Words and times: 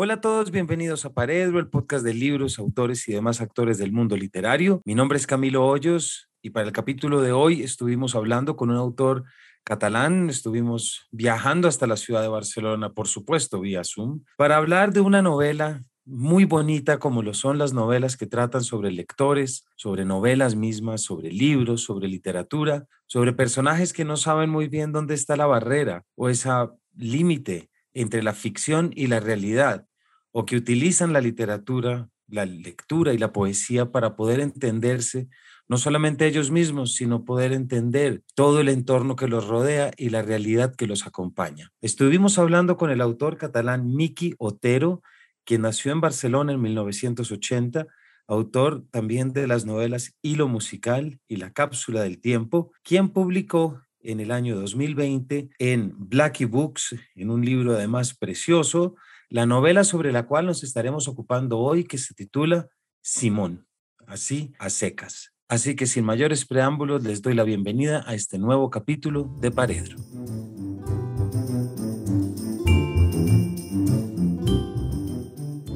Hola 0.00 0.14
a 0.14 0.20
todos, 0.20 0.52
bienvenidos 0.52 1.04
a 1.04 1.12
Paredro, 1.12 1.58
el 1.58 1.70
podcast 1.70 2.04
de 2.04 2.14
libros, 2.14 2.60
autores 2.60 3.08
y 3.08 3.12
demás 3.12 3.40
actores 3.40 3.78
del 3.78 3.90
mundo 3.90 4.16
literario. 4.16 4.80
Mi 4.84 4.94
nombre 4.94 5.18
es 5.18 5.26
Camilo 5.26 5.66
Hoyos 5.66 6.30
y 6.40 6.50
para 6.50 6.68
el 6.68 6.72
capítulo 6.72 7.20
de 7.20 7.32
hoy 7.32 7.64
estuvimos 7.64 8.14
hablando 8.14 8.54
con 8.54 8.70
un 8.70 8.76
autor 8.76 9.24
catalán, 9.64 10.30
estuvimos 10.30 11.08
viajando 11.10 11.66
hasta 11.66 11.88
la 11.88 11.96
ciudad 11.96 12.22
de 12.22 12.28
Barcelona, 12.28 12.92
por 12.92 13.08
supuesto, 13.08 13.58
vía 13.58 13.82
Zoom, 13.82 14.22
para 14.36 14.56
hablar 14.56 14.92
de 14.92 15.00
una 15.00 15.20
novela 15.20 15.82
muy 16.04 16.44
bonita 16.44 17.00
como 17.00 17.22
lo 17.22 17.34
son 17.34 17.58
las 17.58 17.72
novelas 17.72 18.16
que 18.16 18.28
tratan 18.28 18.62
sobre 18.62 18.92
lectores, 18.92 19.64
sobre 19.74 20.04
novelas 20.04 20.54
mismas, 20.54 21.02
sobre 21.02 21.32
libros, 21.32 21.82
sobre 21.82 22.06
literatura, 22.06 22.86
sobre 23.08 23.32
personajes 23.32 23.92
que 23.92 24.04
no 24.04 24.16
saben 24.16 24.48
muy 24.48 24.68
bien 24.68 24.92
dónde 24.92 25.14
está 25.14 25.34
la 25.34 25.46
barrera 25.46 26.04
o 26.14 26.28
esa 26.28 26.72
límite 26.96 27.68
entre 28.00 28.22
la 28.22 28.32
ficción 28.32 28.90
y 28.94 29.06
la 29.06 29.20
realidad, 29.20 29.86
o 30.30 30.46
que 30.46 30.56
utilizan 30.56 31.12
la 31.12 31.20
literatura, 31.20 32.08
la 32.28 32.46
lectura 32.46 33.12
y 33.12 33.18
la 33.18 33.32
poesía 33.32 33.90
para 33.90 34.14
poder 34.16 34.40
entenderse, 34.40 35.28
no 35.68 35.76
solamente 35.76 36.26
ellos 36.26 36.50
mismos, 36.50 36.94
sino 36.94 37.24
poder 37.24 37.52
entender 37.52 38.22
todo 38.34 38.60
el 38.60 38.68
entorno 38.68 39.16
que 39.16 39.28
los 39.28 39.46
rodea 39.46 39.90
y 39.96 40.10
la 40.10 40.22
realidad 40.22 40.74
que 40.74 40.86
los 40.86 41.06
acompaña. 41.06 41.70
Estuvimos 41.82 42.38
hablando 42.38 42.76
con 42.76 42.90
el 42.90 43.00
autor 43.00 43.36
catalán 43.36 43.94
Miki 43.94 44.34
Otero, 44.38 45.02
quien 45.44 45.62
nació 45.62 45.92
en 45.92 46.00
Barcelona 46.00 46.52
en 46.52 46.60
1980, 46.62 47.86
autor 48.26 48.84
también 48.90 49.32
de 49.32 49.46
las 49.46 49.64
novelas 49.64 50.14
Hilo 50.22 50.48
Musical 50.48 51.18
y 51.28 51.36
La 51.36 51.52
Cápsula 51.52 52.02
del 52.02 52.20
Tiempo, 52.20 52.72
quien 52.82 53.08
publicó 53.08 53.82
en 54.08 54.20
el 54.20 54.30
año 54.30 54.58
2020 54.58 55.50
en 55.58 55.92
Blackie 55.98 56.46
Books, 56.46 56.96
en 57.14 57.30
un 57.30 57.44
libro 57.44 57.74
además 57.74 58.16
precioso, 58.16 58.94
la 59.28 59.44
novela 59.44 59.84
sobre 59.84 60.12
la 60.12 60.26
cual 60.26 60.46
nos 60.46 60.64
estaremos 60.64 61.08
ocupando 61.08 61.58
hoy, 61.58 61.84
que 61.84 61.98
se 61.98 62.14
titula 62.14 62.68
Simón, 63.02 63.66
así 64.06 64.54
a 64.58 64.70
secas. 64.70 65.34
Así 65.46 65.76
que 65.76 65.86
sin 65.86 66.06
mayores 66.06 66.46
preámbulos 66.46 67.04
les 67.04 67.20
doy 67.20 67.34
la 67.34 67.44
bienvenida 67.44 68.02
a 68.06 68.14
este 68.14 68.38
nuevo 68.38 68.70
capítulo 68.70 69.24
de 69.42 69.50
Paredro. 69.50 69.98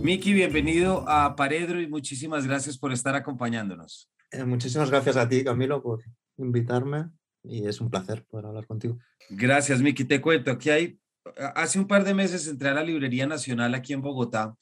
Miki, 0.02 0.32
bienvenido 0.32 1.06
a 1.06 1.36
Paredro 1.36 1.82
y 1.82 1.86
muchísimas 1.86 2.46
gracias 2.46 2.78
por 2.78 2.94
estar 2.94 3.14
acompañándonos. 3.14 4.10
Eh, 4.30 4.44
muchísimas 4.44 4.90
gracias 4.90 5.18
a 5.18 5.28
ti, 5.28 5.44
Camilo, 5.44 5.82
por 5.82 6.02
invitarme 6.38 7.10
y 7.42 7.66
es 7.66 7.80
un 7.80 7.90
placer 7.90 8.24
poder 8.24 8.46
hablar 8.46 8.66
contigo. 8.66 8.98
Gracias, 9.30 9.80
Miki. 9.80 10.04
Te 10.04 10.20
cuento 10.20 10.56
que 10.58 10.72
hay, 10.72 10.98
hace 11.54 11.78
un 11.78 11.86
par 11.86 12.04
de 12.04 12.14
meses 12.14 12.46
entré 12.46 12.68
a 12.68 12.74
la 12.74 12.84
Librería 12.84 13.26
Nacional 13.26 13.74
aquí 13.74 13.92
en 13.92 14.02
Bogotá 14.02 14.54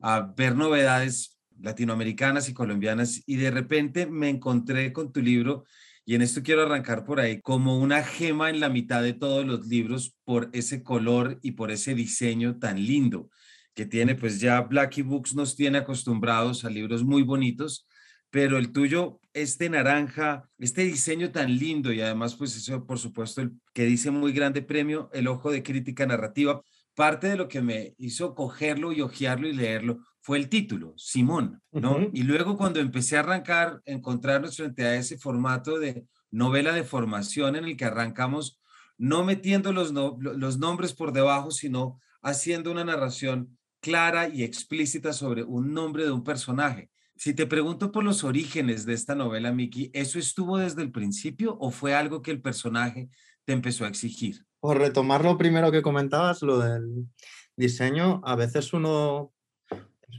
a 0.00 0.20
ver 0.36 0.54
novedades 0.54 1.38
latinoamericanas 1.60 2.48
y 2.48 2.54
colombianas 2.54 3.22
y 3.26 3.36
de 3.36 3.50
repente 3.50 4.06
me 4.06 4.28
encontré 4.28 4.92
con 4.92 5.12
tu 5.12 5.20
libro 5.20 5.64
y 6.04 6.14
en 6.14 6.22
esto 6.22 6.42
quiero 6.42 6.62
arrancar 6.62 7.04
por 7.04 7.20
ahí 7.20 7.40
como 7.42 7.78
una 7.78 8.02
gema 8.02 8.48
en 8.48 8.60
la 8.60 8.68
mitad 8.68 9.02
de 9.02 9.12
todos 9.12 9.44
los 9.44 9.66
libros 9.66 10.16
por 10.24 10.48
ese 10.52 10.82
color 10.82 11.38
y 11.42 11.52
por 11.52 11.70
ese 11.70 11.94
diseño 11.94 12.58
tan 12.58 12.76
lindo 12.76 13.28
que 13.74 13.86
tiene, 13.86 14.14
pues 14.14 14.40
ya 14.40 14.60
Blackie 14.62 15.02
Books 15.02 15.34
nos 15.34 15.54
tiene 15.54 15.78
acostumbrados 15.78 16.64
a 16.64 16.70
libros 16.70 17.04
muy 17.04 17.22
bonitos, 17.22 17.86
pero 18.30 18.58
el 18.58 18.72
tuyo, 18.72 19.20
este 19.32 19.70
naranja, 19.70 20.48
este 20.58 20.82
diseño 20.82 21.30
tan 21.30 21.56
lindo 21.56 21.92
y 21.92 22.00
además 22.00 22.34
pues 22.34 22.56
eso 22.56 22.84
por 22.84 22.98
supuesto 22.98 23.40
el 23.40 23.52
que 23.72 23.84
dice 23.84 24.10
muy 24.10 24.32
grande 24.32 24.62
premio, 24.62 25.10
el 25.12 25.28
ojo 25.28 25.50
de 25.50 25.62
crítica 25.62 26.06
narrativa, 26.06 26.62
parte 26.94 27.28
de 27.28 27.36
lo 27.36 27.48
que 27.48 27.62
me 27.62 27.94
hizo 27.98 28.34
cogerlo 28.34 28.92
y 28.92 29.00
hojearlo 29.00 29.48
y 29.48 29.52
leerlo 29.52 30.00
fue 30.20 30.38
el 30.38 30.48
título, 30.48 30.94
Simón, 30.96 31.62
¿no? 31.72 32.10
Y 32.12 32.24
luego 32.24 32.56
cuando 32.58 32.80
empecé 32.80 33.16
a 33.16 33.20
arrancar, 33.20 33.80
encontrarnos 33.86 34.56
frente 34.56 34.84
a 34.84 34.96
ese 34.96 35.16
formato 35.16 35.78
de 35.78 36.04
novela 36.30 36.72
de 36.72 36.84
formación 36.84 37.56
en 37.56 37.64
el 37.64 37.76
que 37.76 37.86
arrancamos 37.86 38.60
no 38.98 39.24
metiendo 39.24 39.72
los, 39.72 39.92
los 39.92 40.58
nombres 40.58 40.92
por 40.92 41.12
debajo, 41.12 41.50
sino 41.50 42.00
haciendo 42.20 42.72
una 42.72 42.84
narración 42.84 43.56
clara 43.80 44.28
y 44.28 44.42
explícita 44.42 45.12
sobre 45.12 45.44
un 45.44 45.72
nombre 45.72 46.04
de 46.04 46.10
un 46.10 46.24
personaje. 46.24 46.90
Si 47.18 47.34
te 47.34 47.46
pregunto 47.46 47.90
por 47.90 48.04
los 48.04 48.22
orígenes 48.22 48.86
de 48.86 48.94
esta 48.94 49.16
novela, 49.16 49.50
Miki, 49.50 49.90
¿eso 49.92 50.20
estuvo 50.20 50.56
desde 50.56 50.82
el 50.82 50.92
principio 50.92 51.56
o 51.58 51.72
fue 51.72 51.92
algo 51.92 52.22
que 52.22 52.30
el 52.30 52.40
personaje 52.40 53.08
te 53.44 53.52
empezó 53.52 53.84
a 53.84 53.88
exigir? 53.88 54.46
Por 54.60 54.78
retomar 54.78 55.24
lo 55.24 55.36
primero 55.36 55.72
que 55.72 55.82
comentabas, 55.82 56.42
lo 56.42 56.60
del 56.60 57.08
diseño, 57.56 58.20
a 58.24 58.36
veces 58.36 58.72
uno, 58.72 59.32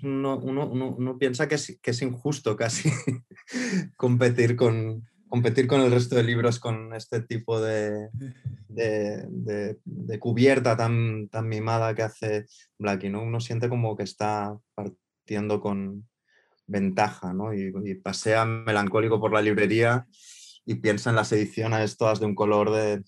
uno, 0.04 1.18
piensa 1.18 1.48
que 1.48 1.56
es, 1.56 1.80
que 1.82 1.92
es, 1.92 2.02
injusto 2.02 2.58
casi 2.58 2.92
competir, 3.96 4.58
con, 4.58 5.08
competir 5.30 5.68
con 5.68 5.80
el 5.80 5.92
resto 5.92 6.18
de 6.18 6.24
libros 6.24 6.60
con 6.60 6.94
este 6.94 7.22
tipo 7.22 7.62
de, 7.62 8.10
de, 8.68 10.20
cubierta 10.20 10.76
tan, 10.76 11.30
tan 11.30 11.48
mimada 11.48 11.96
que 11.96 12.04
hace 12.04 12.46
Blackie. 12.78 13.10
¿no? 13.10 13.24
Uno 13.24 13.40
siente 13.40 13.70
como 13.70 13.96
que 13.96 14.04
está 14.04 14.60
partiendo 14.76 15.62
con, 15.62 16.10
ventaja, 16.70 17.34
¿no? 17.34 17.54
Y, 17.54 17.96
pasea 17.96 18.46
melancólico 18.46 19.20
por 19.20 19.34
la 19.34 19.42
librería 19.42 20.08
y 20.66 20.76
piensa 20.76 21.10
en 21.10 21.16
las 21.16 21.32
ediciones 21.32 21.98
todas 21.98 22.20
de 22.20 22.26
un 22.26 22.36
color 22.36 22.72
de, 22.72 23.04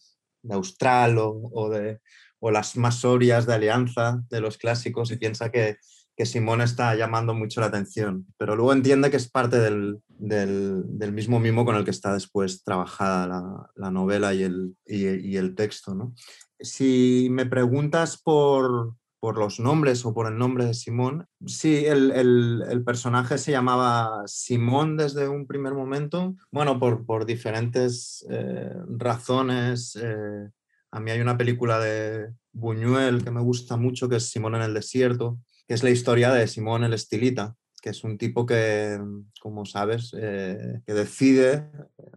austral 0.49 1.17
o, 1.19 1.69
de, 1.69 1.99
o 2.39 2.51
las 2.51 2.75
más 2.75 2.95
sorias 2.95 3.45
de 3.45 3.53
alianza 3.53 4.23
de 4.29 4.41
los 4.41 4.57
clásicos 4.57 5.11
y 5.11 5.17
piensa 5.17 5.51
que, 5.51 5.77
que 6.15 6.25
Simón 6.25 6.61
está 6.61 6.95
llamando 6.95 7.33
mucho 7.33 7.61
la 7.61 7.67
atención, 7.67 8.25
pero 8.37 8.55
luego 8.55 8.73
entiende 8.73 9.11
que 9.11 9.17
es 9.17 9.29
parte 9.29 9.59
del, 9.59 10.01
del, 10.07 11.11
mismo 11.13 11.39
mimo 11.39 11.65
con 11.65 11.75
el 11.75 11.85
que 11.85 11.91
está 11.91 12.13
después 12.13 12.63
trabajada 12.63 13.27
la, 13.27 13.69
la 13.75 13.91
novela 13.91 14.33
y 14.33 14.43
el, 14.43 14.75
y, 14.85 15.37
el 15.37 15.55
texto. 15.55 15.95
¿no? 15.95 16.13
Si 16.59 17.27
me 17.31 17.45
preguntas 17.45 18.21
por, 18.21 18.95
por 19.21 19.37
los 19.37 19.59
nombres 19.59 20.03
o 20.03 20.15
por 20.15 20.27
el 20.27 20.37
nombre 20.37 20.65
de 20.65 20.73
Simón. 20.73 21.27
Sí, 21.45 21.85
el, 21.85 22.81
personaje 22.83 23.37
se 23.37 23.51
llamaba 23.51 24.23
Simón 24.25 24.97
desde 24.97 25.27
un 25.27 25.45
primer 25.45 25.75
momento. 25.75 26.35
Bueno, 26.51 26.79
por, 26.79 27.05
por 27.05 27.27
diferentes 27.27 28.25
eh, 28.31 28.73
razones. 28.87 29.95
Eh, 30.01 30.49
a 30.89 30.99
mí 30.99 31.11
hay 31.11 31.21
una 31.21 31.37
película 31.37 31.79
de 31.79 32.33
Buñuel 32.51 33.23
que 33.23 33.29
me 33.29 33.41
gusta 33.41 33.77
mucho, 33.77 34.09
que 34.09 34.15
es 34.15 34.31
Simón 34.31 34.55
en 34.55 34.63
el 34.63 34.73
desierto, 34.73 35.37
que 35.67 35.75
es 35.75 35.83
la 35.83 35.91
historia 35.91 36.31
de 36.31 36.47
Simón 36.47 36.83
el 36.83 36.93
Estilita, 36.93 37.55
que 37.81 37.89
es 37.89 38.03
un 38.03 38.17
tipo 38.17 38.45
que, 38.45 38.99
como 39.41 39.65
sabes, 39.65 40.15
eh, 40.17 40.81
que 40.85 40.93
decide 40.93 41.71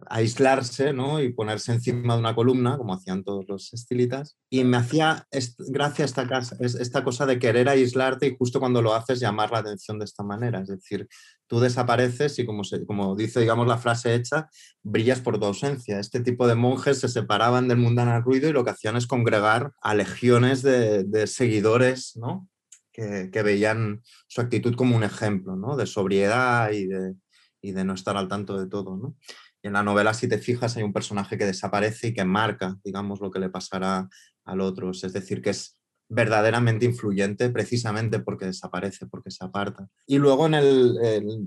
aislarse 0.07 0.93
¿no? 0.93 1.19
y 1.21 1.33
ponerse 1.33 1.73
encima 1.73 2.13
de 2.13 2.19
una 2.19 2.35
columna, 2.35 2.77
como 2.77 2.93
hacían 2.93 3.23
todos 3.23 3.45
los 3.47 3.73
estilitas. 3.73 4.37
Y 4.49 4.63
me 4.63 4.77
hacía 4.77 5.27
gracia 5.57 6.05
esta, 6.05 6.27
casa, 6.27 6.55
esta 6.59 7.03
cosa 7.03 7.25
de 7.25 7.39
querer 7.39 7.67
aislarte 7.67 8.27
y 8.27 8.35
justo 8.37 8.59
cuando 8.59 8.81
lo 8.81 8.93
haces 8.93 9.19
llamar 9.19 9.51
la 9.51 9.59
atención 9.59 9.97
de 9.97 10.05
esta 10.05 10.23
manera. 10.23 10.61
Es 10.61 10.67
decir, 10.67 11.07
tú 11.47 11.59
desapareces 11.59 12.37
y 12.37 12.45
como, 12.45 12.63
se, 12.63 12.85
como 12.85 13.15
dice, 13.15 13.39
digamos, 13.39 13.67
la 13.67 13.79
frase 13.79 14.13
hecha, 14.13 14.47
brillas 14.83 15.19
por 15.19 15.39
tu 15.39 15.45
ausencia. 15.45 15.99
Este 15.99 16.19
tipo 16.19 16.47
de 16.47 16.55
monjes 16.55 16.99
se 16.99 17.09
separaban 17.09 17.67
del 17.67 17.79
mundano 17.79 18.21
ruido 18.21 18.47
y 18.47 18.53
lo 18.53 18.63
que 18.63 18.71
hacían 18.71 18.97
es 18.97 19.07
congregar 19.07 19.71
a 19.81 19.95
legiones 19.95 20.61
de, 20.61 21.03
de 21.03 21.25
seguidores, 21.25 22.15
¿no? 22.15 22.47
Que, 22.95 23.43
veían 23.43 24.01
su 24.27 24.41
actitud 24.41 24.75
como 24.75 24.95
un 24.95 25.03
ejemplo 25.03 25.55
¿no? 25.55 25.75
de 25.75 25.85
sobriedad 25.85 26.71
y 26.71 26.87
de, 26.87 27.15
y 27.61 27.71
de, 27.73 27.83
no 27.83 27.93
estar 27.93 28.15
al 28.15 28.27
tanto 28.27 28.57
de 28.57 28.67
todo. 28.67 28.95
¿no? 28.95 29.17
Y 29.61 29.67
en 29.67 29.73
la 29.73 29.83
novela, 29.83 30.13
si 30.13 30.27
te 30.27 30.37
fijas, 30.37 30.77
hay 30.77 30.83
un 30.83 30.93
personaje 30.93 31.37
que 31.37 31.45
desaparece 31.45 32.07
y 32.07 32.13
que 32.13 32.23
marca, 32.23 32.77
digamos, 32.83 33.19
lo 33.19 33.31
que 33.31 33.39
le 33.39 33.49
pasará 33.49 34.07
al 34.45 34.61
otro. 34.61 34.91
Es 34.91 35.11
decir, 35.11 35.41
que 35.41 35.49
es 35.49 35.77
verdaderamente 36.07 36.85
influyente 36.85 37.49
precisamente 37.49 38.19
porque 38.19 38.45
desaparece, 38.45 39.07
porque 39.07 39.31
se 39.31 39.43
aparta. 39.43 39.87
Y 40.05 40.17
luego 40.17 40.45
en 40.45 40.53
el, 40.53 40.97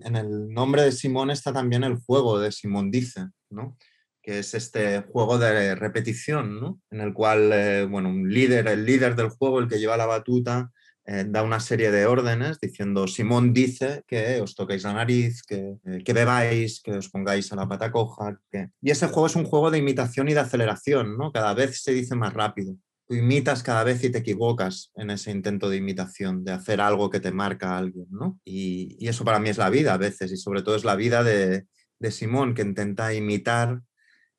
en 0.05 0.17
el 0.17 0.49
nombre 0.49 0.83
de 0.83 0.93
Simón 0.93 1.31
está 1.31 1.53
también 1.53 1.85
el 1.85 1.97
juego 1.97 2.39
de 2.39 2.53
Simón 2.53 2.91
Dice, 2.91 3.29
¿no? 3.51 3.79
que 4.21 4.41
es 4.41 4.53
este 4.53 5.01
juego 5.01 5.39
de 5.39 5.75
repetición, 5.77 6.61
¿no? 6.61 6.81
en 6.91 7.01
el 7.01 7.15
cual, 7.15 7.51
eh, 7.53 7.87
bueno, 7.87 8.11
un 8.11 8.29
líder, 8.29 8.69
el 8.69 8.85
líder 8.85 9.17
del 9.17 9.31
juego, 9.31 9.61
el 9.61 9.69
que 9.69 9.79
lleva 9.79 9.97
la 9.97 10.07
batuta, 10.07 10.71
eh, 11.11 11.25
da 11.27 11.43
una 11.43 11.59
serie 11.59 11.91
de 11.91 12.05
órdenes 12.05 12.61
diciendo, 12.61 13.09
Simón 13.09 13.55
dice 13.55 14.03
que 14.07 14.43
os 14.43 14.55
toquéis 14.55 14.83
la 14.83 14.93
nariz, 14.93 15.43
que, 15.43 15.79
eh, 15.87 16.05
que 16.05 16.13
bebáis, 16.13 16.83
que 16.83 16.93
os 16.93 17.09
pongáis 17.09 17.51
a 17.51 17.57
la 17.57 17.67
pata 17.67 17.91
coja. 17.91 18.39
Y 18.83 18.91
ese 18.91 19.07
juego 19.07 19.27
es 19.27 19.35
un 19.35 19.47
juego 19.47 19.71
de 19.71 19.79
imitación 19.79 20.29
y 20.29 20.35
de 20.35 20.41
aceleración, 20.41 21.17
¿no? 21.17 21.33
Cada 21.33 21.55
vez 21.55 21.83
se 21.83 21.95
dice 21.95 22.15
más 22.15 22.35
rápido. 22.35 22.77
Tú 23.07 23.15
imitas 23.15 23.63
cada 23.63 23.85
vez 23.85 24.05
y 24.05 24.11
te 24.11 24.19
equivocas 24.19 24.93
en 24.97 25.09
ese 25.09 25.31
intento 25.31 25.71
de 25.71 25.79
imitación, 25.79 26.45
de 26.45 26.53
hacer 26.53 26.79
algo 26.83 27.09
que 27.09 27.21
te 27.21 27.33
marca 27.33 27.71
a 27.71 27.79
alguien, 27.79 28.07
¿no? 28.11 28.39
Y, 28.45 28.95
y 29.01 29.09
eso 29.09 29.25
para 29.25 29.39
mí 29.39 29.49
es 29.49 29.57
la 29.57 29.71
vida 29.71 29.95
a 29.95 29.97
veces, 29.97 30.31
y 30.31 30.37
sobre 30.37 30.61
todo 30.61 30.77
es 30.77 30.85
la 30.85 30.95
vida 30.95 31.25
de, 31.25 31.65
de 31.99 32.11
Simón, 32.11 32.53
que 32.53 32.61
intenta 32.61 33.15
imitar 33.15 33.81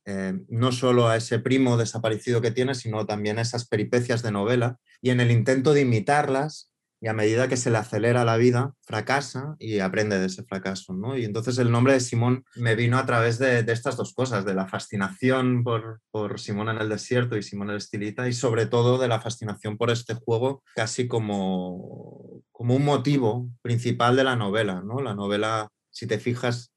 eh, 0.05 0.33
no 0.49 0.71
solo 0.71 1.07
a 1.07 1.17
ese 1.17 1.39
primo 1.39 1.77
desaparecido 1.77 2.41
que 2.41 2.51
tiene, 2.51 2.75
sino 2.75 3.05
también 3.05 3.39
a 3.39 3.41
esas 3.41 3.67
peripecias 3.67 4.21
de 4.21 4.31
novela. 4.31 4.77
Y 5.01 5.11
en 5.11 5.19
el 5.19 5.31
intento 5.31 5.73
de 5.73 5.81
imitarlas, 5.81 6.69
y 7.01 7.07
a 7.07 7.13
medida 7.13 7.47
que 7.47 7.57
se 7.57 7.71
le 7.71 7.77
acelera 7.77 8.25
la 8.25 8.37
vida, 8.37 8.73
fracasa 8.81 9.55
y 9.57 9.79
aprende 9.79 10.19
de 10.19 10.25
ese 10.25 10.43
fracaso. 10.43 10.93
¿no? 10.93 11.17
Y 11.17 11.23
entonces 11.23 11.57
el 11.57 11.71
nombre 11.71 11.93
de 11.93 12.01
Simón 12.01 12.43
me 12.55 12.75
vino 12.75 12.97
a 12.97 13.05
través 13.05 13.39
de, 13.39 13.59
estas 13.59 13.95
dos 13.95 14.13
cosas, 14.13 14.43
de 14.43 14.53
la 14.53 14.67
fascinación 14.67 15.63
por, 15.63 16.01
por, 16.11 16.39
Simón 16.39 16.69
en 16.69 16.79
el 16.79 16.89
desierto 16.89 17.37
y 17.37 17.43
Simón 17.43 17.69
el 17.69 17.77
estilita 17.77 18.27
y 18.27 18.33
sobre 18.33 18.65
todo 18.65 18.97
de 18.97 19.07
la 19.07 19.21
fascinación 19.21 19.77
por 19.77 19.91
este 19.91 20.15
juego 20.15 20.63
casi 20.75 21.07
como, 21.07 22.43
como 22.51 22.75
un 22.75 22.83
motivo 22.83 23.49
principal 23.61 24.17
de 24.17 24.25
la 24.25 24.35
novela. 24.35 24.81
¿no? 24.81 25.01
La 25.01 25.15
novela, 25.15 25.69
si 25.89 26.05
te 26.05 26.19
fijas, 26.19 26.73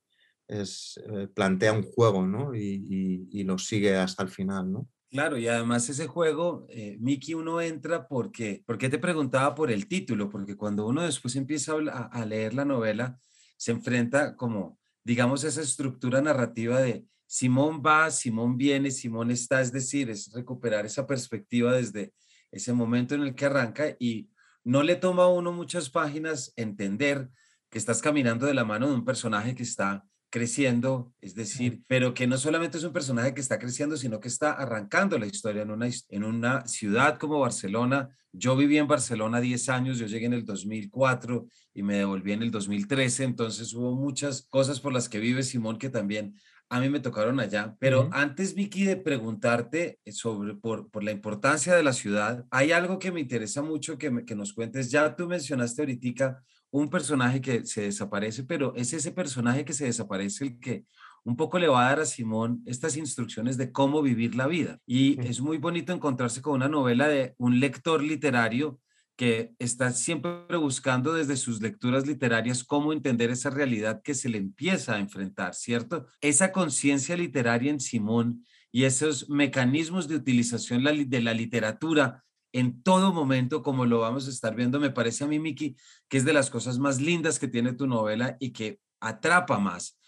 es, 0.46 1.00
eh, 1.12 1.28
plantea 1.34 1.72
un 1.72 1.82
juego 1.82 2.26
¿no? 2.26 2.54
y, 2.54 3.26
y, 3.30 3.42
lo 3.42 3.58
sigue 3.58 3.96
hasta 3.96 4.22
el 4.22 4.28
final. 4.28 4.70
¿no? 4.70 4.88
Claro, 5.12 5.36
y 5.36 5.46
además 5.46 5.86
ese 5.90 6.06
juego, 6.06 6.64
eh, 6.70 6.96
Mickey, 6.98 7.34
uno 7.34 7.60
entra 7.60 8.08
porque, 8.08 8.62
porque 8.66 8.88
te 8.88 8.98
preguntaba 8.98 9.54
por 9.54 9.70
el 9.70 9.86
título, 9.86 10.30
porque 10.30 10.56
cuando 10.56 10.86
uno 10.86 11.02
después 11.02 11.36
empieza 11.36 11.74
a, 11.92 12.06
a, 12.06 12.24
leer 12.24 12.54
la 12.54 12.64
novela, 12.64 13.20
se 13.58 13.72
enfrenta 13.72 14.34
como, 14.36 14.78
digamos, 15.04 15.44
esa 15.44 15.60
estructura 15.60 16.22
narrativa 16.22 16.80
de 16.80 17.04
Simón 17.26 17.82
va, 17.84 18.10
Simón 18.10 18.56
viene, 18.56 18.90
Simón 18.90 19.30
está, 19.30 19.60
es 19.60 19.70
decir, 19.70 20.08
es 20.08 20.32
recuperar 20.32 20.86
esa 20.86 21.06
perspectiva 21.06 21.74
desde 21.74 22.14
ese 22.50 22.72
momento 22.72 23.14
en 23.14 23.20
el 23.20 23.34
que 23.34 23.44
arranca 23.44 23.94
y 23.98 24.30
no 24.64 24.82
le 24.82 24.96
toma 24.96 25.24
a 25.24 25.28
uno 25.28 25.52
muchas 25.52 25.90
páginas 25.90 26.54
entender 26.56 27.28
que 27.68 27.76
estás 27.76 28.00
caminando 28.00 28.46
de 28.46 28.54
la 28.54 28.64
mano 28.64 28.88
de 28.88 28.94
un 28.94 29.04
personaje 29.04 29.54
que 29.54 29.62
está 29.62 30.06
creciendo, 30.32 31.12
es 31.20 31.34
decir, 31.34 31.82
pero 31.86 32.14
que 32.14 32.26
no 32.26 32.38
solamente 32.38 32.78
es 32.78 32.84
un 32.84 32.92
personaje 32.94 33.34
que 33.34 33.42
está 33.42 33.58
creciendo, 33.58 33.98
sino 33.98 34.18
que 34.18 34.28
está 34.28 34.52
arrancando 34.52 35.18
la 35.18 35.26
historia 35.26 35.60
en 35.60 35.70
una, 35.70 35.90
en 36.08 36.24
una 36.24 36.66
ciudad 36.66 37.18
como 37.18 37.38
Barcelona. 37.38 38.08
Yo 38.32 38.56
viví 38.56 38.78
en 38.78 38.88
Barcelona 38.88 39.42
10 39.42 39.68
años, 39.68 39.98
yo 39.98 40.06
llegué 40.06 40.24
en 40.24 40.32
el 40.32 40.46
2004 40.46 41.46
y 41.74 41.82
me 41.82 41.98
devolví 41.98 42.32
en 42.32 42.42
el 42.42 42.50
2013, 42.50 43.24
entonces 43.24 43.74
hubo 43.74 43.94
muchas 43.94 44.46
cosas 44.48 44.80
por 44.80 44.94
las 44.94 45.10
que 45.10 45.20
vive 45.20 45.42
Simón 45.42 45.76
que 45.76 45.90
también 45.90 46.34
a 46.70 46.80
mí 46.80 46.88
me 46.88 47.00
tocaron 47.00 47.38
allá. 47.38 47.76
Pero 47.78 48.08
antes, 48.10 48.54
Vicky, 48.54 48.86
de 48.86 48.96
preguntarte 48.96 49.98
sobre 50.06 50.54
por, 50.54 50.90
por, 50.90 51.04
la 51.04 51.10
importancia 51.10 51.74
de 51.76 51.82
la 51.82 51.92
ciudad, 51.92 52.46
hay 52.50 52.72
algo 52.72 52.98
que 52.98 53.12
me 53.12 53.20
interesa 53.20 53.60
mucho 53.60 53.98
que, 53.98 54.24
que 54.24 54.34
nos 54.34 54.54
cuentes. 54.54 54.90
Ya 54.90 55.14
tú 55.14 55.28
mencionaste 55.28 55.82
ahorita 55.82 56.42
un 56.72 56.88
personaje 56.88 57.40
que 57.40 57.64
se 57.66 57.82
desaparece, 57.82 58.44
pero 58.44 58.74
es 58.74 58.92
ese 58.94 59.12
personaje 59.12 59.64
que 59.64 59.74
se 59.74 59.84
desaparece 59.84 60.44
el 60.44 60.58
que 60.58 60.84
un 61.22 61.36
poco 61.36 61.58
le 61.58 61.68
va 61.68 61.86
a 61.86 61.90
dar 61.90 62.00
a 62.00 62.06
Simón 62.06 62.62
estas 62.66 62.96
instrucciones 62.96 63.56
de 63.56 63.70
cómo 63.70 64.02
vivir 64.02 64.34
la 64.34 64.46
vida. 64.46 64.80
Y 64.86 65.20
es 65.20 65.40
muy 65.40 65.58
bonito 65.58 65.92
encontrarse 65.92 66.42
con 66.42 66.54
una 66.54 66.68
novela 66.68 67.06
de 67.06 67.34
un 67.38 67.60
lector 67.60 68.02
literario 68.02 68.80
que 69.16 69.52
está 69.58 69.92
siempre 69.92 70.56
buscando 70.56 71.12
desde 71.12 71.36
sus 71.36 71.60
lecturas 71.60 72.06
literarias 72.06 72.64
cómo 72.64 72.92
entender 72.92 73.30
esa 73.30 73.50
realidad 73.50 74.00
que 74.02 74.14
se 74.14 74.30
le 74.30 74.38
empieza 74.38 74.94
a 74.94 74.98
enfrentar, 74.98 75.54
¿cierto? 75.54 76.06
Esa 76.22 76.50
conciencia 76.50 77.16
literaria 77.16 77.70
en 77.70 77.80
Simón 77.80 78.46
y 78.72 78.84
esos 78.84 79.28
mecanismos 79.28 80.08
de 80.08 80.16
utilización 80.16 80.82
de 80.82 81.20
la 81.20 81.34
literatura 81.34 82.24
en 82.52 82.82
todo 82.82 83.12
momento, 83.12 83.62
como 83.62 83.86
lo 83.86 84.00
vamos 84.00 84.26
a 84.26 84.30
estar 84.30 84.54
viendo, 84.54 84.78
me 84.78 84.90
parece 84.90 85.24
a 85.24 85.26
mí, 85.26 85.38
Miki, 85.38 85.76
que 86.08 86.18
es 86.18 86.24
de 86.24 86.32
las 86.32 86.50
cosas 86.50 86.78
más 86.78 87.00
lindas 87.00 87.38
que 87.38 87.48
tiene 87.48 87.72
tu 87.72 87.86
novela 87.86 88.36
y 88.38 88.52
que 88.52 88.78
atrapa 89.00 89.58
más. 89.58 89.98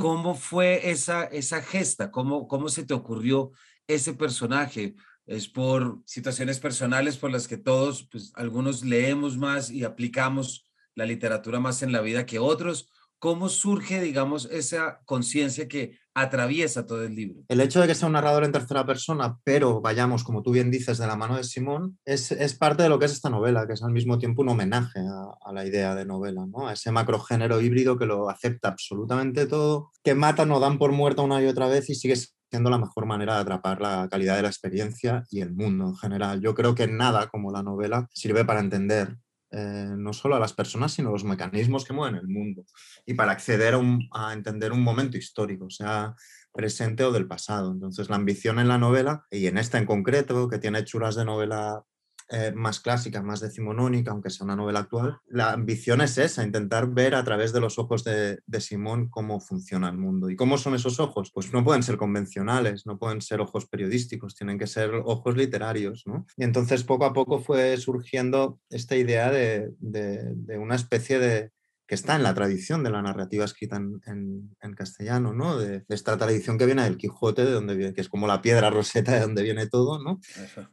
¿Cómo 0.00 0.34
fue 0.34 0.90
esa, 0.90 1.24
esa 1.24 1.62
gesta? 1.62 2.10
¿Cómo, 2.10 2.48
¿Cómo 2.48 2.68
se 2.68 2.84
te 2.84 2.94
ocurrió 2.94 3.52
ese 3.86 4.12
personaje? 4.12 4.96
¿Es 5.24 5.46
por 5.46 6.00
situaciones 6.04 6.58
personales 6.58 7.16
por 7.16 7.30
las 7.30 7.46
que 7.46 7.58
todos, 7.58 8.08
pues 8.10 8.32
algunos 8.34 8.84
leemos 8.84 9.36
más 9.36 9.70
y 9.70 9.84
aplicamos 9.84 10.68
la 10.96 11.06
literatura 11.06 11.60
más 11.60 11.82
en 11.82 11.92
la 11.92 12.00
vida 12.00 12.26
que 12.26 12.40
otros? 12.40 12.90
¿Cómo 13.20 13.48
surge, 13.48 14.00
digamos, 14.00 14.46
esa 14.46 15.00
conciencia 15.04 15.68
que 15.68 15.98
atraviesa 16.20 16.86
todo 16.86 17.04
el 17.04 17.14
libro? 17.14 17.42
El 17.48 17.60
hecho 17.60 17.80
de 17.80 17.86
que 17.86 17.94
sea 17.94 18.06
un 18.06 18.14
narrador 18.14 18.44
en 18.44 18.52
tercera 18.52 18.84
persona, 18.86 19.38
pero 19.44 19.80
vayamos, 19.80 20.24
como 20.24 20.42
tú 20.42 20.52
bien 20.52 20.70
dices, 20.70 20.98
de 20.98 21.06
la 21.06 21.16
mano 21.16 21.36
de 21.36 21.44
Simón, 21.44 21.98
es, 22.04 22.32
parte 22.58 22.82
de 22.82 22.88
lo 22.88 22.98
que 22.98 23.06
es 23.06 23.12
esta 23.12 23.30
novela, 23.30 23.66
que 23.66 23.74
es 23.74 23.82
al 23.82 23.92
mismo 23.92 24.18
tiempo 24.18 24.42
un 24.42 24.50
homenaje 24.50 25.00
a, 25.00 25.52
la 25.52 25.64
idea 25.64 25.94
de 25.94 26.04
novela, 26.04 26.46
¿no? 26.46 26.68
a 26.68 26.74
ese 26.74 26.92
macrogénero 26.92 27.60
híbrido 27.60 27.98
que 27.98 28.06
lo 28.06 28.28
acepta 28.28 28.68
absolutamente 28.68 29.46
todo, 29.46 29.90
que 30.02 30.14
mata, 30.14 30.44
no 30.44 30.60
dan 30.60 30.78
por 30.78 30.92
muerto 30.92 31.22
una 31.22 31.42
y 31.42 31.46
otra 31.46 31.68
vez 31.68 31.88
y 31.90 31.94
sigue 31.94 32.16
siendo 32.50 32.70
la 32.70 32.78
mejor 32.78 33.06
manera 33.06 33.34
de 33.34 33.40
atrapar 33.40 33.80
la 33.80 34.08
calidad 34.10 34.36
de 34.36 34.42
la 34.42 34.48
experiencia 34.48 35.24
y 35.30 35.40
el 35.40 35.54
mundo 35.54 35.88
en 35.88 35.96
general. 35.96 36.40
Yo 36.40 36.54
creo 36.54 36.74
que 36.74 36.86
nada 36.86 37.28
como 37.28 37.52
la 37.52 37.62
novela 37.62 38.08
sirve 38.12 38.44
para 38.44 38.60
entender 38.60 39.16
eh, 39.50 39.94
no 39.96 40.12
solo 40.12 40.36
a 40.36 40.40
las 40.40 40.52
personas, 40.52 40.92
sino 40.92 41.10
los 41.10 41.24
mecanismos 41.24 41.84
que 41.84 41.94
mueven 41.94 42.16
el 42.16 42.28
mundo 42.28 42.64
y 43.06 43.14
para 43.14 43.32
acceder 43.32 43.74
a, 44.12 44.32
entender 44.32 44.72
un 44.72 44.82
momento 44.82 45.16
histórico, 45.16 45.70
sea 45.70 46.14
presente 46.52 47.04
o 47.04 47.12
del 47.12 47.26
pasado. 47.26 47.72
Entonces, 47.72 48.10
la 48.10 48.16
ambición 48.16 48.58
en 48.58 48.68
la 48.68 48.78
novela, 48.78 49.26
y 49.30 49.46
en 49.46 49.58
esta 49.58 49.78
en 49.78 49.86
concreto, 49.86 50.48
que 50.48 50.58
tiene 50.58 50.84
churas 50.84 51.14
de 51.14 51.24
novela 51.24 51.82
eh, 52.30 52.52
más 52.54 52.80
clásica, 52.80 53.22
más 53.22 53.40
decimonónica, 53.40 54.10
aunque 54.10 54.30
sea 54.30 54.44
una 54.44 54.56
novela 54.56 54.80
actual, 54.80 55.18
la 55.28 55.52
ambición 55.52 56.00
es 56.00 56.18
esa, 56.18 56.44
intentar 56.44 56.88
ver 56.88 57.14
a 57.14 57.24
través 57.24 57.52
de 57.52 57.60
los 57.60 57.78
ojos 57.78 58.04
de, 58.04 58.40
Simón 58.60 59.08
cómo 59.08 59.40
funciona 59.40 59.88
el 59.88 59.96
mundo. 59.96 60.28
¿Y 60.28 60.36
cómo 60.36 60.58
son 60.58 60.74
esos 60.74 61.00
ojos? 61.00 61.30
Pues 61.32 61.52
no 61.52 61.64
pueden 61.64 61.82
ser 61.82 61.96
convencionales, 61.96 62.86
no 62.86 62.98
pueden 62.98 63.22
ser 63.22 63.40
ojos 63.40 63.66
periodísticos, 63.66 64.34
tienen 64.34 64.58
que 64.58 64.66
ser 64.66 64.90
ojos 65.04 65.36
literarios. 65.36 66.04
Y 66.36 66.44
entonces 66.44 66.84
poco 66.84 67.04
a 67.04 67.12
poco 67.12 67.38
fue 67.38 67.76
surgiendo 67.76 68.60
esta 68.68 68.96
idea 68.96 69.30
de 69.30 70.58
una 70.58 70.74
especie 70.74 71.18
de, 71.18 71.52
que 71.88 71.94
está 71.94 72.16
en 72.16 72.22
la 72.22 72.34
tradición 72.34 72.84
de 72.84 72.90
la 72.90 73.00
narrativa 73.00 73.46
escrita 73.46 73.76
en, 73.76 74.50
castellano, 74.76 75.32
¿no? 75.32 75.56
De, 75.56 75.84
esta 75.88 76.16
tradición 76.18 76.58
que 76.58 76.66
viene 76.66 76.84
del 76.84 76.98
Quijote, 76.98 77.44
de 77.44 77.50
donde 77.50 77.74
viene, 77.74 77.94
que 77.94 78.02
es 78.02 78.08
como 78.08 78.26
la 78.26 78.42
piedra 78.42 78.70
roseta 78.70 79.14
de 79.14 79.20
donde 79.20 79.42
viene 79.42 79.66
todo, 79.66 79.98
¿no? 80.00 80.20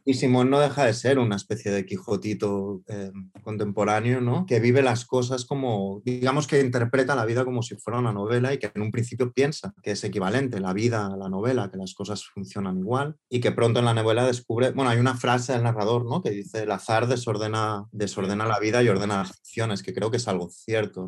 Y 0.04 0.14
Simón 0.14 0.50
no 0.50 0.60
deja 0.60 0.84
de 0.84 0.92
ser 0.92 1.18
una 1.18 1.36
especie 1.36 1.72
de 1.72 1.86
Quijotito 1.86 2.82
eh, 2.86 3.10
contemporáneo, 3.42 4.20
¿no? 4.20 4.44
Que 4.46 4.60
vive 4.60 4.82
las 4.82 5.06
cosas 5.06 5.46
como, 5.46 6.02
digamos 6.04 6.46
que 6.46 6.60
interpreta 6.60 7.16
la 7.16 7.24
vida 7.24 7.44
como 7.44 7.62
si 7.62 7.76
fuera 7.76 7.98
una 7.98 8.12
novela 8.12 8.52
y 8.52 8.58
que 8.58 8.70
en 8.72 8.82
un 8.82 8.90
principio 8.90 9.32
piensa 9.32 9.72
que 9.82 9.92
es 9.92 10.04
equivalente 10.04 10.60
la 10.60 10.74
vida 10.74 11.06
a 11.06 11.16
la 11.16 11.30
novela, 11.30 11.70
que 11.70 11.78
las 11.78 11.94
cosas 11.94 12.26
funcionan 12.26 12.78
igual 12.78 13.16
y 13.30 13.40
que 13.40 13.52
pronto 13.52 13.78
en 13.78 13.86
la 13.86 13.94
novela 13.94 14.26
descubre, 14.26 14.70
bueno, 14.72 14.90
hay 14.90 14.98
una 14.98 15.16
frase 15.16 15.54
del 15.54 15.62
narrador, 15.62 16.04
¿no? 16.04 16.22
Que 16.22 16.30
dice, 16.30 16.64
el 16.64 16.70
azar 16.70 17.08
desordena, 17.08 17.86
desordena 17.90 18.46
la 18.46 18.60
vida 18.60 18.82
y 18.82 18.88
ordena 18.88 19.18
las 19.18 19.30
acciones, 19.30 19.82
que 19.82 19.94
creo 19.94 20.10
que 20.10 20.18
es 20.18 20.28
algo 20.28 20.50
cierto. 20.50 21.05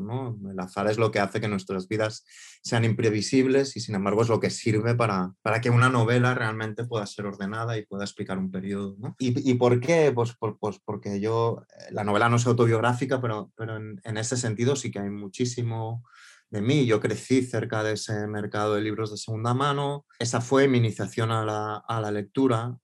El 0.51 0.61
azar 0.61 0.89
es 0.89 0.99
lo 0.99 1.11
que 1.11 1.21
hace 1.21 1.41
que 1.41 1.49
nuestras 1.49 1.89
vidas 1.89 2.25
sean 2.63 2.85
imprevisibles 2.85 3.77
y 3.77 3.81
sin 3.81 3.95
embargo 3.95 4.23
es 4.23 4.29
lo 4.29 4.41
que 4.41 4.51
sirve 4.51 4.95
para, 4.95 5.35
para 5.43 5.61
que 5.61 5.71
una 5.71 5.89
novela 5.89 6.35
realmente 6.35 6.85
pueda 6.85 7.07
ser 7.07 7.27
ordenada 7.27 7.77
y 7.77 7.87
pueda 7.87 8.05
explicar 8.05 8.39
un 8.39 8.51
periodo. 8.51 8.97
¿Y, 9.19 9.55
por 9.55 9.81
qué? 9.81 10.13
Pues, 10.15 10.37
pues, 10.61 10.79
porque 10.85 11.21
yo, 11.21 11.65
eh, 11.79 11.93
la 11.93 12.05
novela 12.05 12.29
no 12.29 12.37
es 12.37 12.47
autobiográfica, 12.47 13.21
pero, 13.21 13.53
pero 13.57 13.77
en, 13.77 14.17
ese 14.17 14.37
sentido 14.37 14.77
sí 14.77 14.91
que 14.91 15.01
hay 15.01 15.11
muchísimo 15.11 16.05
de 16.51 16.61
mí. 16.61 16.87
Yo 16.87 17.01
crecí 17.01 17.43
cerca 17.43 17.83
de 17.83 17.95
ese 17.95 18.27
mercado 18.27 18.75
de 18.75 18.83
libros 18.83 19.11
de 19.11 19.17
segunda 19.17 19.55
mano. 19.55 20.07
Esa 20.19 20.41
fue 20.41 20.69
mi 20.69 20.79
iniciación 20.79 21.31
a 21.31 21.45
la, 21.45 22.11
lectura, 22.11 22.77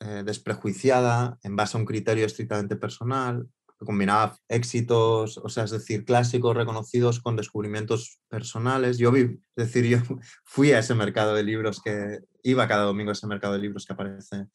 eh, 0.00 0.22
desprejuiciada, 0.24 1.38
en 1.42 1.56
base 1.56 1.76
a 1.76 1.80
un 1.80 1.86
criterio 1.86 2.26
estrictamente 2.26 2.76
personal 2.76 3.48
combinaba 3.86 4.36
éxitos, 4.48 5.38
o 5.38 5.48
sea, 5.48 5.64
es 5.64 5.70
decir, 5.70 6.04
clásicos 6.04 6.56
reconocidos 6.56 7.20
con 7.20 7.36
descubrimientos 7.36 8.20
personales. 8.28 8.98
Yo 8.98 9.12
vi, 9.12 9.20
es 9.20 9.40
decir, 9.56 9.86
yo 9.86 9.98
fui 10.44 10.72
a 10.72 10.80
ese 10.80 10.94
mercado 10.94 11.34
de 11.34 11.42
libros 11.42 11.80
que 11.82 12.20
iba 12.42 12.68
cada 12.68 12.84
domingo 12.84 13.10
a 13.10 13.12
ese 13.12 13.26
mercado 13.26 13.54
de 13.54 13.60
libros 13.60 13.86
que 13.86 13.92
aparece 13.92 14.46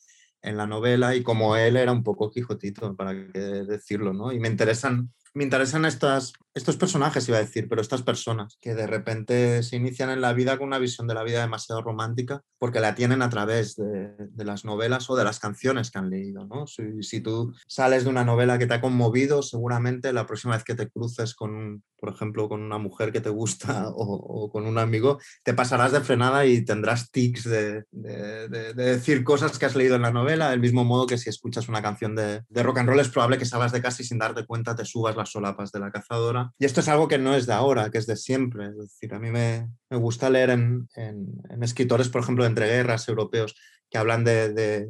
en 0.41 0.57
la 0.57 0.67
novela 0.67 1.15
y 1.15 1.23
como 1.23 1.55
él 1.55 1.75
era 1.75 1.91
un 1.91 2.03
poco 2.03 2.29
Quijotito, 2.29 2.95
para 2.95 3.13
qué 3.31 3.39
decirlo, 3.39 4.13
¿no? 4.13 4.31
Y 4.31 4.39
me 4.39 4.47
interesan 4.47 5.11
me 5.35 5.43
interesan 5.43 5.83
estas, 5.83 6.33
estos 6.53 6.77
personajes, 6.77 7.27
iba 7.27 7.37
a 7.37 7.41
decir, 7.41 7.67
pero 7.67 7.81
estas 7.81 8.01
personas 8.03 8.57
que 8.61 8.73
de 8.73 8.87
repente 8.87 9.61
se 9.63 9.75
inician 9.75 10.09
en 10.09 10.21
la 10.21 10.31
vida 10.31 10.57
con 10.57 10.67
una 10.67 10.79
visión 10.79 11.07
de 11.07 11.13
la 11.13 11.23
vida 11.23 11.41
demasiado 11.41 11.81
romántica 11.81 12.41
porque 12.57 12.79
la 12.79 12.95
tienen 12.95 13.21
a 13.21 13.29
través 13.29 13.75
de, 13.75 14.15
las 14.45 14.63
novelas 14.63 15.09
o 15.09 15.15
de 15.17 15.25
las 15.25 15.39
canciones 15.39 15.91
que 15.91 15.99
han 15.99 16.09
leído. 16.09 16.45
¿no? 16.45 16.67
Si, 16.67 17.03
si, 17.03 17.19
tú 17.19 17.53
sales 17.67 18.05
de 18.05 18.09
una 18.09 18.23
novela 18.23 18.57
que 18.57 18.65
te 18.65 18.75
ha 18.75 18.81
conmovido, 18.81 19.43
seguramente 19.43 20.13
la 20.13 20.25
próxima 20.25 20.55
vez 20.55 20.63
que 20.63 20.75
te 20.75 20.89
cruces 20.89 21.35
con, 21.35 21.83
por 21.97 22.13
ejemplo, 22.13 22.47
con 22.47 22.61
una 22.61 22.77
mujer 22.77 23.11
que 23.11 23.19
te 23.19 23.29
gusta 23.29 23.89
o, 23.95 24.49
con 24.51 24.65
un 24.65 24.77
amigo, 24.77 25.19
te 25.43 25.53
pasarás 25.53 25.91
de 25.91 26.01
frenada 26.01 26.45
y 26.45 26.63
tendrás 26.63 27.11
tics 27.11 27.43
de, 27.43 27.83
de, 27.91 28.73
decir 28.73 29.23
cosas 29.23 29.59
que 29.59 29.65
has 29.65 29.75
leído 29.75 29.95
en 29.95 30.03
la 30.03 30.11
novela, 30.11 30.51
del 30.51 30.59
mismo 30.59 30.85
modo 30.85 31.07
que 31.07 31.17
si 31.17 31.29
escuchas 31.29 31.67
una 31.67 31.81
canción 31.81 32.15
de, 32.15 32.41
rock 32.51 32.77
and 32.77 32.89
roll 32.89 32.99
es 32.99 33.09
probable 33.09 33.37
que 33.37 33.45
salgas 33.45 33.71
de 33.71 33.81
casa 33.81 34.01
y 34.01 34.05
sin 34.05 34.19
darte 34.19 34.45
cuenta 34.45 34.75
te 34.75 34.85
subas 34.85 35.15
la 35.15 35.24
solapas 35.31 35.71
de 35.71 35.79
la 35.79 35.91
cazadora. 35.91 36.51
Y 36.59 36.65
esto 36.65 36.79
es 36.81 36.87
algo 36.87 37.07
que 37.07 37.17
no 37.17 37.35
es 37.35 37.45
de 37.45 37.53
ahora, 37.53 37.89
que 37.89 37.97
es 37.97 38.07
de 38.07 38.15
siempre. 38.15 38.67
Es 38.67 38.77
decir, 38.77 39.13
a 39.13 39.19
mí 39.19 39.31
me, 39.31 39.69
me 39.89 39.97
gusta 39.97 40.29
leer 40.29 40.51
en, 40.51 40.89
en, 40.95 41.63
escritores, 41.63 42.09
por 42.09 42.21
ejemplo, 42.21 42.43
de 42.43 42.49
entreguerras 42.49 43.07
europeos, 43.07 43.55
que 43.89 43.97
hablan 43.97 44.23
de, 44.23 44.87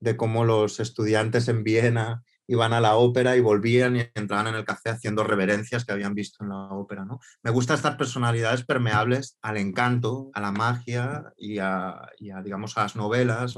de, 0.00 0.16
cómo 0.16 0.44
los 0.44 0.80
estudiantes 0.80 1.48
en 1.48 1.64
Viena 1.64 2.22
iban 2.46 2.72
a 2.72 2.80
la 2.80 2.96
ópera 2.96 3.36
y 3.36 3.40
volvían 3.40 3.96
y 3.96 4.06
entraban 4.14 4.46
en 4.48 4.54
el 4.54 4.64
café 4.64 4.90
haciendo 4.90 5.22
reverencias 5.22 5.84
que 5.84 5.92
habían 5.92 6.14
visto 6.14 6.42
en 6.42 6.50
la 6.50 6.56
ópera. 6.70 7.04
¿no? 7.04 7.20
Me 7.42 7.50
gustan 7.50 7.76
estas 7.76 7.96
personalidades 7.96 8.64
permeables 8.64 9.38
al 9.42 9.58
encanto, 9.58 10.30
a 10.32 10.40
la 10.40 10.50
magia 10.50 11.32
y 11.36 11.58
a, 11.58 12.00
digamos, 12.18 12.78
a 12.78 12.82
las 12.82 12.96
novelas 12.96 13.54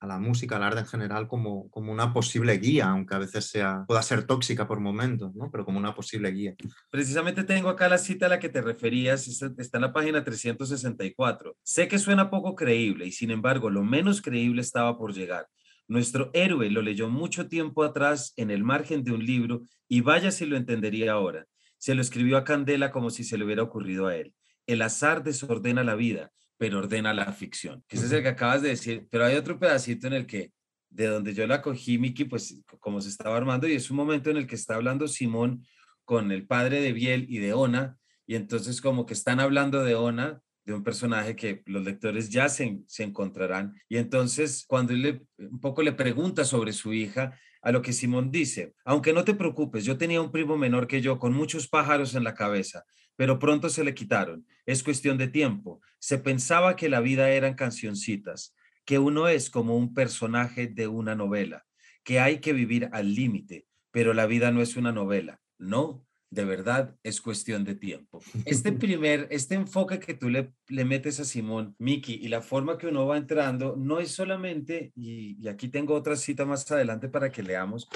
a 0.00 0.06
la 0.06 0.18
música, 0.18 0.56
al 0.56 0.62
arte 0.62 0.80
en 0.80 0.86
general, 0.86 1.26
como, 1.26 1.68
como 1.70 1.92
una 1.92 2.12
posible 2.12 2.56
guía, 2.58 2.88
aunque 2.88 3.14
a 3.14 3.18
veces 3.18 3.46
sea, 3.46 3.84
pueda 3.86 4.02
ser 4.02 4.24
tóxica 4.24 4.68
por 4.68 4.80
momentos, 4.80 5.34
¿no? 5.34 5.50
pero 5.50 5.64
como 5.64 5.78
una 5.78 5.94
posible 5.94 6.30
guía. 6.30 6.54
Precisamente 6.90 7.44
tengo 7.44 7.68
acá 7.68 7.88
la 7.88 7.98
cita 7.98 8.26
a 8.26 8.28
la 8.28 8.38
que 8.38 8.48
te 8.48 8.60
referías, 8.60 9.26
está 9.28 9.78
en 9.78 9.82
la 9.82 9.92
página 9.92 10.22
364. 10.22 11.56
Sé 11.62 11.88
que 11.88 11.98
suena 11.98 12.30
poco 12.30 12.54
creíble 12.54 13.06
y 13.06 13.12
sin 13.12 13.30
embargo 13.30 13.70
lo 13.70 13.82
menos 13.82 14.22
creíble 14.22 14.60
estaba 14.60 14.96
por 14.96 15.12
llegar. 15.12 15.48
Nuestro 15.88 16.30
héroe 16.34 16.70
lo 16.70 16.82
leyó 16.82 17.08
mucho 17.08 17.48
tiempo 17.48 17.82
atrás 17.82 18.34
en 18.36 18.50
el 18.50 18.62
margen 18.62 19.04
de 19.04 19.12
un 19.12 19.24
libro 19.24 19.62
y 19.88 20.02
vaya 20.02 20.30
si 20.30 20.44
lo 20.44 20.56
entendería 20.56 21.12
ahora. 21.12 21.46
Se 21.78 21.94
lo 21.94 22.02
escribió 22.02 22.36
a 22.36 22.44
Candela 22.44 22.90
como 22.90 23.10
si 23.10 23.24
se 23.24 23.38
le 23.38 23.44
hubiera 23.44 23.62
ocurrido 23.62 24.06
a 24.06 24.16
él. 24.16 24.34
El 24.66 24.82
azar 24.82 25.22
desordena 25.22 25.82
la 25.84 25.94
vida, 25.94 26.30
pero 26.58 26.78
ordena 26.78 27.14
la 27.14 27.32
ficción. 27.32 27.84
Ese 27.88 28.06
es 28.06 28.12
el 28.12 28.22
que 28.22 28.28
acabas 28.28 28.62
de 28.62 28.70
decir, 28.70 29.06
pero 29.10 29.24
hay 29.24 29.36
otro 29.36 29.58
pedacito 29.58 30.08
en 30.08 30.12
el 30.12 30.26
que, 30.26 30.52
de 30.90 31.06
donde 31.06 31.32
yo 31.32 31.46
la 31.46 31.62
cogí, 31.62 31.98
Miki, 31.98 32.24
pues 32.24 32.62
como 32.80 33.00
se 33.00 33.08
estaba 33.08 33.36
armando, 33.36 33.68
y 33.68 33.74
es 33.74 33.90
un 33.90 33.96
momento 33.96 34.30
en 34.30 34.36
el 34.36 34.46
que 34.46 34.56
está 34.56 34.74
hablando 34.74 35.06
Simón 35.06 35.64
con 36.04 36.32
el 36.32 36.46
padre 36.46 36.80
de 36.80 36.92
Biel 36.92 37.26
y 37.28 37.38
de 37.38 37.52
Ona, 37.52 37.96
y 38.26 38.34
entonces 38.34 38.80
como 38.80 39.06
que 39.06 39.14
están 39.14 39.40
hablando 39.40 39.84
de 39.84 39.94
Ona, 39.94 40.42
de 40.64 40.74
un 40.74 40.82
personaje 40.82 41.34
que 41.34 41.62
los 41.64 41.84
lectores 41.84 42.28
ya 42.28 42.48
se, 42.48 42.80
se 42.86 43.04
encontrarán, 43.04 43.74
y 43.88 43.96
entonces 43.96 44.64
cuando 44.66 44.92
él 44.92 45.02
le, 45.02 45.22
un 45.38 45.60
poco 45.60 45.82
le 45.82 45.92
pregunta 45.92 46.44
sobre 46.44 46.72
su 46.72 46.92
hija, 46.92 47.38
a 47.62 47.72
lo 47.72 47.82
que 47.82 47.92
Simón 47.92 48.30
dice, 48.30 48.74
aunque 48.84 49.12
no 49.12 49.24
te 49.24 49.34
preocupes, 49.34 49.84
yo 49.84 49.96
tenía 49.96 50.20
un 50.20 50.32
primo 50.32 50.56
menor 50.56 50.86
que 50.86 51.00
yo 51.00 51.18
con 51.18 51.32
muchos 51.32 51.68
pájaros 51.68 52.14
en 52.14 52.24
la 52.24 52.34
cabeza, 52.34 52.84
pero 53.18 53.40
pronto 53.40 53.68
se 53.68 53.82
le 53.82 53.94
quitaron. 53.94 54.46
Es 54.64 54.84
cuestión 54.84 55.18
de 55.18 55.26
tiempo. 55.26 55.80
Se 55.98 56.18
pensaba 56.18 56.76
que 56.76 56.88
la 56.88 57.00
vida 57.00 57.28
eran 57.30 57.54
cancioncitas, 57.54 58.54
que 58.84 59.00
uno 59.00 59.26
es 59.26 59.50
como 59.50 59.76
un 59.76 59.92
personaje 59.92 60.68
de 60.68 60.86
una 60.86 61.16
novela, 61.16 61.66
que 62.04 62.20
hay 62.20 62.38
que 62.38 62.52
vivir 62.52 62.88
al 62.92 63.12
límite, 63.16 63.66
pero 63.90 64.14
la 64.14 64.26
vida 64.26 64.52
no 64.52 64.62
es 64.62 64.76
una 64.76 64.92
novela. 64.92 65.40
No, 65.58 66.06
de 66.30 66.44
verdad 66.44 66.94
es 67.02 67.20
cuestión 67.20 67.64
de 67.64 67.74
tiempo. 67.74 68.22
Este 68.44 68.70
primer, 68.84 69.26
este 69.32 69.56
enfoque 69.56 69.98
que 69.98 70.14
tú 70.14 70.30
le, 70.30 70.52
le 70.68 70.84
metes 70.84 71.18
a 71.18 71.24
Simón, 71.24 71.74
Miki, 71.80 72.20
y 72.22 72.28
la 72.28 72.40
forma 72.40 72.78
que 72.78 72.86
uno 72.86 73.04
va 73.04 73.16
entrando, 73.16 73.74
no 73.76 73.98
es 73.98 74.12
solamente, 74.12 74.92
y, 74.94 75.36
y 75.44 75.48
aquí 75.48 75.66
tengo 75.66 75.94
otra 75.94 76.14
cita 76.14 76.44
más 76.44 76.70
adelante 76.70 77.08
para 77.08 77.32
que 77.32 77.42
leamos, 77.42 77.88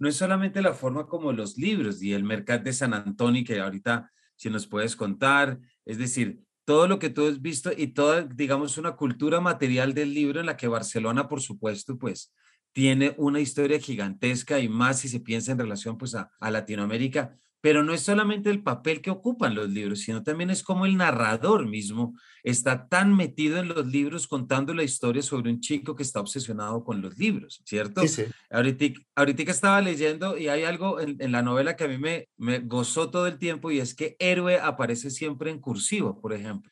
no 0.00 0.08
es 0.08 0.16
solamente 0.16 0.60
la 0.62 0.72
forma 0.72 1.06
como 1.06 1.32
los 1.32 1.56
libros 1.58 2.02
y 2.02 2.12
el 2.12 2.24
Mercat 2.24 2.64
de 2.64 2.72
San 2.72 2.92
Antonio, 2.92 3.44
que 3.46 3.60
ahorita 3.60 4.10
si 4.36 4.50
nos 4.50 4.66
puedes 4.66 4.96
contar, 4.96 5.60
es 5.84 5.98
decir, 5.98 6.40
todo 6.64 6.88
lo 6.88 6.98
que 6.98 7.10
tú 7.10 7.26
has 7.26 7.42
visto 7.42 7.70
y 7.76 7.88
toda, 7.88 8.22
digamos, 8.22 8.78
una 8.78 8.96
cultura 8.96 9.40
material 9.40 9.94
del 9.94 10.14
libro 10.14 10.40
en 10.40 10.46
la 10.46 10.56
que 10.56 10.68
Barcelona, 10.68 11.28
por 11.28 11.40
supuesto, 11.40 11.98
pues 11.98 12.32
tiene 12.72 13.14
una 13.18 13.40
historia 13.40 13.78
gigantesca 13.78 14.58
y 14.58 14.68
más 14.68 15.00
si 15.00 15.08
se 15.08 15.20
piensa 15.20 15.52
en 15.52 15.58
relación 15.58 15.96
pues 15.96 16.14
a, 16.14 16.30
a 16.40 16.50
Latinoamérica, 16.50 17.36
pero 17.64 17.82
no 17.82 17.94
es 17.94 18.02
solamente 18.02 18.50
el 18.50 18.62
papel 18.62 19.00
que 19.00 19.10
ocupan 19.10 19.54
los 19.54 19.70
libros, 19.70 20.00
sino 20.00 20.22
también 20.22 20.50
es 20.50 20.62
como 20.62 20.84
el 20.84 20.98
narrador 20.98 21.66
mismo 21.66 22.14
está 22.42 22.88
tan 22.88 23.16
metido 23.16 23.56
en 23.56 23.68
los 23.68 23.86
libros 23.86 24.28
contando 24.28 24.74
la 24.74 24.82
historia 24.82 25.22
sobre 25.22 25.50
un 25.50 25.60
chico 25.60 25.96
que 25.96 26.02
está 26.02 26.20
obsesionado 26.20 26.84
con 26.84 27.00
los 27.00 27.16
libros, 27.16 27.62
¿cierto? 27.64 28.02
Sí, 28.02 28.08
sí. 28.08 28.24
Ahorita, 28.50 29.00
ahorita 29.14 29.50
estaba 29.50 29.80
leyendo 29.80 30.36
y 30.36 30.48
hay 30.48 30.64
algo 30.64 31.00
en, 31.00 31.32
la 31.32 31.40
novela 31.40 31.74
que 31.74 31.84
a 31.84 31.88
mí 31.88 31.96
me, 31.96 32.28
me, 32.36 32.58
gozó 32.58 33.08
todo 33.08 33.26
el 33.26 33.38
tiempo 33.38 33.70
y 33.70 33.78
es 33.80 33.94
que 33.94 34.14
héroe 34.18 34.58
aparece 34.58 35.10
siempre 35.10 35.50
en 35.50 35.58
cursivo, 35.58 36.20
por 36.20 36.34
ejemplo. 36.34 36.70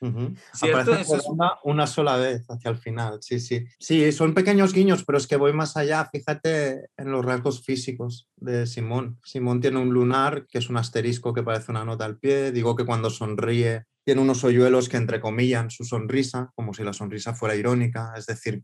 ¿Cierto? 0.52 0.94
Eso 0.94 1.16
es... 1.16 1.24
una, 1.26 1.52
una, 1.64 1.86
sola 1.86 2.18
vez 2.18 2.44
hacia 2.50 2.70
el 2.70 2.76
final, 2.76 3.18
sí, 3.22 3.40
sí. 3.40 3.64
Sí, 3.78 4.12
son 4.12 4.34
pequeños 4.34 4.74
guiños, 4.74 5.04
pero 5.06 5.16
es 5.16 5.26
que 5.26 5.36
voy 5.36 5.54
más 5.54 5.74
allá, 5.78 6.06
fíjate 6.12 6.90
en 6.98 7.10
los 7.10 7.24
rasgos 7.24 7.64
físicos 7.64 8.28
de 8.36 8.66
Simón. 8.66 9.18
Simón 9.24 9.62
tiene 9.62 9.78
un 9.78 9.88
lunar 9.88 10.46
que 10.46 10.58
es 10.58 10.68
un 10.68 10.76
asterisco 10.82 11.32
que 11.32 11.42
parece 11.42 11.70
una 11.70 11.84
nota 11.84 12.04
al 12.04 12.18
pie, 12.18 12.52
digo 12.52 12.76
que 12.76 12.84
cuando 12.84 13.08
sonríe 13.08 13.84
tiene 14.04 14.20
unos 14.20 14.44
hoyuelos 14.44 14.88
que 14.88 14.98
entrecomillan 14.98 15.70
su 15.70 15.84
sonrisa, 15.84 16.50
como 16.54 16.74
si 16.74 16.82
la 16.82 16.92
sonrisa 16.92 17.34
fuera 17.34 17.56
irónica, 17.56 18.12
es 18.16 18.26
decir, 18.26 18.62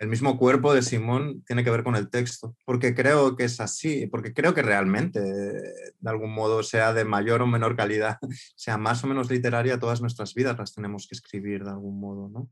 el 0.00 0.08
mismo 0.08 0.38
cuerpo 0.38 0.72
de 0.72 0.80
Simón 0.80 1.44
tiene 1.46 1.62
que 1.62 1.70
ver 1.70 1.84
con 1.84 1.94
el 1.94 2.08
texto, 2.08 2.56
porque 2.64 2.94
creo 2.94 3.36
que 3.36 3.44
es 3.44 3.60
así, 3.60 4.06
porque 4.06 4.32
creo 4.32 4.54
que 4.54 4.62
realmente, 4.62 5.20
de 5.20 6.10
algún 6.10 6.32
modo, 6.32 6.62
sea 6.62 6.94
de 6.94 7.04
mayor 7.04 7.42
o 7.42 7.46
menor 7.46 7.76
calidad, 7.76 8.16
sea 8.56 8.78
más 8.78 9.04
o 9.04 9.06
menos 9.06 9.30
literaria, 9.30 9.78
todas 9.78 10.00
nuestras 10.00 10.32
vidas 10.34 10.58
las 10.58 10.74
tenemos 10.74 11.06
que 11.06 11.14
escribir 11.14 11.64
de 11.64 11.70
algún 11.70 12.00
modo, 12.00 12.30
¿no? 12.30 12.48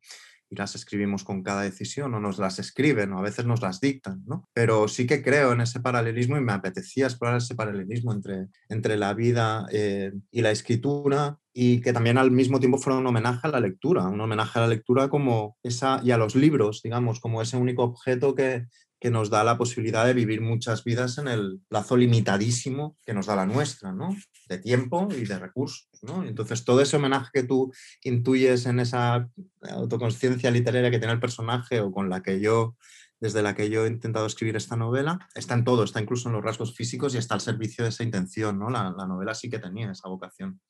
Y 0.50 0.56
las 0.56 0.74
escribimos 0.74 1.24
con 1.24 1.42
cada 1.42 1.62
decisión 1.62 2.14
o 2.14 2.20
nos 2.20 2.38
las 2.38 2.58
escriben 2.58 3.12
o 3.12 3.18
a 3.18 3.22
veces 3.22 3.46
nos 3.46 3.60
las 3.60 3.80
dictan, 3.80 4.22
¿no? 4.26 4.48
Pero 4.52 4.88
sí 4.88 5.06
que 5.06 5.22
creo 5.22 5.52
en 5.52 5.60
ese 5.60 5.80
paralelismo 5.80 6.36
y 6.36 6.40
me 6.40 6.52
apetecía 6.52 7.06
explorar 7.06 7.38
ese 7.38 7.54
paralelismo 7.54 8.12
entre, 8.12 8.48
entre 8.68 8.96
la 8.96 9.14
vida 9.14 9.66
eh, 9.72 10.12
y 10.30 10.40
la 10.40 10.50
escritura 10.50 11.38
y 11.52 11.80
que 11.80 11.92
también 11.92 12.18
al 12.18 12.30
mismo 12.30 12.60
tiempo 12.60 12.78
fuera 12.78 12.98
un 12.98 13.06
homenaje 13.06 13.48
a 13.48 13.50
la 13.50 13.60
lectura, 13.60 14.04
un 14.04 14.20
homenaje 14.20 14.58
a 14.58 14.62
la 14.62 14.68
lectura 14.68 15.08
como 15.08 15.56
esa, 15.62 16.00
y 16.04 16.12
a 16.12 16.18
los 16.18 16.34
libros, 16.34 16.82
digamos, 16.82 17.20
como 17.20 17.42
ese 17.42 17.56
único 17.56 17.82
objeto 17.82 18.34
que, 18.34 18.66
que 19.00 19.10
nos 19.10 19.30
da 19.30 19.44
la 19.44 19.56
posibilidad 19.56 20.04
de 20.04 20.14
vivir 20.14 20.40
muchas 20.40 20.82
vidas 20.82 21.18
en 21.18 21.28
el 21.28 21.60
plazo 21.68 21.96
limitadísimo 21.96 22.96
que 23.04 23.14
nos 23.14 23.26
da 23.26 23.36
la 23.36 23.46
nuestra, 23.46 23.92
¿no? 23.92 24.16
De 24.48 24.58
tiempo 24.58 25.08
y 25.12 25.24
de 25.24 25.38
recursos, 25.38 25.88
¿no? 26.02 26.24
Entonces, 26.24 26.64
todo 26.64 26.80
ese 26.80 26.96
homenaje 26.96 27.30
que 27.32 27.44
tú 27.44 27.72
intuyes 28.02 28.66
en 28.66 28.80
esa 28.80 29.28
autoconsciencia 29.70 30.50
literaria 30.50 30.90
que 30.90 30.98
tiene 30.98 31.14
el 31.14 31.20
personaje 31.20 31.80
o 31.80 31.92
con 31.92 32.08
la 32.08 32.22
que 32.22 32.40
yo, 32.40 32.76
desde 33.20 33.42
la 33.42 33.54
que 33.54 33.70
yo 33.70 33.84
he 33.84 33.88
intentado 33.88 34.26
escribir 34.26 34.56
esta 34.56 34.76
novela, 34.76 35.18
está 35.34 35.54
en 35.54 35.64
todo, 35.64 35.84
está 35.84 36.00
incluso 36.00 36.28
en 36.28 36.34
los 36.34 36.44
rasgos 36.44 36.74
físicos 36.74 37.14
y 37.14 37.18
está 37.18 37.34
al 37.34 37.40
servicio 37.40 37.84
de 37.84 37.90
esa 37.90 38.02
intención, 38.02 38.58
¿no? 38.58 38.68
La, 38.68 38.92
la 38.96 39.06
novela 39.06 39.34
sí 39.34 39.48
que 39.48 39.60
tenía 39.60 39.92
esa 39.92 40.08
vocación 40.08 40.60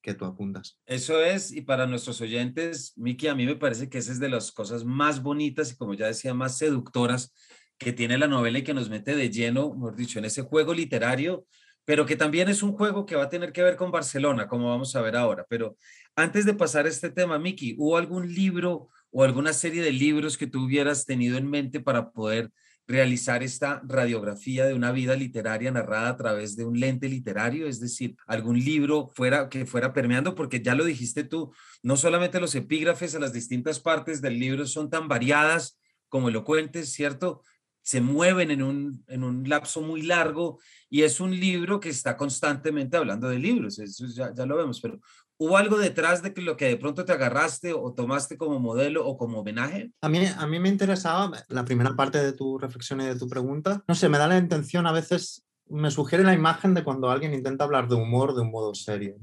que 0.00 0.14
tú 0.14 0.26
apuntas. 0.26 0.78
Eso 0.86 1.22
es, 1.22 1.50
y 1.50 1.62
para 1.62 1.86
nuestros 1.86 2.20
oyentes, 2.20 2.92
Miki, 2.96 3.26
a 3.26 3.34
mí 3.34 3.46
me 3.46 3.56
parece 3.56 3.88
que 3.88 3.98
esa 3.98 4.12
es 4.12 4.20
de 4.20 4.28
las 4.28 4.52
cosas 4.52 4.84
más 4.84 5.22
bonitas 5.22 5.72
y 5.72 5.76
como 5.76 5.94
ya 5.94 6.06
decía, 6.06 6.34
más 6.34 6.58
seductoras 6.58 7.32
que 7.78 7.92
tiene 7.92 8.18
la 8.18 8.28
novela 8.28 8.58
y 8.58 8.64
que 8.64 8.74
nos 8.74 8.88
mete 8.88 9.14
de 9.16 9.30
lleno, 9.30 9.74
mejor 9.74 9.96
dicho, 9.96 10.18
en 10.18 10.24
ese 10.24 10.42
juego 10.42 10.74
literario, 10.74 11.46
pero 11.84 12.06
que 12.06 12.16
también 12.16 12.48
es 12.48 12.62
un 12.62 12.72
juego 12.72 13.04
que 13.04 13.16
va 13.16 13.24
a 13.24 13.28
tener 13.28 13.52
que 13.52 13.62
ver 13.62 13.76
con 13.76 13.90
Barcelona, 13.90 14.48
como 14.48 14.70
vamos 14.70 14.96
a 14.96 15.02
ver 15.02 15.16
ahora. 15.16 15.44
Pero 15.48 15.76
antes 16.16 16.46
de 16.46 16.54
pasar 16.54 16.86
a 16.86 16.88
este 16.88 17.10
tema, 17.10 17.38
Miki, 17.38 17.74
¿hubo 17.78 17.96
algún 17.96 18.32
libro 18.32 18.88
o 19.10 19.22
alguna 19.22 19.52
serie 19.52 19.82
de 19.82 19.92
libros 19.92 20.38
que 20.38 20.46
tú 20.46 20.64
hubieras 20.64 21.04
tenido 21.04 21.36
en 21.36 21.48
mente 21.48 21.80
para 21.80 22.10
poder 22.10 22.50
realizar 22.86 23.42
esta 23.42 23.80
radiografía 23.86 24.66
de 24.66 24.74
una 24.74 24.92
vida 24.92 25.16
literaria 25.16 25.70
narrada 25.70 26.10
a 26.10 26.16
través 26.16 26.56
de 26.56 26.64
un 26.64 26.78
lente 26.78 27.08
literario, 27.08 27.66
es 27.66 27.80
decir, 27.80 28.16
algún 28.26 28.58
libro 28.58 29.10
fuera 29.14 29.48
que 29.48 29.64
fuera 29.64 29.92
permeando, 29.92 30.34
porque 30.34 30.60
ya 30.60 30.74
lo 30.74 30.84
dijiste 30.84 31.24
tú, 31.24 31.52
no 31.82 31.96
solamente 31.96 32.40
los 32.40 32.54
epígrafes 32.54 33.14
a 33.14 33.20
las 33.20 33.32
distintas 33.32 33.80
partes 33.80 34.20
del 34.20 34.38
libro 34.38 34.66
son 34.66 34.90
tan 34.90 35.08
variadas 35.08 35.78
como 36.08 36.28
elocuentes, 36.28 36.92
¿cierto? 36.92 37.42
Se 37.84 38.00
mueven 38.00 38.50
en 38.50 38.62
un, 38.62 39.04
en 39.08 39.22
un 39.22 39.46
lapso 39.46 39.82
muy 39.82 40.02
largo 40.02 40.58
y 40.88 41.02
es 41.02 41.20
un 41.20 41.38
libro 41.38 41.80
que 41.80 41.90
está 41.90 42.16
constantemente 42.16 42.96
hablando 42.96 43.28
de 43.28 43.38
libros, 43.38 43.78
eso 43.78 44.06
ya, 44.06 44.32
ya 44.34 44.46
lo 44.46 44.56
vemos, 44.56 44.80
pero 44.80 44.98
¿hubo 45.36 45.58
algo 45.58 45.76
detrás 45.76 46.22
de 46.22 46.32
que 46.32 46.40
lo 46.40 46.56
que 46.56 46.64
de 46.64 46.78
pronto 46.78 47.04
te 47.04 47.12
agarraste 47.12 47.74
o 47.74 47.92
tomaste 47.92 48.38
como 48.38 48.58
modelo 48.58 49.06
o 49.06 49.18
como 49.18 49.40
homenaje? 49.40 49.92
A 50.00 50.08
mí, 50.08 50.24
a 50.24 50.46
mí 50.46 50.58
me 50.58 50.70
interesaba 50.70 51.30
la 51.48 51.64
primera 51.66 51.94
parte 51.94 52.24
de 52.24 52.32
tu 52.32 52.58
reflexión 52.58 53.02
y 53.02 53.04
de 53.04 53.16
tu 53.16 53.28
pregunta. 53.28 53.84
No 53.86 53.94
sé, 53.94 54.08
me 54.08 54.18
da 54.18 54.28
la 54.28 54.38
intención 54.38 54.86
a 54.86 54.92
veces, 54.92 55.44
me 55.68 55.90
sugiere 55.90 56.24
la 56.24 56.32
imagen 56.32 56.72
de 56.72 56.84
cuando 56.84 57.10
alguien 57.10 57.34
intenta 57.34 57.64
hablar 57.64 57.86
de 57.88 57.96
humor 57.96 58.34
de 58.34 58.40
un 58.40 58.50
modo 58.50 58.74
serio. 58.74 59.16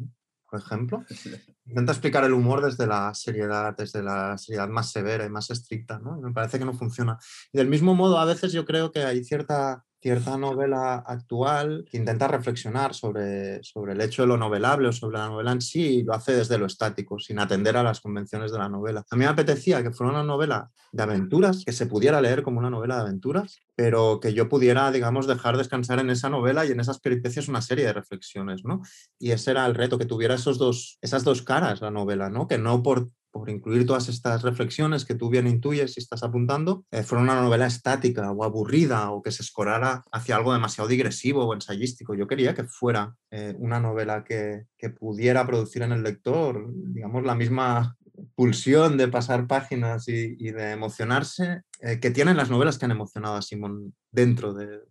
Por 0.51 0.59
ejemplo. 0.59 1.03
Intenta 1.65 1.93
explicar 1.93 2.25
el 2.25 2.33
humor 2.33 2.61
desde 2.61 2.85
la 2.85 3.13
seriedad, 3.15 3.73
desde 3.75 4.03
la 4.03 4.37
seriedad 4.37 4.67
más 4.67 4.91
severa 4.91 5.25
y 5.25 5.29
más 5.29 5.49
estricta, 5.49 5.99
¿no? 5.99 6.17
me 6.17 6.33
parece 6.33 6.59
que 6.59 6.65
no 6.65 6.73
funciona. 6.73 7.17
Y 7.53 7.57
del 7.57 7.69
mismo 7.69 7.95
modo, 7.95 8.19
a 8.19 8.25
veces 8.25 8.51
yo 8.51 8.65
creo 8.65 8.91
que 8.91 9.03
hay 9.03 9.23
cierta 9.23 9.85
cierta 10.01 10.35
novela 10.37 10.95
actual 11.05 11.85
que 11.89 11.97
intenta 11.97 12.27
reflexionar 12.27 12.95
sobre, 12.95 13.63
sobre 13.63 13.93
el 13.93 14.01
hecho 14.01 14.23
de 14.23 14.29
lo 14.29 14.37
novelable 14.37 14.87
o 14.87 14.91
sobre 14.91 15.19
la 15.19 15.27
novela 15.27 15.51
en 15.51 15.61
sí 15.61 15.99
y 15.99 16.03
lo 16.03 16.13
hace 16.13 16.33
desde 16.33 16.57
lo 16.57 16.65
estático, 16.65 17.19
sin 17.19 17.37
atender 17.39 17.77
a 17.77 17.83
las 17.83 18.01
convenciones 18.01 18.51
de 18.51 18.57
la 18.57 18.67
novela. 18.67 19.05
A 19.09 19.15
mí 19.15 19.19
me 19.19 19.27
apetecía 19.27 19.83
que 19.83 19.91
fuera 19.91 20.11
una 20.11 20.23
novela 20.23 20.71
de 20.91 21.03
aventuras, 21.03 21.63
que 21.63 21.71
se 21.71 21.85
pudiera 21.85 22.19
leer 22.19 22.41
como 22.41 22.59
una 22.59 22.71
novela 22.71 22.95
de 22.95 23.01
aventuras, 23.01 23.61
pero 23.75 24.19
que 24.19 24.33
yo 24.33 24.49
pudiera, 24.49 24.91
digamos, 24.91 25.27
dejar 25.27 25.57
descansar 25.57 25.99
en 25.99 26.09
esa 26.09 26.29
novela 26.29 26.65
y 26.65 26.71
en 26.71 26.79
esas 26.79 26.99
peripecias 26.99 27.47
una 27.47 27.61
serie 27.61 27.85
de 27.85 27.93
reflexiones, 27.93 28.65
¿no? 28.65 28.81
Y 29.19 29.31
ese 29.31 29.51
era 29.51 29.65
el 29.67 29.75
reto, 29.75 29.99
que 29.99 30.05
tuviera 30.05 30.35
esos 30.35 30.57
dos, 30.57 30.97
esas 31.01 31.23
dos 31.23 31.43
caras 31.43 31.81
la 31.81 31.91
novela, 31.91 32.29
¿no? 32.29 32.47
Que 32.47 32.57
no 32.57 32.81
por 32.81 33.09
por 33.31 33.49
incluir 33.49 33.85
todas 33.85 34.09
estas 34.09 34.41
reflexiones 34.43 35.05
que 35.05 35.15
tú 35.15 35.29
bien 35.29 35.47
intuyes 35.47 35.97
y 35.97 35.99
estás 35.99 36.23
apuntando, 36.23 36.85
eh, 36.91 37.03
una 37.11 37.41
novela 37.41 37.67
estática 37.67 38.31
o 38.31 38.43
aburrida 38.43 39.11
o 39.11 39.21
que 39.21 39.31
se 39.31 39.43
escorara 39.43 40.03
hacia 40.11 40.35
algo 40.35 40.53
demasiado 40.53 40.87
digresivo 40.87 41.45
o 41.45 41.53
ensayístico. 41.53 42.15
Yo 42.15 42.27
quería 42.27 42.53
que 42.53 42.65
fuera 42.65 43.15
eh, 43.29 43.55
una 43.59 43.79
novela 43.79 44.23
que, 44.23 44.65
que 44.77 44.89
pudiera 44.89 45.45
producir 45.45 45.81
en 45.81 45.91
el 45.91 46.03
lector, 46.03 46.65
digamos, 46.73 47.23
la 47.23 47.35
misma 47.35 47.97
pulsión 48.35 48.97
de 48.97 49.07
pasar 49.07 49.47
páginas 49.47 50.07
y, 50.07 50.51
de 50.51 50.71
emocionarse 50.71 51.63
eh, 51.79 51.99
que 51.99 52.11
tienen 52.11 52.37
las 52.37 52.49
novelas 52.49 52.77
que 52.77 52.85
han 52.85 52.91
emocionado 52.91 53.35
a 53.35 53.41
Simón 53.41 53.93
dentro 54.11 54.53
de, 54.53 54.81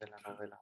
la 0.00 0.20
novela, 0.26 0.60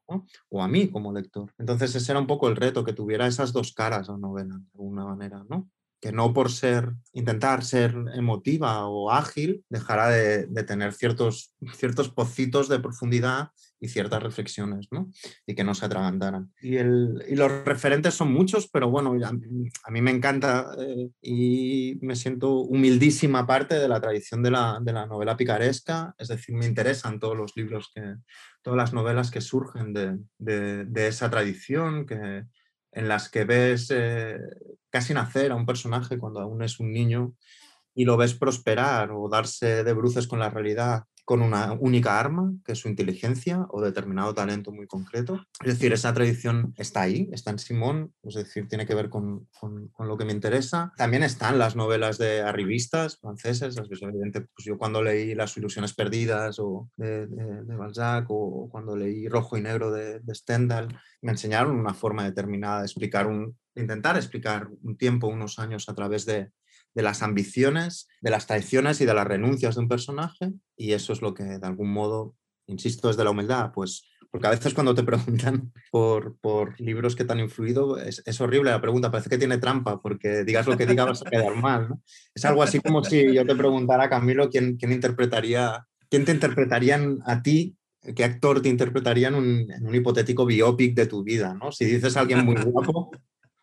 o 0.49 0.63
a 0.63 0.69
mí 0.69 0.89
como 0.89 1.13
lector. 1.13 1.53
Entonces 1.59 1.95
ese 1.95 2.13
era 2.13 2.21
un 2.21 2.27
poco 2.27 2.49
el 2.49 2.57
reto, 2.57 2.85
que 2.85 2.93
tuviera 2.93 3.27
esas 3.27 3.53
dos 3.53 3.73
caras 3.73 4.09
la 4.09 4.17
novela, 4.17 4.57
de 4.57 4.79
alguna 4.79 5.05
manera, 5.05 5.45
¿no? 5.49 5.69
Que 6.07 6.13
no 6.13 6.33
por 6.33 6.53
ser, 6.53 6.93
intentar 7.15 7.65
ser 7.65 7.93
emotiva 8.15 8.87
o 8.87 9.11
ágil, 9.11 9.65
dejará 9.69 10.09
de, 10.09 10.47
tener 10.63 10.93
ciertos, 10.93 11.53
ciertos 11.75 12.11
pocitos 12.11 12.69
de 12.69 12.79
profundidad 12.79 13.49
y 13.81 13.89
ciertas 13.89 14.23
reflexiones, 14.23 14.87
¿no? 14.93 15.11
Y 15.49 15.57
que 15.57 15.65
no 15.65 15.75
se 15.75 15.85
atragantaran. 15.85 16.53
Y, 16.63 16.77
y 16.77 17.35
los 17.35 17.65
referentes 17.65 18.15
son 18.15 18.33
muchos, 18.33 18.69
pero 18.69 18.89
bueno, 18.89 19.17
a, 19.25 19.91
mí 19.91 20.01
me 20.01 20.13
encanta 20.13 20.77
eh, 20.79 21.11
y 21.21 21.99
me 22.03 22.15
siento 22.15 22.61
humildísima 22.61 23.45
parte 23.45 23.75
de 23.75 23.89
la 23.89 24.01
tradición 24.01 24.45
de 24.45 24.53
la, 24.53 24.79
de 24.81 24.93
la, 24.93 25.07
novela 25.07 25.37
picaresca, 25.37 26.15
es 26.19 26.29
decir, 26.29 26.55
me 26.55 26.67
interesan 26.67 27.19
todos 27.19 27.37
los 27.37 27.57
libros, 27.57 27.91
que, 27.93 28.15
todas 28.63 28.77
las 28.77 28.93
novelas 28.93 29.33
que 29.33 29.41
surgen 29.41 29.93
de, 29.93 30.19
de, 30.39 30.85
de 30.85 31.09
esa 31.09 31.29
tradición, 31.29 32.07
que, 32.07 32.45
en 32.97 33.09
las 33.09 33.29
que 33.29 33.45
ves 33.45 33.91
eh, 33.91 34.39
casi 34.91 35.15
nacer 35.15 35.53
a 35.53 35.57
un 35.57 35.67
personaje 35.67 36.19
cuando 36.19 36.41
aún 36.41 36.63
es 36.63 36.81
un 36.81 36.93
niño 36.93 37.35
y 37.95 38.05
lo 38.05 38.17
ves 38.17 38.35
prosperar 38.35 39.11
o 39.13 39.29
darse 39.29 39.85
de 39.85 39.93
bruces 39.93 40.27
con 40.27 40.39
la 40.39 40.51
realidad 40.51 41.05
con 41.27 41.43
una 41.43 41.73
única 41.73 42.21
arma, 42.21 42.55
que 42.65 42.73
es 42.73 42.79
su 42.79 42.89
inteligencia 42.89 43.67
o 43.71 43.83
determinado 43.83 44.33
talento 44.33 44.71
muy 44.71 44.87
concreto. 44.87 45.45
Es 45.61 45.75
decir, 45.75 45.93
esa 45.93 46.15
tradición 46.15 46.73
está 46.77 47.03
ahí, 47.03 47.29
está 47.33 47.51
en 47.51 47.59
Simón, 47.59 48.15
es 48.23 48.35
decir, 48.35 48.69
tiene 48.69 48.87
que 48.87 48.95
ver 48.95 49.11
con, 49.11 49.49
con, 49.59 49.91
lo 49.99 50.17
que 50.17 50.25
me 50.25 50.33
interesa. 50.33 50.93
También 50.97 51.25
están 51.25 51.59
las 51.59 51.75
novelas 51.75 52.17
de 52.19 52.43
arribistas 52.43 53.19
franceses, 53.19 53.75
pues, 53.75 54.01
yo 54.65 54.79
cuando 54.79 55.03
leí 55.03 55.35
Las 55.35 55.57
ilusiones 55.57 55.95
perdidas 55.95 56.61
o 56.61 56.89
de, 56.97 57.27
de, 57.27 57.77
Balzac 57.77 58.27
o 58.29 58.69
cuando 58.71 58.97
leí 58.97 59.27
Rojo 59.29 59.57
y 59.57 59.63
Negro 59.63 59.91
de, 59.91 60.21
de 60.21 60.35
Stendhal, 60.35 60.97
me 61.23 61.33
enseñaron 61.33 61.75
una 61.75 61.93
forma 61.93 62.23
determinada 62.23 62.79
de 62.79 62.87
explicar 62.87 63.27
un, 63.27 63.59
intentar 63.75 64.17
explicar 64.17 64.69
un 64.81 64.97
tiempo, 64.97 65.27
unos 65.27 65.59
años 65.59 65.89
a 65.89 65.95
través 65.97 66.25
de, 66.25 66.53
de 66.97 67.03
las 67.03 67.23
ambiciones, 67.23 68.09
de 68.23 68.31
las 68.31 68.47
traiciones 68.47 69.01
y 69.03 69.05
de 69.05 69.13
las 69.13 69.27
renuncias 69.27 69.75
de 69.75 69.83
un 69.83 69.89
personaje. 69.89 70.53
Y 70.77 70.93
eso 70.93 71.13
es 71.13 71.21
lo 71.21 71.35
que 71.35 71.45
de 71.45 71.67
algún 71.67 71.93
modo, 71.93 72.35
insisto, 72.67 73.11
es 73.11 73.19
de 73.19 73.25
la 73.25 73.31
humildad, 73.31 73.71
pues 73.73 74.09
porque 74.31 74.49
a 74.49 74.51
veces 74.51 74.75
cuando 74.75 74.95
te 74.95 75.03
preguntan 75.05 75.73
por, 75.91 76.37
por 76.39 76.81
libros 76.81 77.15
que 77.15 77.25
te 77.25 77.33
han 77.33 77.41
influido, 77.41 77.99
es, 77.99 78.23
es, 78.25 78.41
horrible 78.41 78.71
la 78.71 78.81
pregunta, 78.81 79.11
parece 79.11 79.31
que 79.31 79.39
tiene 79.39 79.59
trampa, 79.59 80.01
porque 80.01 80.43
digas 80.43 80.67
lo 80.67 80.77
que 80.77 80.87
digas 80.87 81.07
vas 81.07 81.27
a 81.27 81.31
quedar 81.31 81.55
mal. 81.55 81.95
Es 82.35 82.45
algo 82.47 82.63
así 82.63 82.81
como 82.81 83.05
si 83.05 83.33
yo 83.33 83.47
te 83.47 83.55
preguntara, 83.55 84.09
Camilo, 84.09 84.49
¿quién, 84.49 84.79
quién, 84.79 84.93
interpretaría, 84.93 85.87
quién 86.09 86.25
te 86.25 86.33
interpretarían 86.33 87.19
a 87.27 87.43
ti 87.43 87.77
¿qué 88.15 88.25
actor 88.25 88.63
te 88.63 88.69
interpretaría 88.69 89.29
en 89.29 89.35
un, 89.35 89.71
en 89.71 89.87
un, 89.87 89.95
hipotético 89.95 90.47
biopic 90.47 90.95
de 90.95 91.07
tu 91.07 91.25
vida? 91.25 91.55
¿no? 91.55 91.73
Si 91.73 91.85
dices 91.85 92.17
a 92.17 92.21
alguien 92.21 92.45
muy 92.45 92.55
guapo, 92.55 93.11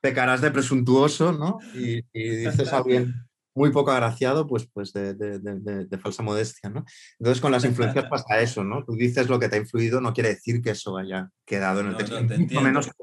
pecarás 0.03 0.41
de 0.41 0.51
presuntuoso, 0.51 1.31
¿no? 1.31 1.59
Y, 1.73 2.01
dices 2.13 2.73
a 2.73 2.79
alguien 2.79 3.15
muy 3.55 3.71
poco 3.71 3.91
agraciado, 3.91 4.45
pues, 4.47 4.67
pues 4.73 4.91
de, 4.91 5.13
de, 5.13 5.39
de, 5.39 5.97
falsa 5.97 6.21
modestia, 6.23 6.69
¿no? 6.69 6.83
Entonces 7.19 7.39
con 7.39 7.53
las 7.53 7.63
influencias 7.63 8.09
pasa 8.09 8.41
eso, 8.41 8.65
¿no? 8.65 8.83
Tú 8.83 8.95
dices 8.95 9.29
lo 9.29 9.39
que 9.39 9.47
te 9.47 9.55
ha 9.55 9.59
influido, 9.59 10.01
no 10.01 10.11
quiere 10.11 10.29
decir 10.29 10.61
que 10.61 10.71
eso 10.71 10.97
haya 10.97 11.29
quedado 11.45 11.79
en 11.79 11.87
el 11.87 11.95
texto, 11.95 12.19
no, 12.21 12.61
menos 12.61 12.87
que 12.87 12.93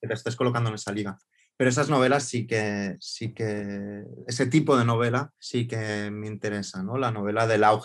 te, 0.00 0.14
estés, 0.14 0.34
colocando 0.34 0.70
en 0.70 0.76
esa 0.76 0.92
liga. 0.92 1.18
Pero 1.58 1.68
esas 1.68 1.90
novelas 1.90 2.22
sí 2.22 2.46
que, 2.46 2.96
sí 3.00 3.34
que, 3.34 4.04
ese 4.26 4.46
tipo 4.46 4.78
de 4.78 4.86
novela 4.86 5.32
sí 5.38 5.66
que 5.66 6.10
me 6.10 6.26
interesa, 6.26 6.82
¿no? 6.82 6.96
La 6.96 7.10
novela 7.10 7.46
de 7.46 7.58
la 7.58 7.78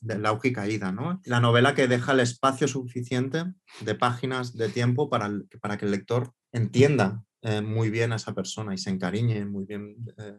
de 0.00 0.52
caída, 0.52 0.90
¿no? 0.90 1.20
La 1.24 1.38
novela 1.38 1.76
que 1.76 1.86
deja 1.86 2.10
el 2.10 2.20
espacio 2.20 2.66
suficiente 2.66 3.44
de 3.82 3.94
páginas, 3.94 4.56
de 4.56 4.68
tiempo 4.68 5.08
para, 5.08 5.30
para 5.60 5.78
que 5.78 5.84
el 5.84 5.92
lector 5.92 6.32
entienda 6.52 7.22
eh, 7.42 7.60
muy 7.60 7.90
bien 7.90 8.12
a 8.12 8.16
esa 8.16 8.34
persona 8.34 8.74
y 8.74 8.78
se 8.78 8.90
encariñe 8.90 9.44
muy 9.44 9.64
bien 9.64 9.96
eh, 10.18 10.38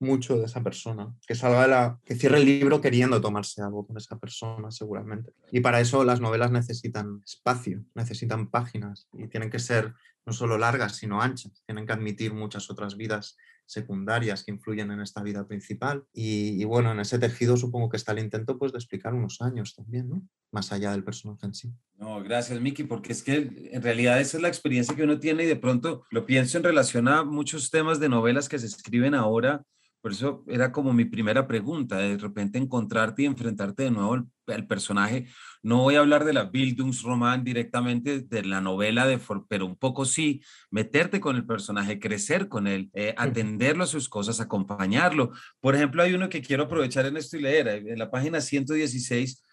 mucho 0.00 0.38
de 0.38 0.46
esa 0.46 0.62
persona, 0.62 1.14
que 1.26 1.34
salga 1.34 1.66
la, 1.66 2.00
que 2.04 2.14
cierre 2.14 2.38
el 2.38 2.46
libro 2.46 2.80
queriendo 2.80 3.20
tomarse 3.20 3.60
algo 3.60 3.86
con 3.86 3.98
esa 3.98 4.18
persona 4.18 4.70
seguramente. 4.70 5.32
Y 5.52 5.60
para 5.60 5.80
eso 5.80 6.04
las 6.04 6.20
novelas 6.20 6.50
necesitan 6.50 7.20
espacio, 7.24 7.84
necesitan 7.94 8.50
páginas 8.50 9.08
y 9.12 9.28
tienen 9.28 9.50
que 9.50 9.58
ser 9.58 9.92
no 10.24 10.32
solo 10.32 10.56
largas, 10.56 10.96
sino 10.96 11.20
anchas, 11.20 11.62
tienen 11.66 11.86
que 11.86 11.92
admitir 11.92 12.32
muchas 12.32 12.70
otras 12.70 12.96
vidas 12.96 13.36
secundarias 13.70 14.44
que 14.44 14.50
influyen 14.50 14.90
en 14.90 15.00
esta 15.00 15.22
vida 15.22 15.46
principal. 15.46 16.04
Y, 16.12 16.64
bueno, 16.64 16.92
en 16.92 17.00
ese 17.00 17.18
tejido 17.18 17.56
supongo 17.56 17.88
que 17.88 17.96
está 17.96 18.12
el 18.12 18.18
intento 18.18 18.58
pues, 18.58 18.72
de 18.72 18.78
explicar 18.78 19.14
unos 19.14 19.40
años 19.40 19.74
también, 19.74 20.08
¿no? 20.08 20.22
Más 20.52 20.72
allá 20.72 20.90
del 20.92 21.04
personaje 21.04 21.46
en 21.46 21.54
sí. 21.54 21.72
No, 21.96 22.22
gracias, 22.22 22.60
Miki, 22.60 22.84
porque 22.84 23.12
es 23.12 23.22
que 23.22 23.70
en 23.72 23.82
realidad 23.82 24.20
esa 24.20 24.36
es 24.36 24.42
la 24.42 24.48
experiencia 24.48 24.96
que 24.96 25.04
uno 25.04 25.20
tiene 25.20 25.44
y 25.44 25.46
de 25.46 25.56
pronto 25.56 26.04
lo 26.10 26.26
pienso 26.26 26.58
en 26.58 26.64
relación 26.64 27.08
a 27.08 27.24
muchos 27.24 27.70
temas 27.70 28.00
de 28.00 28.08
novelas 28.08 28.48
que 28.48 28.58
se 28.58 28.66
escriben 28.66 29.14
ahora 29.14 29.64
por 30.00 30.12
eso 30.12 30.44
era 30.46 30.72
como 30.72 30.92
mi 30.92 31.04
primera 31.04 31.46
pregunta, 31.46 31.98
de 31.98 32.16
repente 32.16 32.58
encontrarte 32.58 33.22
y 33.22 33.26
enfrentarte 33.26 33.84
de 33.84 33.90
nuevo 33.90 34.14
al, 34.46 34.66
personaje. 34.66 35.28
No 35.62 35.82
voy 35.82 35.94
a 35.94 36.00
hablar 36.00 36.24
de 36.24 36.32
la 36.32 36.44
Bildungsroman 36.44 37.44
directamente 37.44 38.20
de 38.20 38.44
la 38.44 38.60
novela, 38.60 39.06
de, 39.06 39.20
pero 39.48 39.66
un 39.66 39.76
poco 39.76 40.04
sí, 40.04 40.42
meterte 40.70 41.20
con 41.20 41.36
el 41.36 41.46
personaje, 41.46 42.00
crecer 42.00 42.48
con 42.48 42.66
él, 42.66 42.90
eh, 42.94 43.14
atenderlo 43.16 43.84
a 43.84 43.86
sus 43.86 44.08
cosas, 44.08 44.40
acompañarlo. 44.40 45.30
Por 45.60 45.76
ejemplo, 45.76 46.02
hay 46.02 46.14
uno 46.14 46.28
que 46.28 46.42
quiero 46.42 46.64
aprovechar 46.64 47.06
en 47.06 47.16
esto 47.16 47.36
y 47.36 47.42
leer, 47.42 47.68
en 47.68 47.98
la 47.98 48.10
página 48.10 48.40
116 48.40 49.44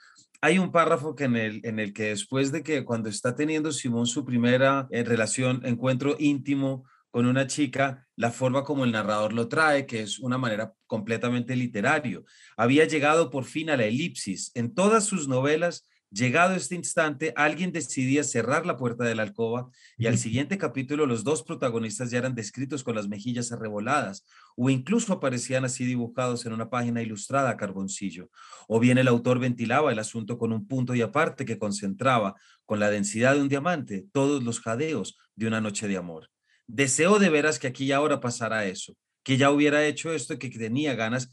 hay 0.41 0.59
un 0.59 0.71
párrafo 0.71 1.15
que 1.15 1.23
en, 1.23 1.35
el, 1.35 1.61
en 1.63 1.79
el 1.79 1.93
que 1.93 2.09
después 2.09 2.51
de 2.51 2.61
que 2.63 2.85
cuando 2.85 3.09
está 3.09 3.35
teniendo 3.35 3.71
Simón 3.71 4.05
su 4.05 4.23
primera 4.23 4.87
eh, 4.91 5.03
relación, 5.03 5.61
encuentro 5.65 6.15
íntimo 6.19 6.85
con 7.11 7.25
una 7.25 7.47
chica, 7.47 8.07
la 8.15 8.31
forma 8.31 8.63
como 8.63 8.83
el 8.83 8.91
narrador 8.91 9.33
lo 9.33 9.47
trae, 9.47 9.85
que 9.85 10.01
es 10.01 10.19
una 10.19 10.37
manera 10.37 10.73
completamente 10.85 11.55
literario. 11.55 12.25
Había 12.55 12.85
llegado 12.85 13.29
por 13.29 13.45
fin 13.45 13.69
a 13.69 13.77
la 13.77 13.85
elipsis. 13.85 14.51
En 14.55 14.73
todas 14.73 15.05
sus 15.05 15.27
novelas, 15.27 15.87
llegado 16.11 16.55
este 16.55 16.75
instante, 16.75 17.33
alguien 17.35 17.71
decidía 17.71 18.23
cerrar 18.23 18.65
la 18.65 18.77
puerta 18.77 19.03
de 19.03 19.15
la 19.15 19.23
alcoba 19.23 19.69
y 19.97 20.07
al 20.07 20.17
siguiente 20.17 20.57
capítulo 20.57 21.05
los 21.05 21.23
dos 21.23 21.43
protagonistas 21.43 22.11
ya 22.11 22.19
eran 22.19 22.35
descritos 22.35 22.83
con 22.83 22.95
las 22.95 23.07
mejillas 23.07 23.51
arreboladas 23.51 24.25
o 24.55 24.69
incluso 24.69 25.13
aparecían 25.13 25.65
así 25.65 25.85
dibujados 25.85 26.45
en 26.45 26.53
una 26.53 26.69
página 26.69 27.01
ilustrada 27.01 27.49
a 27.49 27.57
carboncillo. 27.57 28.29
O 28.67 28.79
bien 28.79 28.97
el 28.97 29.07
autor 29.07 29.39
ventilaba 29.39 29.91
el 29.91 29.99
asunto 29.99 30.37
con 30.37 30.53
un 30.53 30.67
punto 30.67 30.95
y 30.95 31.01
aparte 31.01 31.45
que 31.45 31.57
concentraba 31.57 32.35
con 32.65 32.79
la 32.79 32.89
densidad 32.89 33.35
de 33.35 33.41
un 33.41 33.49
diamante 33.49 34.05
todos 34.11 34.43
los 34.43 34.59
jadeos 34.59 35.17
de 35.35 35.47
una 35.47 35.61
noche 35.61 35.87
de 35.87 35.97
amor. 35.97 36.29
Deseo 36.67 37.19
de 37.19 37.29
veras 37.29 37.59
que 37.59 37.67
aquí 37.67 37.85
y 37.85 37.91
ahora 37.91 38.19
pasara 38.19 38.65
eso, 38.65 38.95
que 39.23 39.37
ya 39.37 39.51
hubiera 39.51 39.85
hecho 39.85 40.11
esto 40.11 40.37
que 40.37 40.49
tenía 40.49 40.95
ganas 40.95 41.29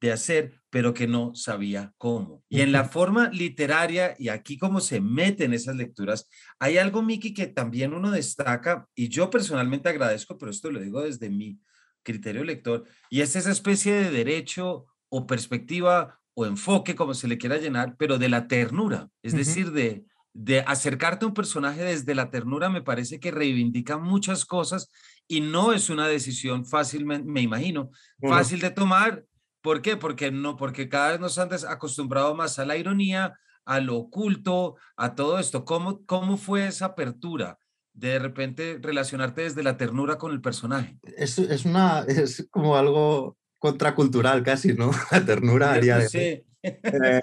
de 0.00 0.12
hacer, 0.12 0.60
pero 0.70 0.94
que 0.94 1.06
no 1.06 1.34
sabía 1.34 1.92
cómo. 1.96 2.42
Y 2.48 2.60
en 2.60 2.72
la 2.72 2.84
forma 2.84 3.30
literaria, 3.30 4.14
y 4.18 4.28
aquí 4.28 4.58
como 4.58 4.80
se 4.80 5.00
meten 5.00 5.52
esas 5.52 5.76
lecturas, 5.76 6.28
hay 6.58 6.78
algo, 6.78 7.02
Miki, 7.02 7.32
que 7.32 7.46
también 7.46 7.94
uno 7.94 8.10
destaca, 8.10 8.88
y 8.94 9.08
yo 9.08 9.30
personalmente 9.30 9.88
agradezco, 9.88 10.38
pero 10.38 10.50
esto 10.50 10.70
lo 10.70 10.80
digo 10.80 11.02
desde 11.02 11.30
mi 11.30 11.60
criterio 12.02 12.44
lector, 12.44 12.84
y 13.10 13.20
es 13.20 13.36
esa 13.36 13.50
especie 13.50 13.92
de 13.92 14.10
derecho 14.10 14.86
o 15.08 15.26
perspectiva 15.26 16.20
o 16.34 16.46
enfoque, 16.46 16.94
como 16.94 17.14
se 17.14 17.28
le 17.28 17.38
quiera 17.38 17.56
llenar, 17.56 17.96
pero 17.96 18.18
de 18.18 18.28
la 18.28 18.46
ternura, 18.46 19.08
es 19.22 19.32
decir, 19.34 19.72
de, 19.72 20.04
de 20.38 20.60
acercarte 20.60 21.24
a 21.24 21.28
un 21.28 21.34
personaje 21.34 21.82
desde 21.82 22.14
la 22.14 22.30
ternura 22.30 22.68
me 22.68 22.82
parece 22.82 23.18
que 23.18 23.30
reivindica 23.30 23.96
muchas 23.96 24.44
cosas 24.44 24.90
y 25.26 25.40
no 25.40 25.72
es 25.72 25.88
una 25.88 26.06
decisión 26.06 26.66
fácil, 26.66 27.06
me, 27.06 27.40
imagino, 27.40 27.90
fácil 28.20 28.60
de 28.60 28.70
tomar. 28.70 29.24
¿Por 29.62 29.80
qué? 29.80 29.96
Porque 29.96 30.30
no, 30.30 30.56
porque 30.56 30.90
cada 30.90 31.12
vez 31.12 31.20
nos 31.20 31.38
han 31.38 31.48
acostumbrado 31.68 32.34
más 32.34 32.58
a 32.58 32.66
la 32.66 32.76
ironía, 32.76 33.34
a 33.64 33.80
lo 33.80 33.96
oculto, 33.96 34.76
a 34.96 35.14
todo 35.14 35.38
esto. 35.38 35.64
¿Cómo, 35.64 36.04
cómo 36.04 36.36
fue 36.36 36.66
esa 36.66 36.86
apertura? 36.86 37.58
de 37.94 38.18
repente 38.18 38.78
relacionarte 38.78 39.40
desde 39.40 39.62
la 39.62 39.78
ternura 39.78 40.18
con 40.18 40.30
el 40.30 40.42
personaje. 40.42 40.98
Es, 41.16 41.38
es, 41.38 41.64
una, 41.64 42.00
es 42.06 42.46
como 42.50 42.76
algo 42.76 43.38
contracultural 43.58 44.42
casi, 44.42 44.74
¿no? 44.74 44.90
La 45.10 45.24
ternura 45.24 45.72
haría. 45.72 46.06
Sí. 46.06 46.44
Eh, 46.62 47.22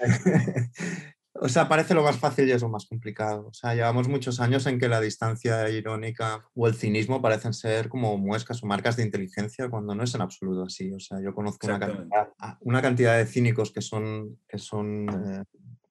o 1.34 1.48
sea, 1.48 1.68
parece 1.68 1.94
lo 1.94 2.02
más 2.02 2.16
fácil 2.16 2.48
y 2.48 2.52
es 2.52 2.62
lo 2.62 2.68
más 2.68 2.86
complicado. 2.86 3.48
O 3.48 3.52
sea, 3.52 3.74
llevamos 3.74 4.08
muchos 4.08 4.40
años 4.40 4.66
en 4.66 4.78
que 4.78 4.88
la 4.88 5.00
distancia 5.00 5.68
irónica 5.68 6.44
o 6.54 6.68
el 6.68 6.74
cinismo 6.74 7.20
parecen 7.20 7.52
ser 7.52 7.88
como 7.88 8.16
muescas 8.18 8.62
o 8.62 8.66
marcas 8.66 8.96
de 8.96 9.02
inteligencia 9.02 9.68
cuando 9.68 9.94
no 9.94 10.04
es 10.04 10.14
en 10.14 10.20
absoluto 10.20 10.62
así. 10.62 10.92
O 10.92 11.00
sea, 11.00 11.20
yo 11.20 11.34
conozco 11.34 11.66
una 11.66 11.80
cantidad, 11.80 12.28
una 12.60 12.82
cantidad, 12.82 13.18
de 13.18 13.26
cínicos 13.26 13.72
que 13.72 13.80
son, 13.80 14.38
que 14.48 14.58
son 14.58 15.08
eh, 15.08 15.44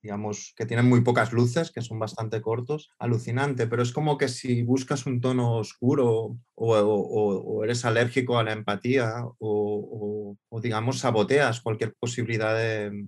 digamos, 0.03 0.53
que 0.58 0.65
tienen 0.65 0.88
muy 0.88 1.01
pocas 1.01 1.32
luces, 1.32 1.71
que 1.71 1.82
son 1.82 1.97
bastante 1.97 2.41
cortos, 2.41 2.91
alucinante, 2.99 3.67
pero 3.67 3.82
es 3.82 3.93
como 3.93 4.17
que 4.17 4.27
si 4.27 4.62
buscas 4.62 5.06
un 5.06 5.21
tono 5.21 5.56
oscuro 5.56 6.38
o, 6.56 7.63
eres 7.63 7.86
alérgico 7.86 8.38
a 8.38 8.43
la 8.43 8.51
empatía 8.51 9.23
o, 9.39 10.38
digamos, 10.62 11.00
saboteas 11.00 11.62
cualquier 11.62 11.94
posibilidad 11.96 12.56
de, 12.56 13.08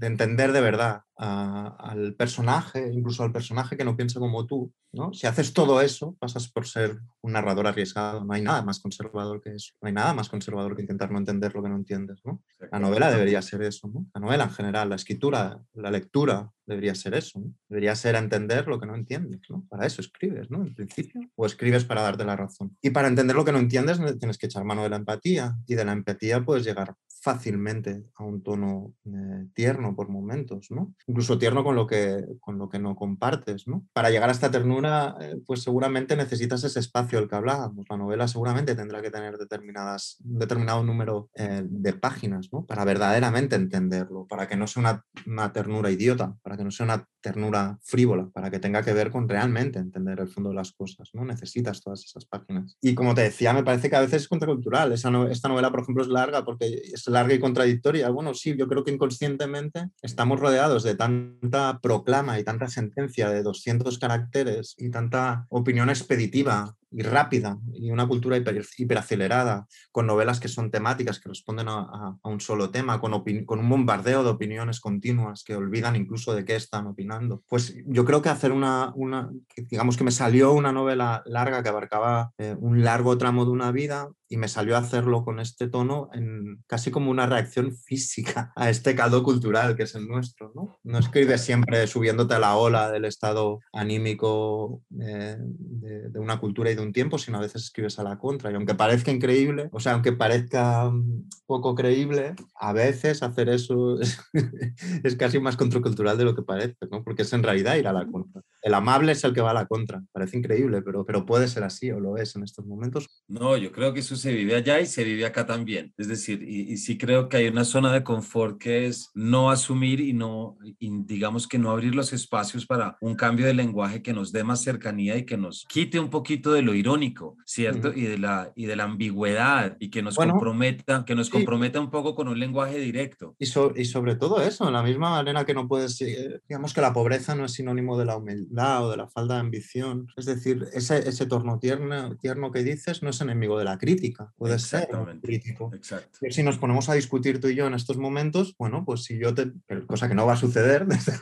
entender 0.00 0.52
de 0.52 0.60
verdad 0.60 1.02
al 1.16 2.14
personaje, 2.14 2.90
incluso 2.92 3.22
al 3.22 3.32
personaje 3.32 3.76
que 3.76 3.84
no 3.84 3.96
piensa 3.96 4.20
como 4.20 4.46
tú, 4.46 4.72
¿no? 4.92 5.12
Si 5.12 5.26
haces 5.26 5.52
todo 5.52 5.80
eso, 5.80 6.16
pasas 6.18 6.50
por 6.50 6.66
ser 6.66 6.98
un 7.20 7.32
narrador 7.32 7.66
arriesgado. 7.66 8.24
No 8.24 8.32
hay 8.32 8.42
nada 8.42 8.62
más 8.62 8.80
conservador 8.80 9.40
que 9.40 9.54
eso. 9.54 9.74
No 9.80 9.88
hay 9.88 9.92
nada 9.92 10.14
más 10.14 10.28
conservador 10.28 10.74
que 10.74 10.82
intentar 10.82 11.10
no 11.10 11.18
entender 11.18 11.54
lo 11.54 11.62
que 11.62 11.68
no 11.68 11.76
entiendes, 11.76 12.20
¿no? 12.24 12.42
La 12.72 12.78
novela 12.78 13.10
debería 13.10 13.42
ser 13.42 13.62
eso, 13.62 13.88
¿no? 13.88 14.06
La 14.14 14.20
novela 14.20 14.44
en 14.44 14.50
general, 14.50 14.88
la 14.88 14.96
escritura, 14.96 15.60
la 15.74 15.90
lectura, 15.90 16.50
debería 16.70 16.94
ser 16.94 17.14
eso. 17.14 17.42
Debería 17.68 17.94
ser 17.94 18.14
entender 18.14 18.66
lo 18.66 18.80
que 18.80 18.86
no 18.86 18.94
entiendes. 18.94 19.40
¿no? 19.48 19.66
Para 19.68 19.86
eso 19.86 20.00
escribes, 20.00 20.50
¿no? 20.50 20.62
En 20.64 20.74
principio. 20.74 21.20
O 21.36 21.46
escribes 21.46 21.84
para 21.84 22.02
darte 22.02 22.24
la 22.24 22.36
razón. 22.36 22.76
Y 22.80 22.90
para 22.90 23.08
entender 23.08 23.36
lo 23.36 23.44
que 23.44 23.52
no 23.52 23.58
entiendes 23.58 24.00
tienes 24.18 24.38
que 24.38 24.46
echar 24.46 24.64
mano 24.64 24.82
de 24.82 24.90
la 24.90 24.96
empatía. 24.96 25.56
Y 25.66 25.74
de 25.74 25.84
la 25.84 25.92
empatía 25.92 26.44
puedes 26.44 26.64
llegar 26.64 26.94
fácilmente 27.20 28.02
a 28.14 28.24
un 28.24 28.42
tono 28.42 28.94
eh, 29.04 29.46
tierno 29.54 29.94
por 29.94 30.08
momentos, 30.08 30.70
¿no? 30.70 30.94
Incluso 31.06 31.38
tierno 31.38 31.62
con 31.62 31.76
lo 31.76 31.86
que, 31.86 32.24
con 32.40 32.58
lo 32.58 32.68
que 32.68 32.78
no 32.78 32.96
compartes, 32.96 33.68
¿no? 33.68 33.86
Para 33.92 34.10
llegar 34.10 34.30
a 34.30 34.32
esta 34.32 34.50
ternura, 34.50 35.16
eh, 35.20 35.36
pues 35.46 35.62
seguramente 35.62 36.16
necesitas 36.16 36.64
ese 36.64 36.80
espacio 36.80 37.18
del 37.18 37.28
que 37.28 37.36
hablábamos. 37.36 37.84
La 37.90 37.98
novela 37.98 38.26
seguramente 38.26 38.74
tendrá 38.74 39.02
que 39.02 39.10
tener 39.10 39.36
determinadas, 39.36 40.16
determinado 40.20 40.82
número 40.82 41.28
eh, 41.34 41.62
de 41.64 41.92
páginas, 41.92 42.48
¿no? 42.52 42.64
Para 42.64 42.84
verdaderamente 42.84 43.54
entenderlo, 43.54 44.26
para 44.26 44.48
que 44.48 44.56
no 44.56 44.66
sea 44.66 44.80
una, 44.80 45.04
una 45.26 45.52
ternura 45.52 45.90
idiota, 45.90 46.34
para 46.42 46.56
que 46.56 46.59
no 46.64 46.70
sea 46.70 46.84
una 46.84 47.06
ternura 47.20 47.78
frívola, 47.82 48.28
para 48.30 48.50
que 48.50 48.58
tenga 48.58 48.82
que 48.82 48.92
ver 48.92 49.10
con 49.10 49.28
realmente 49.28 49.78
entender 49.78 50.20
el 50.20 50.28
fondo 50.28 50.50
de 50.50 50.56
las 50.56 50.72
cosas, 50.72 51.10
¿no? 51.12 51.24
Necesitas 51.24 51.82
todas 51.82 52.04
esas 52.04 52.24
páginas. 52.24 52.76
Y 52.80 52.94
como 52.94 53.14
te 53.14 53.22
decía, 53.22 53.52
me 53.52 53.62
parece 53.62 53.90
que 53.90 53.96
a 53.96 54.00
veces 54.00 54.22
es 54.22 54.28
contracultural. 54.28 54.92
Esa 54.92 55.10
esta 55.30 55.48
novela, 55.48 55.70
por 55.70 55.80
ejemplo, 55.80 56.02
es 56.02 56.08
larga 56.08 56.44
porque 56.44 56.66
es 56.66 57.06
larga 57.08 57.34
y 57.34 57.40
contradictoria. 57.40 58.08
Bueno, 58.10 58.34
sí, 58.34 58.56
yo 58.56 58.68
creo 58.68 58.84
que 58.84 58.92
inconscientemente 58.92 59.90
estamos 60.02 60.40
rodeados 60.40 60.82
de 60.82 60.94
tanta 60.94 61.78
proclama 61.80 62.38
y 62.38 62.44
tanta 62.44 62.68
sentencia 62.68 63.30
de 63.30 63.42
200 63.42 63.98
caracteres 63.98 64.74
y 64.78 64.90
tanta 64.90 65.46
opinión 65.50 65.90
expeditiva 65.90 66.76
y 66.90 67.02
rápida 67.02 67.58
y 67.72 67.90
una 67.90 68.06
cultura 68.06 68.36
hiper, 68.36 68.64
hiperacelerada, 68.78 69.66
con 69.92 70.06
novelas 70.06 70.40
que 70.40 70.48
son 70.48 70.70
temáticas, 70.70 71.20
que 71.20 71.28
responden 71.28 71.68
a, 71.68 72.16
un 72.22 72.40
solo 72.40 72.70
tema, 72.70 73.00
con, 73.00 73.12
con, 73.44 73.58
un 73.60 73.68
bombardeo 73.68 74.24
de 74.24 74.30
opiniones 74.30 74.80
continuas 74.80 75.44
que 75.44 75.54
olvidan 75.54 75.96
incluso 75.96 76.34
de 76.34 76.44
qué 76.44 76.56
están 76.56 76.86
opinando. 76.86 77.42
Pues 77.48 77.76
yo 77.86 78.04
creo 78.04 78.22
que 78.22 78.28
hacer 78.28 78.52
una, 78.52 78.92
una 78.94 79.30
digamos 79.56 79.96
que 79.96 80.04
me 80.04 80.10
salió 80.10 80.52
una 80.52 80.72
novela 80.72 81.22
larga 81.26 81.62
que 81.62 81.68
abarcaba 81.68 82.32
eh, 82.38 82.56
un 82.58 82.82
largo 82.82 83.16
tramo 83.18 83.44
de 83.44 83.50
una 83.50 83.72
vida 83.72 84.08
y 84.30 84.36
me 84.36 84.48
salió 84.48 84.76
a 84.76 84.78
hacerlo 84.78 85.24
con 85.24 85.40
este 85.40 85.68
tono 85.68 86.08
en 86.14 86.62
casi 86.68 86.92
como 86.92 87.10
una 87.10 87.26
reacción 87.26 87.76
física 87.76 88.52
a 88.54 88.70
este 88.70 88.94
caldo 88.94 89.24
cultural 89.24 89.76
que 89.76 89.82
es 89.82 89.94
el 89.96 90.06
nuestro. 90.06 90.52
No, 90.54 90.78
no 90.84 90.98
escribes 90.98 91.40
siempre 91.40 91.86
subiéndote 91.88 92.34
a 92.34 92.38
la 92.38 92.56
ola 92.56 92.90
del 92.90 93.04
estado 93.04 93.58
anímico 93.72 94.82
eh, 95.00 95.36
de, 95.40 96.10
de 96.10 96.18
una 96.20 96.38
cultura 96.38 96.70
y 96.70 96.76
un 96.76 96.92
tiempo, 96.92 97.18
sino 97.18 97.38
a 97.38 97.42
veces 97.42 97.64
escribes 97.64 97.98
a 97.98 98.04
la 98.04 98.18
contra. 98.18 98.50
Y 98.50 98.54
aunque 98.54 98.74
parezca 98.74 99.10
increíble, 99.10 99.68
o 99.72 99.80
sea, 99.80 99.94
aunque 99.94 100.12
parezca 100.12 100.88
mm, 100.88 101.28
poco 101.46 101.74
creíble, 101.74 102.34
a 102.54 102.72
veces 102.72 103.22
hacer 103.22 103.48
eso 103.48 103.98
es, 105.04 105.16
casi 105.16 105.40
más 105.40 105.56
contracultural 105.56 106.16
de 106.16 106.24
lo 106.24 106.36
que 106.36 106.42
parece, 106.42 106.76
¿no? 106.90 107.02
Porque 107.02 107.22
es 107.22 107.32
en 107.32 107.42
realidad 107.42 107.76
ir 107.76 107.88
a 107.88 107.92
la 107.92 108.06
contra. 108.06 108.42
El 108.62 108.74
amable 108.74 109.12
es 109.12 109.24
el 109.24 109.32
que 109.32 109.40
va 109.40 109.50
a 109.50 109.54
la 109.54 109.66
contra. 109.66 110.02
Parece 110.12 110.38
increíble, 110.38 110.82
pero, 110.82 111.04
pero 111.04 111.24
puede 111.24 111.48
ser 111.48 111.64
así 111.64 111.90
o 111.90 112.00
lo 112.00 112.16
es 112.16 112.36
en 112.36 112.42
estos 112.42 112.66
momentos. 112.66 113.08
No, 113.28 113.56
yo 113.56 113.72
creo 113.72 113.94
que 113.94 114.00
eso 114.00 114.16
se 114.16 114.32
vive 114.32 114.54
allá 114.54 114.80
y 114.80 114.86
se 114.86 115.04
vive 115.04 115.24
acá 115.24 115.46
también. 115.46 115.92
Es 115.96 116.08
decir, 116.08 116.42
y, 116.42 116.76
sí 116.76 116.98
creo 116.98 117.28
que 117.28 117.38
hay 117.38 117.48
una 117.48 117.64
zona 117.64 117.92
de 117.92 118.04
confort 118.04 118.58
que 118.58 118.86
es 118.86 119.10
no 119.14 119.50
asumir 119.50 120.00
y 120.00 120.12
no, 120.12 120.58
digamos 120.78 121.48
que 121.48 121.58
no 121.58 121.70
abrir 121.70 121.94
los 121.94 122.12
espacios 122.12 122.66
para 122.66 122.96
un 123.00 123.14
cambio 123.14 123.46
de 123.46 123.54
lenguaje 123.54 124.02
que 124.02 124.12
nos 124.12 124.32
dé 124.32 124.44
más 124.44 124.62
cercanía 124.62 125.16
y 125.16 125.24
que 125.24 125.36
nos 125.36 125.64
quite 125.68 125.98
un 125.98 126.10
poquito 126.10 126.52
de 126.52 126.62
lo 126.62 126.74
irónico, 126.74 127.36
¿cierto? 127.46 127.92
y, 127.94 128.02
de 128.02 128.18
la, 128.18 128.52
y 128.54 128.66
de 128.66 128.76
la 128.76 128.84
ambigüedad 128.84 129.76
y 129.80 129.90
que 129.90 130.02
nos 130.02 130.16
comprometa, 130.16 131.04
que 131.04 131.14
nos 131.14 131.30
comprometa 131.30 131.80
un 131.80 131.90
poco 131.90 132.14
con 132.14 132.28
un 132.28 132.38
lenguaje 132.38 132.78
directo. 132.78 133.34
Y, 133.38 133.44
y 133.44 133.84
sobre 133.84 134.16
todo 134.16 134.40
eso, 134.42 134.66
en 134.66 134.74
la 134.74 134.82
misma 134.82 135.10
manera 135.10 135.44
que 135.44 135.54
no 135.54 135.66
puedes, 135.66 136.00
eh, 136.02 136.40
digamos 136.48 136.74
que 136.74 136.80
la 136.80 136.92
pobreza 136.92 137.34
no 137.34 137.46
es 137.46 137.52
sinónimo 137.52 137.98
de 137.98 138.04
la 138.04 138.16
humildad 138.16 138.49
o 138.56 138.90
de 138.90 138.96
la 138.96 139.08
falta 139.08 139.34
de 139.34 139.40
ambición. 139.40 140.08
Es 140.16 140.26
decir, 140.26 140.66
ese, 140.72 141.08
ese 141.08 141.26
torno 141.26 141.58
tierno, 141.58 142.16
tierno 142.16 142.50
que 142.50 142.62
dices 142.62 143.02
no 143.02 143.10
es 143.10 143.20
enemigo 143.20 143.58
de 143.58 143.64
la 143.64 143.78
crítica, 143.78 144.32
puede 144.36 144.58
ser 144.58 144.88
crítico. 145.22 145.70
Exacto. 145.74 146.18
Si 146.30 146.42
nos 146.42 146.58
ponemos 146.58 146.88
a 146.88 146.94
discutir 146.94 147.40
tú 147.40 147.48
y 147.48 147.54
yo 147.54 147.66
en 147.66 147.74
estos 147.74 147.96
momentos, 147.96 148.54
bueno, 148.58 148.84
pues 148.84 149.04
si 149.04 149.18
yo 149.18 149.34
te, 149.34 149.52
cosa 149.86 150.08
que 150.08 150.14
no 150.14 150.26
va 150.26 150.34
a 150.34 150.36
suceder, 150.36 150.86
desde 150.86 151.12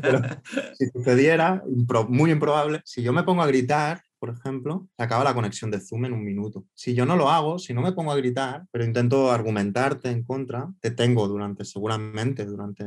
pero 0.00 0.22
si 0.76 0.86
sucediera, 0.88 1.62
muy 2.08 2.30
improbable, 2.30 2.80
si 2.84 3.02
yo 3.02 3.12
me 3.12 3.22
pongo 3.22 3.42
a 3.42 3.46
gritar, 3.46 4.02
por 4.20 4.30
ejemplo, 4.30 4.88
se 4.96 5.02
acaba 5.02 5.24
la 5.24 5.34
conexión 5.34 5.70
de 5.70 5.80
Zoom 5.80 6.04
en 6.04 6.12
un 6.12 6.22
minuto. 6.22 6.66
Si 6.74 6.94
yo 6.94 7.06
no 7.06 7.16
lo 7.16 7.30
hago, 7.30 7.58
si 7.58 7.72
no 7.74 7.80
me 7.80 7.92
pongo 7.92 8.12
a 8.12 8.16
gritar, 8.16 8.66
pero 8.70 8.84
intento 8.84 9.32
argumentarte 9.32 10.10
en 10.10 10.22
contra, 10.22 10.70
te 10.80 10.90
tengo 10.90 11.26
durante, 11.26 11.64
seguramente, 11.64 12.44
durante 12.44 12.84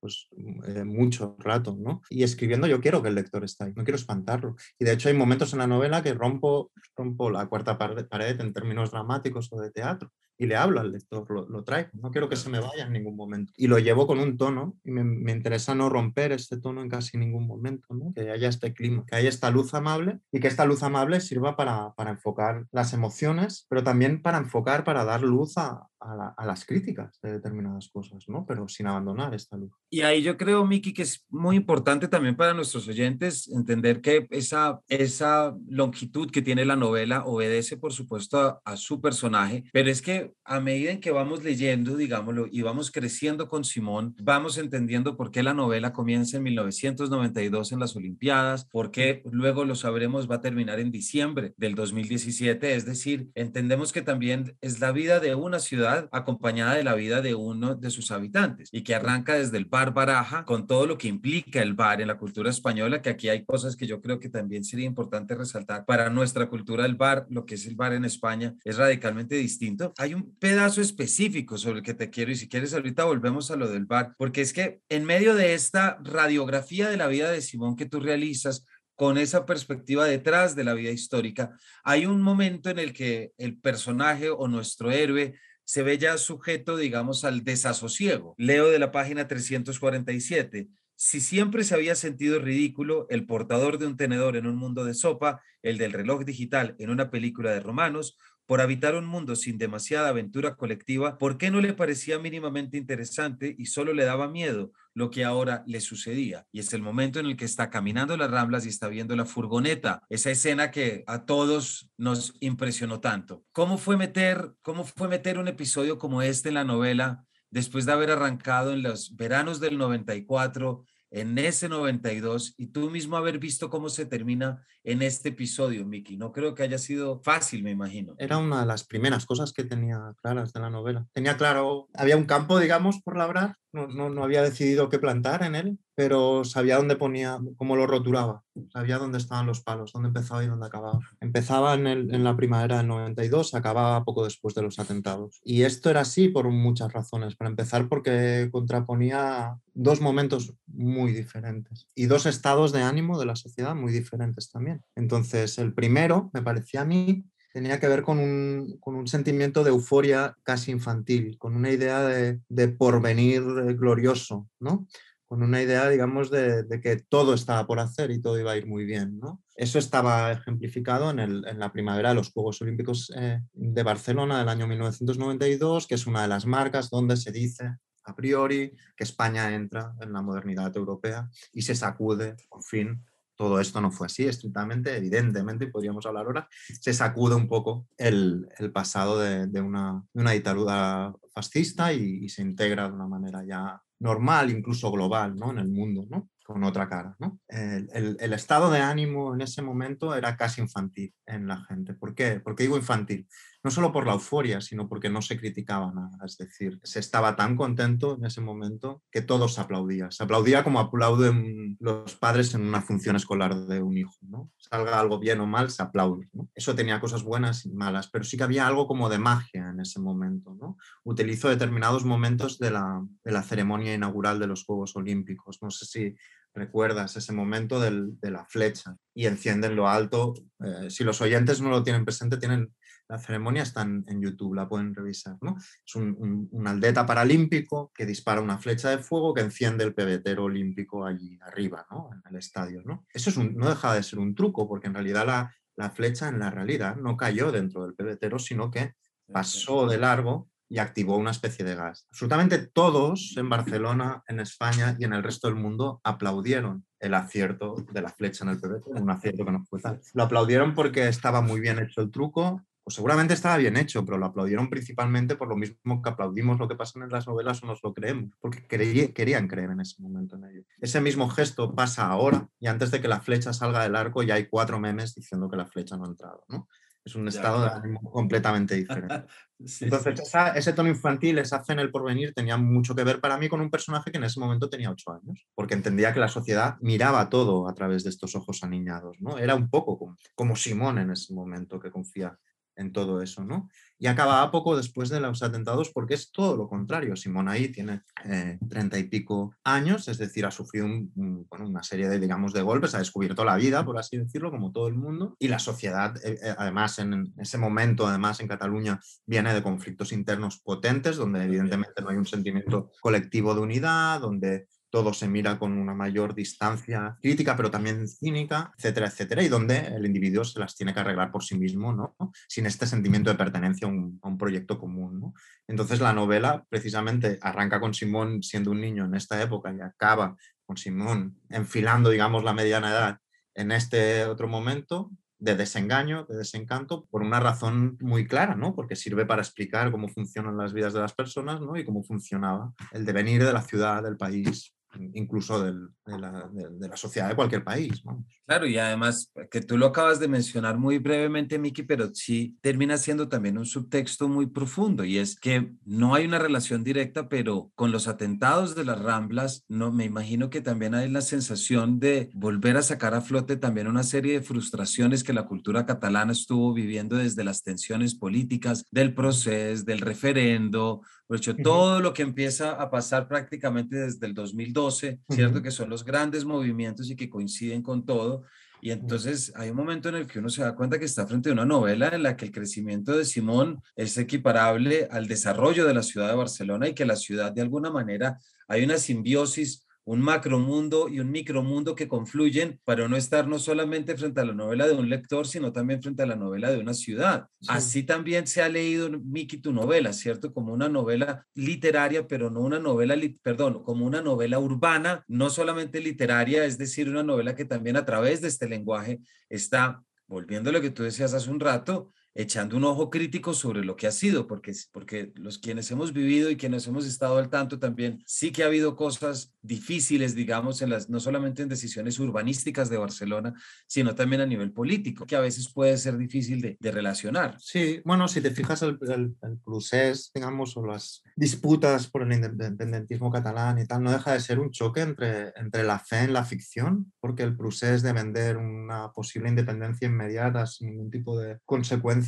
pues, 0.00 0.28
eh, 0.68 0.84
mucho 0.84 1.36
rato, 1.40 1.76
¿no? 1.78 2.00
Y 2.08 2.22
escribiendo 2.22 2.68
yo 2.68 2.80
quiero 2.80 3.02
que 3.02 3.08
el 3.08 3.16
lector 3.16 3.44
esté 3.44 3.64
ahí, 3.64 3.72
no 3.74 3.84
quiero 3.84 3.96
espantarlo. 3.96 4.54
Y 4.78 4.84
de 4.84 4.92
hecho 4.92 5.08
hay 5.08 5.14
momentos 5.14 5.52
en 5.52 5.58
la 5.58 5.66
novela 5.66 6.02
que 6.02 6.14
rompo, 6.14 6.70
rompo 6.96 7.30
la 7.30 7.46
cuarta 7.46 7.76
pared 7.76 8.40
en 8.40 8.52
términos 8.52 8.92
dramáticos 8.92 9.52
o 9.52 9.60
de 9.60 9.70
teatro 9.70 10.12
y 10.38 10.46
le 10.46 10.56
hablo 10.56 10.80
al 10.80 10.92
lector, 10.92 11.30
lo, 11.30 11.48
lo, 11.48 11.64
traigo, 11.64 11.90
no 11.94 12.10
quiero 12.10 12.28
que 12.28 12.36
se 12.36 12.50
me 12.50 12.60
vaya 12.60 12.84
en 12.86 12.92
ningún 12.92 13.16
momento. 13.16 13.52
Y 13.56 13.66
lo 13.66 13.78
llevo 13.78 14.06
con 14.06 14.18
un 14.18 14.36
tono 14.36 14.76
y 14.84 14.90
me, 14.90 15.04
me, 15.04 15.32
interesa 15.32 15.74
no 15.74 15.88
romper 15.88 16.32
este 16.32 16.58
tono 16.58 16.82
en 16.82 16.88
casi 16.88 17.18
ningún 17.18 17.46
momento, 17.46 17.86
que 18.14 18.30
haya 18.30 18.48
este 18.48 18.74
clima, 18.74 19.04
que 19.06 19.16
haya 19.16 19.28
esta 19.28 19.50
luz 19.50 19.74
amable 19.74 20.20
y 20.32 20.40
que 20.40 20.48
esta 20.48 20.64
luz 20.64 20.82
amable 20.82 21.20
sirva 21.20 21.56
para, 21.56 21.94
para 21.94 22.10
enfocar 22.10 22.66
las 22.72 22.92
emociones, 22.92 23.66
pero 23.68 23.82
también 23.82 24.22
para 24.22 24.38
enfocar, 24.38 24.84
para 24.84 25.04
dar 25.04 25.22
luz 25.22 25.56
a, 25.58 25.88
a, 26.00 26.46
las 26.46 26.64
críticas 26.64 27.18
de 27.22 27.32
determinadas 27.32 27.88
cosas, 27.88 28.24
¿no? 28.28 28.44
Pero 28.46 28.68
sin 28.68 28.86
abandonar 28.86 29.34
esta 29.34 29.56
luz. 29.56 29.72
Y 29.90 30.02
ahí 30.02 30.22
yo 30.22 30.36
creo, 30.36 30.64
Miki, 30.64 30.92
que 30.92 31.02
es 31.02 31.24
muy 31.28 31.56
importante 31.56 32.08
también 32.08 32.36
para 32.36 32.54
nuestros 32.54 32.86
oyentes 32.88 33.48
entender 33.48 34.00
que 34.00 34.26
esa, 34.30 34.80
esa 34.88 35.54
longitud 35.68 36.30
que 36.30 36.42
tiene 36.42 36.64
la 36.64 36.76
novela 36.76 37.24
obedece, 37.24 37.76
por 37.76 37.92
supuesto, 37.92 38.60
a, 38.64 38.76
su 38.76 39.00
personaje, 39.00 39.64
pero 39.72 39.90
es 39.90 40.02
que 40.02 40.34
a 40.44 40.60
medida 40.60 40.90
en 40.90 41.00
que 41.00 41.10
vamos 41.10 41.42
leyendo, 41.42 41.96
digámoslo, 41.96 42.46
y 42.50 42.60
vamos 42.62 42.90
creciendo 42.90 43.48
con 43.48 43.64
Simón, 43.64 44.14
vamos 44.20 44.58
entendiendo 44.58 45.16
por 45.16 45.30
qué 45.30 45.42
la 45.42 45.54
novela 45.54 45.92
comienza 45.92 46.36
en 46.36 46.42
1992 46.42 47.72
en 47.72 47.80
las 47.80 47.96
Olimpiadas, 47.96 48.66
por 48.66 48.90
qué 48.90 49.22
luego 49.30 49.64
lo 49.64 49.74
sabremos 49.74 50.30
va 50.30 50.36
a 50.36 50.40
terminar 50.40 50.78
en 50.78 50.90
diciembre 50.90 51.54
del 51.56 51.74
2017, 51.74 52.74
es 52.74 52.84
decir, 52.84 53.30
entendemos 53.34 53.92
que 53.92 54.02
también 54.02 54.56
es 54.60 54.78
la 54.80 54.92
vida 54.92 55.20
de 55.20 55.34
una 55.34 55.58
ciudad 55.58 55.85
acompañada 56.12 56.74
de 56.74 56.84
la 56.84 56.94
vida 56.94 57.20
de 57.20 57.34
uno 57.34 57.74
de 57.74 57.90
sus 57.90 58.10
habitantes 58.10 58.68
y 58.72 58.82
que 58.82 58.94
arranca 58.94 59.34
desde 59.34 59.56
el 59.56 59.64
bar 59.64 59.92
Baraja 59.94 60.44
con 60.44 60.66
todo 60.66 60.86
lo 60.86 60.98
que 60.98 61.08
implica 61.08 61.62
el 61.62 61.74
bar 61.74 62.00
en 62.00 62.08
la 62.08 62.18
cultura 62.18 62.50
española, 62.50 63.02
que 63.02 63.10
aquí 63.10 63.28
hay 63.28 63.44
cosas 63.44 63.76
que 63.76 63.86
yo 63.86 64.00
creo 64.00 64.18
que 64.18 64.28
también 64.28 64.64
sería 64.64 64.86
importante 64.86 65.34
resaltar 65.34 65.84
para 65.84 66.10
nuestra 66.10 66.48
cultura 66.48 66.82
del 66.82 66.96
bar, 66.96 67.26
lo 67.30 67.46
que 67.46 67.54
es 67.54 67.66
el 67.66 67.76
bar 67.76 67.92
en 67.92 68.04
España 68.04 68.54
es 68.64 68.76
radicalmente 68.76 69.36
distinto. 69.36 69.92
Hay 69.98 70.14
un 70.14 70.36
pedazo 70.38 70.80
específico 70.80 71.58
sobre 71.58 71.78
el 71.78 71.84
que 71.84 71.94
te 71.94 72.10
quiero 72.10 72.32
y 72.32 72.36
si 72.36 72.48
quieres 72.48 72.74
ahorita 72.74 73.04
volvemos 73.04 73.50
a 73.50 73.56
lo 73.56 73.68
del 73.68 73.86
bar, 73.86 74.14
porque 74.18 74.40
es 74.40 74.52
que 74.52 74.80
en 74.88 75.04
medio 75.04 75.34
de 75.34 75.54
esta 75.54 75.98
radiografía 76.02 76.88
de 76.88 76.96
la 76.96 77.06
vida 77.06 77.30
de 77.30 77.40
Simón 77.40 77.76
que 77.76 77.86
tú 77.86 78.00
realizas, 78.00 78.64
con 78.96 79.18
esa 79.18 79.44
perspectiva 79.44 80.06
detrás 80.06 80.56
de 80.56 80.64
la 80.64 80.74
vida 80.74 80.90
histórica, 80.90 81.56
hay 81.84 82.06
un 82.06 82.22
momento 82.22 82.70
en 82.70 82.78
el 82.78 82.92
que 82.92 83.32
el 83.36 83.58
personaje 83.58 84.30
o 84.30 84.48
nuestro 84.48 84.90
héroe 84.90 85.34
se 85.66 85.82
ve 85.82 85.98
ya 85.98 86.16
sujeto, 86.16 86.76
digamos, 86.76 87.24
al 87.24 87.42
desasosiego. 87.42 88.36
Leo 88.38 88.70
de 88.70 88.78
la 88.78 88.92
página 88.92 89.26
347. 89.26 90.68
Si 90.94 91.20
siempre 91.20 91.64
se 91.64 91.74
había 91.74 91.96
sentido 91.96 92.38
ridículo 92.38 93.06
el 93.10 93.26
portador 93.26 93.76
de 93.78 93.86
un 93.86 93.96
tenedor 93.96 94.36
en 94.36 94.46
un 94.46 94.56
mundo 94.56 94.84
de 94.84 94.94
sopa, 94.94 95.42
el 95.62 95.76
del 95.76 95.92
reloj 95.92 96.24
digital 96.24 96.76
en 96.78 96.90
una 96.90 97.10
película 97.10 97.50
de 97.50 97.60
romanos, 97.60 98.16
por 98.46 98.60
habitar 98.60 98.94
un 98.94 99.06
mundo 99.06 99.34
sin 99.34 99.58
demasiada 99.58 100.10
aventura 100.10 100.54
colectiva, 100.54 101.18
¿por 101.18 101.36
qué 101.36 101.50
no 101.50 101.60
le 101.60 101.74
parecía 101.74 102.20
mínimamente 102.20 102.76
interesante 102.76 103.56
y 103.58 103.66
solo 103.66 103.92
le 103.92 104.04
daba 104.04 104.28
miedo 104.28 104.70
lo 104.96 105.10
que 105.10 105.24
ahora 105.24 105.62
le 105.66 105.82
sucedía. 105.82 106.46
Y 106.50 106.60
es 106.60 106.72
el 106.72 106.80
momento 106.80 107.20
en 107.20 107.26
el 107.26 107.36
que 107.36 107.44
está 107.44 107.68
caminando 107.68 108.16
las 108.16 108.30
ramblas 108.30 108.64
y 108.64 108.70
está 108.70 108.88
viendo 108.88 109.14
la 109.14 109.26
furgoneta, 109.26 110.02
esa 110.08 110.30
escena 110.30 110.70
que 110.70 111.04
a 111.06 111.26
todos 111.26 111.90
nos 111.98 112.32
impresionó 112.40 112.98
tanto. 112.98 113.44
¿Cómo 113.52 113.76
fue 113.76 113.98
meter, 113.98 114.54
cómo 114.62 114.84
fue 114.84 115.08
meter 115.08 115.38
un 115.38 115.48
episodio 115.48 115.98
como 115.98 116.22
este 116.22 116.48
en 116.48 116.54
la 116.54 116.64
novela 116.64 117.26
después 117.50 117.84
de 117.84 117.92
haber 117.92 118.10
arrancado 118.10 118.72
en 118.72 118.82
los 118.82 119.14
veranos 119.16 119.60
del 119.60 119.76
94? 119.76 120.86
En 121.10 121.38
ese 121.38 121.68
92 121.68 122.54
y 122.56 122.68
tú 122.68 122.90
mismo 122.90 123.16
haber 123.16 123.38
visto 123.38 123.70
cómo 123.70 123.88
se 123.88 124.06
termina 124.06 124.64
en 124.84 125.02
este 125.02 125.30
episodio, 125.30 125.84
Miki. 125.84 126.16
No 126.16 126.32
creo 126.32 126.54
que 126.54 126.62
haya 126.62 126.78
sido 126.78 127.20
fácil, 127.22 127.62
me 127.62 127.70
imagino. 127.70 128.14
Era 128.18 128.38
una 128.38 128.60
de 128.60 128.66
las 128.66 128.84
primeras 128.84 129.26
cosas 129.26 129.52
que 129.52 129.64
tenía 129.64 130.14
claras 130.22 130.52
de 130.52 130.60
la 130.60 130.70
novela. 130.70 131.06
Tenía 131.12 131.36
claro, 131.36 131.88
había 131.94 132.16
un 132.16 132.24
campo, 132.24 132.58
digamos, 132.58 133.00
por 133.02 133.16
labrar, 133.16 133.56
no, 133.72 133.86
no, 133.86 134.10
no 134.10 134.24
había 134.24 134.42
decidido 134.42 134.88
qué 134.88 134.98
plantar 134.98 135.42
en 135.42 135.54
él, 135.54 135.78
pero 135.96 136.44
sabía 136.44 136.76
dónde 136.76 136.96
ponía, 136.96 137.38
cómo 137.56 137.74
lo 137.74 137.86
rotulaba, 137.86 138.44
sabía 138.70 138.98
dónde 138.98 139.16
estaban 139.16 139.46
los 139.46 139.62
palos, 139.62 139.92
dónde 139.94 140.08
empezaba 140.08 140.44
y 140.44 140.46
dónde 140.46 140.66
acababa. 140.66 141.00
Empezaba 141.20 141.72
en, 141.72 141.86
el, 141.86 142.14
en, 142.14 142.22
la 142.22 142.36
primavera 142.36 142.76
del 142.76 142.86
92, 142.86 143.54
acababa 143.54 144.04
poco 144.04 144.24
después 144.24 144.54
de 144.54 144.60
los 144.60 144.78
atentados. 144.78 145.40
Y 145.42 145.62
esto 145.62 145.88
era 145.88 146.02
así 146.02 146.28
por 146.28 146.50
muchas 146.50 146.92
razones. 146.92 147.34
Para 147.34 147.48
empezar, 147.48 147.88
porque 147.88 148.50
contraponía 148.52 149.58
dos 149.72 150.02
momentos 150.02 150.52
muy 150.66 151.12
diferentes 151.12 151.88
y 151.94 152.06
dos 152.06 152.26
estados 152.26 152.72
de 152.72 152.82
ánimo 152.82 153.18
de 153.18 153.26
la 153.26 153.36
sociedad 153.36 153.74
muy 153.74 153.90
diferentes 153.90 154.50
también. 154.50 154.82
Entonces, 154.96 155.56
el 155.56 155.72
primero, 155.72 156.30
me 156.34 156.42
parecía 156.42 156.82
a 156.82 156.84
mí, 156.84 157.24
tenía 157.54 157.80
que 157.80 157.88
ver 157.88 158.02
con 158.02 158.18
un, 158.18 159.06
sentimiento 159.06 159.64
de 159.64 159.70
euforia 159.70 160.36
casi 160.42 160.72
infantil, 160.72 161.38
con 161.38 161.56
una 161.56 161.70
idea 161.70 162.02
de, 162.02 162.40
de 162.50 162.68
porvenir 162.68 163.42
glorioso, 163.76 164.46
¿no? 164.60 164.86
Con 165.26 165.42
una 165.42 165.60
idea, 165.60 165.88
digamos, 165.88 166.30
de, 166.30 166.64
que 166.82 166.96
todo 167.08 167.34
estaba 167.34 167.66
por 167.66 167.80
hacer 167.80 168.10
y 168.10 168.20
todo 168.20 168.38
iba 168.38 168.52
a 168.52 168.56
ir 168.56 168.66
muy 168.66 168.84
bien. 168.84 169.18
¿no? 169.18 169.42
Eso 169.56 169.78
estaba 169.78 170.32
ejemplificado 170.32 171.10
en, 171.10 171.18
el, 171.18 171.46
en, 171.46 171.58
la 171.58 171.72
primavera 171.72 172.10
de 172.10 172.14
los 172.14 172.30
Juegos 172.30 172.62
Olímpicos 172.62 173.12
eh, 173.16 173.40
de 173.52 173.82
Barcelona 173.82 174.38
del 174.38 174.48
año 174.48 174.66
1992, 174.66 175.86
que 175.86 175.96
es 175.96 176.06
una 176.06 176.22
de 176.22 176.28
las 176.28 176.46
marcas 176.46 176.90
donde 176.90 177.16
se 177.16 177.32
dice 177.32 177.76
a 178.04 178.14
priori 178.14 178.72
que 178.96 179.04
España 179.04 179.52
entra 179.52 179.94
en 180.00 180.12
la 180.12 180.22
modernidad 180.22 180.74
europea 180.76 181.28
y 181.52 181.62
se 181.62 181.74
sacude, 181.74 182.36
por 182.48 182.62
fin, 182.62 183.04
todo 183.34 183.60
esto 183.60 183.80
no 183.80 183.90
fue 183.90 184.06
así, 184.06 184.26
estrictamente, 184.26 184.96
evidentemente, 184.96 185.66
podríamos 185.66 186.06
hablar 186.06 186.26
ahora, 186.26 186.48
se 186.80 186.94
sacude 186.94 187.34
un 187.34 187.48
poco 187.48 187.86
el, 187.98 188.48
el 188.58 188.72
pasado 188.72 189.18
de, 189.18 189.46
de, 189.48 189.60
una, 189.60 190.04
de, 190.14 190.20
una, 190.22 190.30
dictadura 190.30 191.12
fascista 191.34 191.92
y, 191.92 192.24
y, 192.24 192.28
se 192.30 192.42
integra 192.42 192.88
de 192.88 192.94
una 192.94 193.06
manera 193.06 193.44
ya 193.44 193.82
normal, 193.98 194.50
incluso 194.50 194.90
global, 194.90 195.36
¿no? 195.36 195.50
En 195.50 195.58
el 195.58 195.68
mundo, 195.68 196.06
¿no? 196.08 196.28
Con 196.44 196.62
otra 196.64 196.88
cara, 196.88 197.16
¿no? 197.18 197.40
El, 197.48 198.16
el, 198.20 198.32
estado 198.32 198.70
de 198.70 198.80
ánimo 198.80 199.34
en 199.34 199.40
ese 199.40 199.62
momento 199.62 200.14
era 200.14 200.36
casi 200.36 200.60
infantil 200.60 201.12
en 201.26 201.48
la 201.48 201.64
gente. 201.64 201.94
¿Por 201.94 202.14
qué? 202.14 202.40
¿Por 202.40 202.54
qué 202.54 202.64
digo 202.64 202.76
infantil? 202.76 203.26
No 203.66 203.72
solo 203.72 203.90
por 203.90 204.06
la 204.06 204.12
euforia, 204.12 204.60
sino 204.60 204.88
porque 204.88 205.10
no 205.10 205.20
se 205.22 205.36
criticaba 205.36 205.90
nada. 205.92 206.16
Es 206.24 206.36
decir, 206.38 206.78
se 206.84 207.00
estaba 207.00 207.34
tan 207.34 207.56
contento 207.56 208.16
en 208.16 208.24
ese 208.24 208.40
momento 208.40 209.02
que 209.10 209.22
todos 209.22 209.54
se 209.54 209.60
aplaudía. 209.60 210.08
Se 210.12 210.22
aplaudía 210.22 210.62
como 210.62 210.78
aplauden 210.78 211.76
los 211.80 212.14
padres 212.14 212.54
en 212.54 212.62
una 212.62 212.80
función 212.80 213.16
escolar 213.16 213.56
de 213.66 213.82
un 213.82 213.98
hijo, 213.98 214.14
¿no? 214.20 214.52
Salga 214.56 215.00
algo 215.00 215.18
bien 215.18 215.40
o 215.40 215.48
mal, 215.48 215.72
se 215.72 215.82
aplaude. 215.82 216.28
Eso 216.54 216.76
tenía 216.76 217.00
cosas 217.00 217.24
buenas 217.24 217.66
y 217.66 217.72
malas, 217.72 218.08
pero 218.08 218.22
sí 218.22 218.36
que 218.36 218.44
había 218.44 218.68
algo 218.68 218.86
como 218.86 219.08
de 219.08 219.18
magia 219.18 219.68
en 219.68 219.80
ese 219.80 219.98
momento, 219.98 220.54
¿no? 220.54 220.76
Utilizo 221.02 221.48
determinados 221.48 222.04
momentos 222.04 222.60
de 222.60 222.70
la, 222.70 223.04
de 223.24 223.32
la 223.32 223.42
ceremonia 223.42 223.94
inaugural 223.94 224.38
de 224.38 224.46
los 224.46 224.64
Juegos 224.64 224.94
Olímpicos. 224.94 225.60
No 225.60 225.72
sé 225.72 225.86
si 225.86 226.14
recuerdas 226.54 227.16
ese 227.16 227.32
momento 227.32 227.80
del, 227.80 228.20
de 228.20 228.30
la 228.30 228.46
flecha 228.46 228.96
y 229.12 229.26
encienden 229.26 229.74
lo 229.74 229.88
alto. 229.88 230.34
Eh, 230.60 230.88
si 230.88 231.02
los 231.02 231.20
oyentes 231.20 231.60
no 231.60 231.68
lo 231.68 231.82
tienen 231.82 232.04
presente, 232.04 232.36
tienen 232.36 232.72
la 233.08 233.18
ceremonia 233.18 233.62
está 233.62 233.82
en, 233.82 234.04
en, 234.08 234.20
YouTube, 234.20 234.54
la 234.54 234.68
pueden 234.68 234.94
revisar. 234.94 235.36
¿no? 235.40 235.56
Es 235.58 235.94
un, 235.94 236.16
un, 236.18 236.48
un, 236.50 236.66
atleta 236.66 237.06
paralímpico 237.06 237.92
que 237.94 238.06
dispara 238.06 238.40
una 238.40 238.58
flecha 238.58 238.90
de 238.90 238.98
fuego 238.98 239.32
que 239.34 239.42
enciende 239.42 239.84
el 239.84 239.94
pebetero 239.94 240.44
olímpico 240.44 241.04
allí 241.04 241.38
arriba, 241.42 241.86
¿no? 241.90 242.10
en 242.12 242.22
el 242.30 242.36
estadio. 242.38 242.82
¿no? 242.84 243.06
Eso 243.12 243.30
es 243.30 243.36
un, 243.36 243.54
no 243.56 243.68
deja 243.68 243.94
de 243.94 244.02
ser 244.02 244.18
un 244.18 244.34
truco, 244.34 244.68
porque 244.68 244.88
en 244.88 244.94
realidad 244.94 245.26
la, 245.26 245.54
la 245.76 245.90
flecha 245.90 246.28
en 246.28 246.38
la 246.38 246.50
realidad 246.50 246.96
no 246.96 247.16
cayó 247.16 247.52
dentro 247.52 247.84
del 247.84 247.94
pebetero, 247.94 248.38
sino 248.38 248.70
que 248.70 248.94
pasó 249.32 249.86
de 249.86 249.98
largo 249.98 250.48
y 250.68 250.78
activó 250.78 251.16
una 251.16 251.30
especie 251.30 251.64
de 251.64 251.76
gas. 251.76 252.06
Absolutamente 252.10 252.58
todos 252.58 253.34
en 253.36 253.48
Barcelona, 253.48 254.22
en 254.26 254.40
España 254.40 254.96
y 254.98 255.04
en 255.04 255.12
el 255.12 255.22
resto 255.22 255.46
del 255.46 255.56
mundo 255.56 256.00
aplaudieron 256.02 256.84
el 256.98 257.14
acierto 257.14 257.76
de 257.92 258.02
la 258.02 258.08
flecha 258.08 258.44
en 258.44 258.50
el 258.50 258.60
pebetero, 258.60 259.00
un 259.00 259.10
acierto 259.10 259.44
que 259.44 259.52
no 259.52 259.64
fue 259.64 259.80
tal. 259.80 260.00
Lo 260.14 260.24
aplaudieron 260.24 260.74
porque 260.74 261.08
estaba 261.08 261.40
muy 261.40 261.60
bien 261.60 261.78
hecho 261.78 262.00
el 262.00 262.10
truco, 262.10 262.65
pues 262.86 262.94
seguramente 262.94 263.34
estaba 263.34 263.56
bien 263.56 263.76
hecho, 263.76 264.04
pero 264.04 264.16
lo 264.16 264.26
aplaudieron 264.26 264.70
principalmente 264.70 265.34
por 265.34 265.48
lo 265.48 265.56
mismo 265.56 266.00
que 266.00 266.08
aplaudimos 266.08 266.60
lo 266.60 266.68
que 266.68 266.76
pasa 266.76 267.00
en 267.00 267.08
las 267.08 267.26
novelas 267.26 267.60
o 267.60 267.66
nos 267.66 267.82
lo 267.82 267.92
creemos, 267.92 268.30
porque 268.40 268.64
querían 269.12 269.48
creer 269.48 269.70
en 269.70 269.80
ese 269.80 270.00
momento 270.00 270.36
en 270.36 270.44
ello. 270.44 270.62
Ese 270.80 271.00
mismo 271.00 271.28
gesto 271.28 271.74
pasa 271.74 272.06
ahora 272.06 272.48
y 272.60 272.68
antes 272.68 272.92
de 272.92 273.00
que 273.00 273.08
la 273.08 273.18
flecha 273.18 273.52
salga 273.52 273.82
del 273.82 273.96
arco 273.96 274.22
ya 274.22 274.34
hay 274.34 274.46
cuatro 274.46 274.78
memes 274.78 275.16
diciendo 275.16 275.50
que 275.50 275.56
la 275.56 275.66
flecha 275.66 275.96
no 275.96 276.04
ha 276.04 276.10
entrado, 276.10 276.44
¿no? 276.48 276.68
Es 277.04 277.16
un 277.16 277.26
estado 277.26 277.62
de 277.62 277.70
ánimo 277.70 278.08
completamente 278.08 278.76
diferente. 278.76 279.24
sí, 279.64 279.86
Entonces, 279.86 280.18
sí. 280.18 280.22
Esa, 280.24 280.50
ese 280.50 280.72
tono 280.72 280.88
infantil, 280.88 281.38
esa 281.38 281.64
fe 281.64 281.72
en 281.72 281.80
el 281.80 281.90
porvenir, 281.90 282.34
tenía 282.34 282.56
mucho 282.56 282.94
que 282.94 283.02
ver 283.02 283.20
para 283.20 283.36
mí 283.36 283.48
con 283.48 283.60
un 283.60 283.70
personaje 283.70 284.12
que 284.12 284.18
en 284.18 284.24
ese 284.24 284.38
momento 284.38 284.70
tenía 284.70 284.92
ocho 284.92 285.10
años, 285.10 285.44
porque 285.56 285.74
entendía 285.74 286.14
que 286.14 286.20
la 286.20 286.28
sociedad 286.28 286.76
miraba 286.80 287.28
todo 287.30 287.68
a 287.68 287.74
través 287.74 288.04
de 288.04 288.10
estos 288.10 288.36
ojos 288.36 288.62
aniñados. 288.62 289.16
¿no? 289.20 289.38
Era 289.38 289.56
un 289.56 289.70
poco 289.70 289.98
como, 289.98 290.16
como 290.36 290.54
Simón 290.54 290.98
en 290.98 291.10
ese 291.10 291.34
momento, 291.34 291.80
que 291.80 291.90
confía 291.90 292.38
en 292.76 292.92
todo 292.92 293.22
eso, 293.22 293.44
¿no? 293.44 293.68
Y 293.98 294.08
acababa 294.08 294.50
poco 294.50 294.76
después 294.76 295.08
de 295.08 295.20
los 295.20 295.42
atentados 295.42 295.90
porque 295.90 296.14
es 296.14 296.30
todo 296.30 296.56
lo 296.56 296.68
contrario. 296.68 297.16
Simón 297.16 297.48
ahí 297.48 297.68
tiene 297.68 298.02
eh, 298.24 298.58
treinta 298.68 298.98
y 298.98 299.04
pico 299.04 299.54
años, 299.64 300.08
es 300.08 300.18
decir, 300.18 300.44
ha 300.44 300.50
sufrido 300.50 300.84
un, 300.84 301.10
un, 301.16 301.46
bueno, 301.48 301.66
una 301.66 301.82
serie 301.82 302.08
de, 302.08 302.20
digamos, 302.20 302.52
de 302.52 302.62
golpes, 302.62 302.94
ha 302.94 302.98
descubierto 302.98 303.44
la 303.44 303.56
vida, 303.56 303.84
por 303.84 303.98
así 303.98 304.18
decirlo, 304.18 304.50
como 304.50 304.70
todo 304.70 304.88
el 304.88 304.94
mundo. 304.94 305.36
Y 305.38 305.48
la 305.48 305.58
sociedad, 305.58 306.14
eh, 306.24 306.38
eh, 306.42 306.54
además, 306.58 306.98
en 306.98 307.32
ese 307.38 307.56
momento, 307.56 308.06
además, 308.06 308.40
en 308.40 308.48
Cataluña, 308.48 309.00
viene 309.24 309.54
de 309.54 309.62
conflictos 309.62 310.12
internos 310.12 310.60
potentes, 310.60 311.16
donde 311.16 311.44
evidentemente 311.44 312.02
no 312.02 312.10
hay 312.10 312.16
un 312.16 312.26
sentimiento 312.26 312.90
colectivo 313.00 313.54
de 313.54 313.60
unidad, 313.60 314.20
donde 314.20 314.68
todo 314.96 315.12
se 315.12 315.28
mira 315.28 315.58
con 315.58 315.76
una 315.76 315.92
mayor 315.92 316.34
distancia 316.34 317.18
crítica, 317.20 317.54
pero 317.54 317.70
también 317.70 318.08
cínica, 318.08 318.72
etcétera, 318.78 319.08
etcétera, 319.08 319.42
y 319.42 319.48
donde 319.48 319.76
el 319.88 320.06
individuo 320.06 320.42
se 320.42 320.58
las 320.58 320.74
tiene 320.74 320.94
que 320.94 321.00
arreglar 321.00 321.30
por 321.30 321.44
sí 321.44 321.54
mismo, 321.58 321.92
¿no? 321.92 322.16
Sin 322.48 322.64
este 322.64 322.86
sentimiento 322.86 323.28
de 323.28 323.36
pertenencia 323.36 323.86
a 323.86 323.90
un, 323.90 324.18
a 324.22 324.34
proyecto 324.38 324.78
común. 324.78 325.34
Entonces 325.68 326.00
la 326.00 326.14
novela 326.14 326.64
precisamente 326.70 327.38
arranca 327.42 327.78
con 327.78 327.92
Simón 327.92 328.42
siendo 328.42 328.70
un 328.70 328.80
niño 328.80 329.04
en 329.04 329.14
esta 329.14 329.42
época 329.42 329.70
y 329.70 329.82
acaba 329.82 330.34
con 330.64 330.78
Simón 330.78 331.36
enfilando, 331.50 332.08
digamos, 332.08 332.42
la 332.42 332.54
mediana 332.54 332.88
edad 332.88 333.18
en 333.54 333.72
este 333.72 334.24
otro 334.24 334.48
momento, 334.48 335.10
de 335.38 335.54
desengaño, 335.54 336.24
de 336.24 336.38
desencanto, 336.38 337.06
por 337.10 337.22
una 337.22 337.40
razón 337.40 337.98
muy 338.00 338.26
clara, 338.26 338.54
¿no? 338.54 338.74
Porque 338.74 338.96
sirve 338.96 339.26
para 339.26 339.42
explicar 339.42 339.90
cómo 339.90 340.08
funcionan 340.08 340.56
las 340.56 340.72
vidas 340.72 340.94
de 340.94 341.00
las 341.00 341.12
personas, 341.12 341.60
¿no? 341.60 341.76
Y 341.76 341.84
cómo 341.84 342.02
funcionaba 342.02 342.72
el 342.92 343.04
devenir 343.04 343.44
de 343.44 343.52
la 343.52 343.62
ciudad, 343.62 344.02
del 344.02 344.16
país, 344.16 344.74
incluso 345.14 345.62
de, 345.62 345.72
la, 346.06 346.96
sociedad 346.96 347.28
de 347.28 347.36
cualquier 347.36 347.64
país. 347.64 348.02
Claro, 348.46 348.66
y 348.66 348.78
además 348.78 349.32
que 349.50 349.60
tú 349.60 349.76
lo 349.76 349.86
acabas 349.86 350.20
de 350.20 350.28
mencionar 350.28 350.78
muy 350.78 350.98
brevemente, 350.98 351.58
Miki, 351.58 351.82
pero 351.82 352.14
sí 352.14 352.56
termina 352.60 352.96
siendo 352.96 353.28
también 353.28 353.58
un 353.58 353.66
subtexto 353.66 354.28
muy 354.28 354.46
profundo 354.46 355.04
y 355.04 355.18
es 355.18 355.38
que 355.38 355.72
no 355.84 356.14
hay 356.14 356.26
una 356.26 356.38
relación 356.38 356.84
directa, 356.84 357.28
pero 357.28 357.70
con 357.74 357.92
los 357.92 358.08
atentados 358.08 358.74
de 358.74 358.84
las 358.84 359.00
Ramblas, 359.00 359.64
no 359.68 359.92
me 359.92 360.04
imagino 360.04 360.50
que 360.50 360.60
también 360.60 360.94
hay 360.94 361.10
la 361.10 361.20
sensación 361.20 361.98
de 361.98 362.30
volver 362.34 362.76
a 362.76 362.82
sacar 362.82 363.14
a 363.14 363.20
flote 363.20 363.56
también 363.56 363.88
una 363.88 364.02
serie 364.02 364.34
de 364.34 364.42
frustraciones 364.42 365.24
que 365.24 365.32
la 365.32 365.46
cultura 365.46 365.86
catalana 365.86 366.32
estuvo 366.32 366.72
viviendo 366.72 367.16
desde 367.16 367.44
las 367.44 367.62
tensiones 367.62 368.14
políticas, 368.14 368.84
del 368.90 369.14
proceso, 369.14 369.84
del 369.84 370.00
referendo, 370.00 371.02
de 371.28 371.38
hecho, 371.38 371.52
uh 371.52 371.54
-huh. 371.54 371.62
todo 371.62 372.00
lo 372.00 372.12
que 372.12 372.22
empieza 372.22 372.72
a 372.72 372.90
pasar 372.90 373.26
prácticamente 373.28 373.96
desde 373.96 374.26
el 374.26 374.34
2012, 374.34 375.08
uh 375.10 375.12
-huh. 375.12 375.34
¿cierto? 375.34 375.62
Que 375.62 375.70
son 375.70 375.90
los 375.90 376.04
grandes 376.04 376.44
movimientos 376.44 377.10
y 377.10 377.16
que 377.16 377.28
coinciden 377.28 377.82
con 377.82 378.04
todo. 378.04 378.44
Y 378.80 378.90
entonces 378.90 379.52
hay 379.56 379.70
un 379.70 379.76
momento 379.76 380.08
en 380.08 380.16
el 380.16 380.26
que 380.26 380.38
uno 380.38 380.48
se 380.48 380.62
da 380.62 380.74
cuenta 380.74 380.98
que 380.98 381.06
está 381.06 381.26
frente 381.26 381.48
a 381.48 381.52
una 381.52 381.64
novela 381.64 382.08
en 382.08 382.22
la 382.22 382.36
que 382.36 382.44
el 382.44 382.52
crecimiento 382.52 383.16
de 383.16 383.24
Simón 383.24 383.80
es 383.96 384.16
equiparable 384.18 385.08
al 385.10 385.26
desarrollo 385.26 385.86
de 385.86 385.94
la 385.94 386.02
ciudad 386.02 386.28
de 386.28 386.36
Barcelona 386.36 386.88
y 386.88 386.94
que 386.94 387.06
la 387.06 387.16
ciudad 387.16 387.52
de 387.52 387.62
alguna 387.62 387.90
manera 387.90 388.38
hay 388.68 388.84
una 388.84 388.98
simbiosis 388.98 389.85
un 390.06 390.20
macromundo 390.20 391.08
y 391.08 391.18
un 391.18 391.32
micromundo 391.32 391.96
que 391.96 392.06
confluyen 392.06 392.80
para 392.84 393.08
no 393.08 393.16
estar 393.16 393.48
no 393.48 393.58
solamente 393.58 394.16
frente 394.16 394.40
a 394.40 394.44
la 394.44 394.54
novela 394.54 394.86
de 394.86 394.94
un 394.94 395.08
lector, 395.08 395.48
sino 395.48 395.72
también 395.72 396.00
frente 396.00 396.22
a 396.22 396.26
la 396.26 396.36
novela 396.36 396.70
de 396.70 396.78
una 396.78 396.94
ciudad. 396.94 397.48
Así 397.66 398.04
también 398.04 398.46
se 398.46 398.62
ha 398.62 398.68
leído, 398.68 399.10
Miki, 399.10 399.56
tu 399.56 399.72
novela, 399.72 400.12
¿cierto? 400.12 400.54
Como 400.54 400.72
una 400.72 400.88
novela 400.88 401.44
literaria, 401.54 402.28
pero 402.28 402.50
no 402.50 402.60
una 402.60 402.78
novela, 402.78 403.16
perdón, 403.42 403.82
como 403.82 404.06
una 404.06 404.22
novela 404.22 404.60
urbana, 404.60 405.24
no 405.26 405.50
solamente 405.50 406.00
literaria, 406.00 406.64
es 406.64 406.78
decir, 406.78 407.08
una 407.08 407.24
novela 407.24 407.56
que 407.56 407.64
también 407.64 407.96
a 407.96 408.04
través 408.04 408.40
de 408.40 408.48
este 408.48 408.68
lenguaje 408.68 409.18
está, 409.48 410.04
volviendo 410.28 410.70
a 410.70 410.72
lo 410.72 410.80
que 410.80 410.90
tú 410.90 411.02
decías 411.02 411.34
hace 411.34 411.50
un 411.50 411.58
rato, 411.58 412.12
echando 412.36 412.76
un 412.76 412.84
ojo 412.84 413.10
crítico 413.10 413.54
sobre 413.54 413.84
lo 413.84 413.96
que 413.96 414.06
ha 414.06 414.12
sido, 414.12 414.46
porque, 414.46 414.72
porque 414.92 415.32
los 415.36 415.58
quienes 415.58 415.90
hemos 415.90 416.12
vivido 416.12 416.50
y 416.50 416.56
quienes 416.56 416.86
hemos 416.86 417.06
estado 417.06 417.38
al 417.38 417.48
tanto 417.48 417.78
también, 417.78 418.22
sí 418.26 418.52
que 418.52 418.62
ha 418.62 418.66
habido 418.66 418.94
cosas 418.94 419.54
difíciles, 419.62 420.34
digamos, 420.34 420.82
en 420.82 420.90
las, 420.90 421.08
no 421.08 421.18
solamente 421.18 421.62
en 421.62 421.68
decisiones 421.68 422.20
urbanísticas 422.20 422.90
de 422.90 422.98
Barcelona, 422.98 423.54
sino 423.88 424.14
también 424.14 424.42
a 424.42 424.46
nivel 424.46 424.72
político, 424.72 425.26
que 425.26 425.34
a 425.34 425.40
veces 425.40 425.72
puede 425.72 425.96
ser 425.96 426.18
difícil 426.18 426.60
de, 426.60 426.76
de 426.78 426.92
relacionar. 426.92 427.56
Sí, 427.58 428.00
bueno, 428.04 428.28
si 428.28 428.40
te 428.40 428.50
fijas 428.50 428.82
el, 428.82 428.98
el, 429.08 429.34
el, 429.42 429.58
procés, 429.64 430.30
digamos, 430.34 430.76
o 430.76 430.86
las 430.86 431.22
disputas 431.34 432.06
por 432.06 432.22
el 432.22 432.32
independentismo 432.32 433.32
catalán 433.32 433.78
y 433.78 433.86
tal, 433.86 434.02
no 434.02 434.12
deja 434.12 434.34
de 434.34 434.40
ser 434.40 434.60
un 434.60 434.70
choque 434.70 435.00
entre, 435.00 435.52
entre 435.56 435.84
la 435.84 435.98
fe 435.98 436.20
en 436.20 436.34
la 436.34 436.44
ficción, 436.44 437.12
porque 437.18 437.42
el 437.42 437.56
procés 437.56 438.02
de 438.02 438.12
vender 438.12 438.58
una 438.58 439.10
posible 439.12 439.48
independencia 439.48 440.06
inmediata 440.06 440.66
sin 440.66 440.90
ningún 440.90 441.10
tipo 441.10 441.38
de 441.38 441.58
consecuencia 441.64 442.25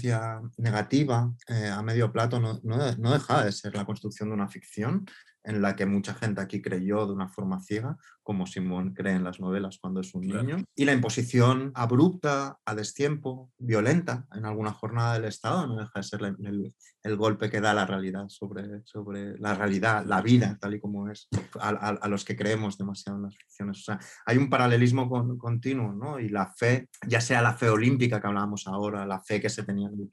negativa 0.57 1.33
eh, 1.49 1.69
a 1.69 1.83
medio 1.83 2.13
plato 2.13 2.41
no, 2.41 2.61
no, 2.63 3.13
deja 3.13 3.45
de 3.45 3.53
ser 3.53 3.75
la 3.75 3.85
construcción 3.85 4.29
de 4.29 4.35
una 4.35 4.49
ficción 4.49 5.07
en 5.49 5.63
la 5.63 5.75
que 5.75 5.87
mucha 5.87 6.13
gente 6.13 6.43
aquí 6.43 6.61
creyó 6.61 7.07
de 7.07 7.15
una 7.15 7.29
forma 7.29 7.59
ciega, 7.61 7.97
como 8.23 8.47
Simón 8.47 8.93
cree 8.93 9.15
en 9.15 9.25
las 9.25 9.41
novelas 9.41 9.79
cuando 9.81 10.01
es 10.01 10.15
un 10.15 10.27
niño, 10.27 10.63
y 10.75 10.85
la 10.85 10.93
imposición 10.93 11.73
abrupta, 11.75 12.59
a 12.67 12.75
destiempo, 12.75 13.51
violenta 13.57 14.27
en 14.35 14.45
alguna 14.45 14.73
jornada 14.73 15.15
del 15.15 15.25
Estado 15.25 15.67
no 15.67 15.77
deja 15.77 15.93
de 15.95 16.03
ser 16.03 16.23
el, 16.23 16.75
el, 17.03 17.17
golpe 17.17 17.49
que 17.49 17.63
da 17.63 17.73
la 17.73 17.87
realidad 17.87 18.29
sobre, 18.29 18.83
sobre 18.85 19.39
la 19.39 19.55
realidad, 19.55 20.05
la 20.05 20.21
vida 20.21 20.59
tal 20.61 20.75
y 20.75 20.81
como 20.81 21.11
es, 21.11 21.29
a, 21.59 21.71
a, 21.71 22.09
los 22.09 22.27
que 22.27 22.37
creemos 22.37 22.77
demasiado 22.77 23.17
en 23.17 23.25
las 23.25 23.37
ficciones. 23.37 23.79
O 23.79 23.83
sea, 23.83 23.99
hay 24.27 24.37
un 24.37 24.51
paralelismo 24.51 25.09
con, 25.09 25.39
continuo, 25.39 25.95
¿no? 25.95 26.21
Y 26.21 26.29
la 26.29 26.53
fe, 26.53 26.91
ya 27.07 27.23
sea 27.23 27.41
la 27.41 27.55
fe 27.55 27.71
olímpica 27.71 28.21
que 28.21 28.27
hablábamos 28.27 28.67
ahora, 28.67 29.07
la 29.07 29.21
fe 29.23 29.41
que 29.41 29.49
se 29.49 29.63
tenía 29.63 29.89
en 29.89 30.09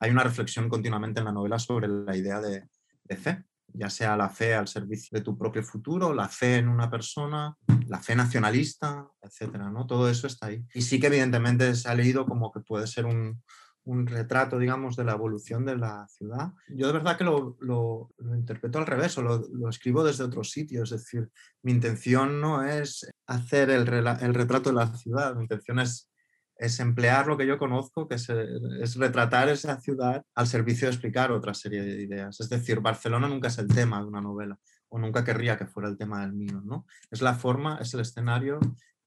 hay 0.00 0.10
una 0.10 0.24
reflexión 0.24 0.68
continuamente 0.68 1.20
en 1.20 1.26
la 1.26 1.32
novela 1.32 1.60
sobre 1.60 1.86
la 1.86 2.16
idea 2.16 2.40
de, 2.40 2.64
de 3.04 3.16
fe 3.16 3.44
ya 3.72 3.90
sea 3.90 4.16
la 4.16 4.28
fe 4.28 4.54
al 4.54 4.68
servicio 4.68 5.16
de 5.16 5.24
tu 5.24 5.36
propio 5.36 5.62
futuro, 5.62 6.12
la 6.12 6.28
fe 6.28 6.56
en 6.56 6.68
una 6.68 6.90
persona, 6.90 7.56
la 7.86 8.00
fe 8.00 8.16
nacionalista, 8.16 9.06
etcétera, 9.22 9.70
¿no? 9.70 9.86
Todo 9.86 10.08
eso 10.08 10.26
está 10.26 10.46
ahí. 10.46 10.64
Y 10.74 10.82
sí 10.82 10.98
que 10.98 11.08
evidentemente 11.08 11.74
se 11.74 11.88
ha 11.88 11.94
leído 11.94 12.26
como 12.26 12.50
que 12.52 12.60
puede 12.60 12.86
ser 12.86 13.06
un, 13.06 13.42
un 13.88 14.06
retrato, 14.06 14.58
digamos, 14.58 14.96
de 14.96 15.04
la 15.04 15.12
evolución 15.12 15.64
de 15.64 15.76
la 15.76 16.06
ciudad. 16.08 16.52
Yo 16.68 16.86
de 16.88 16.92
verdad 16.92 17.16
que 17.16 17.24
lo, 17.24 17.56
lo, 17.60 18.10
interpreto 18.36 18.78
al 18.78 18.86
revés 18.86 19.16
o 19.16 19.22
lo, 19.22 19.42
lo, 19.52 19.68
escribo 19.68 20.04
desde 20.04 20.24
otro 20.24 20.44
sitio, 20.44 20.82
es 20.82 20.90
decir, 20.90 21.30
mi 21.62 21.72
intención 21.72 22.40
no 22.40 22.62
es 22.62 23.10
hacer 23.26 23.70
el, 23.70 23.88
el 23.88 24.34
retrato 24.34 24.70
de 24.70 24.76
la 24.76 24.94
ciudad, 24.94 25.34
mi 25.34 25.44
intención 25.44 25.78
es 25.80 26.10
es 26.58 26.80
emplear 26.80 27.26
lo 27.26 27.36
que 27.36 27.46
yo 27.46 27.56
conozco, 27.56 28.08
que 28.08 28.16
es, 28.16 28.28
es, 28.28 28.96
retratar 28.96 29.48
esa 29.48 29.80
ciudad 29.80 30.24
al 30.34 30.46
servicio 30.48 30.88
de 30.88 30.92
explicar 30.92 31.30
otra 31.30 31.54
serie 31.54 31.82
de 31.82 32.02
ideas. 32.02 32.40
Es 32.40 32.48
decir, 32.48 32.80
Barcelona 32.80 33.28
nunca 33.28 33.48
es 33.48 33.58
el 33.58 33.68
tema 33.68 34.00
de 34.00 34.06
una 34.06 34.20
novela, 34.20 34.58
o 34.88 34.98
nunca 34.98 35.24
querría 35.24 35.56
que 35.56 35.66
fuera 35.66 35.88
el 35.88 35.96
tema 35.96 36.20
del 36.22 36.32
mío, 36.32 36.60
¿no? 36.64 36.84
Es 37.10 37.22
la 37.22 37.34
forma, 37.34 37.78
es 37.80 37.94
el 37.94 38.00
escenario 38.00 38.58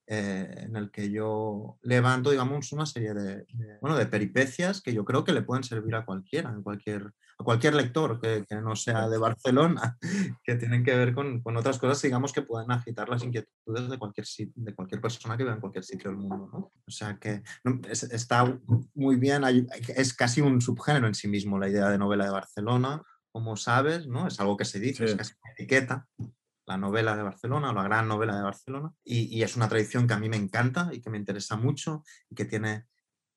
eh, 0.06 0.64
en 0.66 0.74
el 0.74 0.90
que 0.90 1.10
yo 1.10 1.78
levanto, 1.82 2.30
digamos, 2.30 2.72
una 2.72 2.86
serie 2.86 3.14
de, 3.14 3.46
de, 3.52 3.78
bueno, 3.80 3.96
de 3.96 4.06
peripecias 4.06 4.82
que 4.82 4.92
yo 4.92 5.04
creo 5.04 5.22
que 5.22 5.32
le 5.32 5.42
pueden 5.42 5.62
servir 5.62 5.94
a 5.94 6.04
cualquiera, 6.04 6.50
a 6.50 6.60
cualquier, 6.60 7.12
a 7.38 7.44
cualquier 7.44 7.74
lector 7.74 8.20
que, 8.20 8.44
que 8.48 8.56
no 8.56 8.74
sea 8.74 9.08
de 9.08 9.18
Barcelona, 9.18 9.96
que 10.44 10.56
tienen 10.56 10.84
que 10.84 10.96
ver 10.96 11.14
con, 11.14 11.40
con, 11.40 11.56
otras 11.56 11.78
cosas, 11.78 12.02
digamos, 12.02 12.32
que 12.32 12.42
pueden 12.42 12.70
agitar 12.72 13.08
las 13.08 13.22
inquietudes 13.22 13.88
de 13.88 13.98
cualquier, 13.98 14.26
de 14.56 14.74
cualquier 14.74 15.00
persona 15.00 15.36
que 15.36 15.44
viva 15.44 15.54
en 15.54 15.60
cualquier 15.60 15.84
sitio 15.84 16.10
del 16.10 16.18
mundo. 16.18 16.50
¿no? 16.52 16.58
O 16.58 16.90
sea 16.90 17.16
que 17.18 17.42
no, 17.62 17.80
es, 17.88 18.02
está 18.02 18.58
muy 18.94 19.16
bien, 19.16 19.44
hay, 19.44 19.66
es 19.96 20.14
casi 20.14 20.40
un 20.40 20.60
subgénero 20.60 21.06
en 21.06 21.14
sí 21.14 21.28
mismo 21.28 21.58
la 21.58 21.68
idea 21.68 21.88
de 21.88 21.98
novela 21.98 22.24
de 22.24 22.32
Barcelona, 22.32 23.02
como 23.30 23.56
sabes, 23.56 24.06
¿no? 24.06 24.26
Es 24.26 24.38
algo 24.40 24.58
que 24.58 24.66
se 24.66 24.78
dice, 24.78 25.06
sí. 25.06 25.12
es 25.12 25.16
casi 25.16 25.32
una 25.42 25.52
etiqueta, 25.52 26.06
la 26.66 26.76
novela 26.76 27.16
de 27.16 27.22
Barcelona 27.22 27.70
o 27.70 27.72
la 27.72 27.82
gran 27.82 28.08
novela 28.08 28.36
de 28.36 28.42
Barcelona. 28.42 28.92
Y, 29.04 29.36
y, 29.36 29.42
es 29.42 29.56
una 29.56 29.68
tradición 29.68 30.06
que 30.06 30.14
a 30.14 30.18
mí 30.18 30.28
me 30.28 30.36
encanta 30.36 30.90
y 30.92 31.00
que 31.00 31.10
me 31.10 31.18
interesa 31.18 31.56
mucho 31.56 32.02
y 32.30 32.34
que 32.34 32.44
tiene 32.44 32.86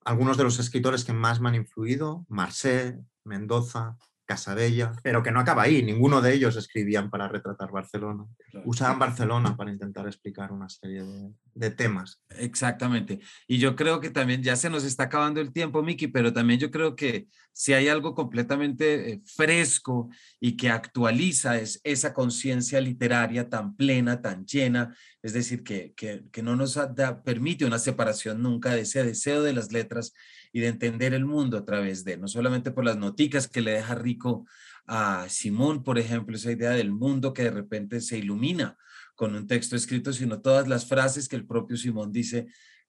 algunos 0.04 0.36
de 0.36 0.44
los 0.44 0.58
escritores 0.58 1.04
que 1.04 1.12
más 1.12 1.40
me 1.40 1.48
han 1.48 1.56
influido, 1.56 2.24
Marcé, 2.28 3.00
Mendoza, 3.24 3.96
Casabella, 4.26 4.92
pero 5.02 5.22
que 5.22 5.30
no 5.30 5.40
acaba 5.40 5.62
ahí. 5.62 5.82
Ninguno 5.82 6.20
de 6.20 6.34
ellos 6.34 6.56
escribían 6.56 7.10
para 7.10 7.28
retratar 7.28 7.70
Barcelona. 7.70 8.24
Usaban 8.64 8.98
Barcelona 8.98 9.56
para 9.56 9.70
intentar 9.72 10.06
explicar 10.06 10.52
una 10.52 10.68
serie 10.68 11.02
de, 11.02 11.32
de, 11.56 11.70
temas. 11.70 12.20
Exactamente. 12.30 13.20
Y 13.46 13.58
yo 13.58 13.74
creo 13.74 14.00
que 14.00 14.10
también 14.10 14.42
ya 14.42 14.56
se 14.56 14.70
nos 14.70 14.84
está 14.84 15.04
acabando 15.04 15.40
el 15.40 15.52
tiempo, 15.52 15.82
Miki, 15.82 16.08
pero 16.08 16.32
también 16.32 16.60
yo 16.60 16.70
creo 16.70 16.94
que 16.94 17.26
si 17.52 17.72
hay 17.72 17.88
algo 17.88 18.14
completamente 18.14 19.12
eh, 19.12 19.22
fresco 19.24 20.10
y 20.38 20.56
que 20.56 20.68
actualiza 20.68 21.58
es 21.58 21.80
esa 21.84 22.12
conciencia 22.12 22.80
literaria 22.80 23.48
tan 23.48 23.74
plena, 23.76 24.20
tan 24.20 24.44
llena, 24.44 24.94
es 25.22 25.32
decir, 25.32 25.62
que, 25.62 25.92
que, 25.96 26.24
que 26.30 26.42
no 26.42 26.56
nos 26.56 26.78
permite 27.24 27.64
una 27.64 27.78
separación 27.78 28.42
nunca 28.42 28.74
de 28.74 28.82
ese 28.82 29.02
deseo 29.02 29.42
de 29.42 29.52
las 29.52 29.72
letras 29.72 30.12
y 30.52 30.60
de 30.60 30.68
entender 30.68 31.14
el 31.14 31.24
mundo 31.24 31.58
a 31.58 31.64
través 31.64 32.04
de, 32.04 32.16
no 32.16 32.28
solamente 32.28 32.70
por 32.70 32.84
las 32.84 32.96
noticas 32.96 33.48
que 33.48 33.60
le 33.60 33.72
deja 33.72 33.94
rico 33.94 34.46
a 34.86 35.26
Simón, 35.28 35.82
por 35.82 35.98
ejemplo, 35.98 36.36
esa 36.36 36.52
idea 36.52 36.70
del 36.70 36.92
mundo 36.92 37.32
que 37.32 37.42
de 37.42 37.50
repente 37.50 38.00
se 38.00 38.18
ilumina 38.18 38.76
con 39.16 39.34
un 39.34 39.48
texto 39.48 39.74
escrito, 39.74 40.12
sino 40.12 40.40
todas 40.40 40.68
las 40.68 40.86
frases 40.86 41.28
que 41.28 41.36
el 41.36 41.46
propio 41.46 41.76
Simón 41.76 42.12
dice 42.12 42.46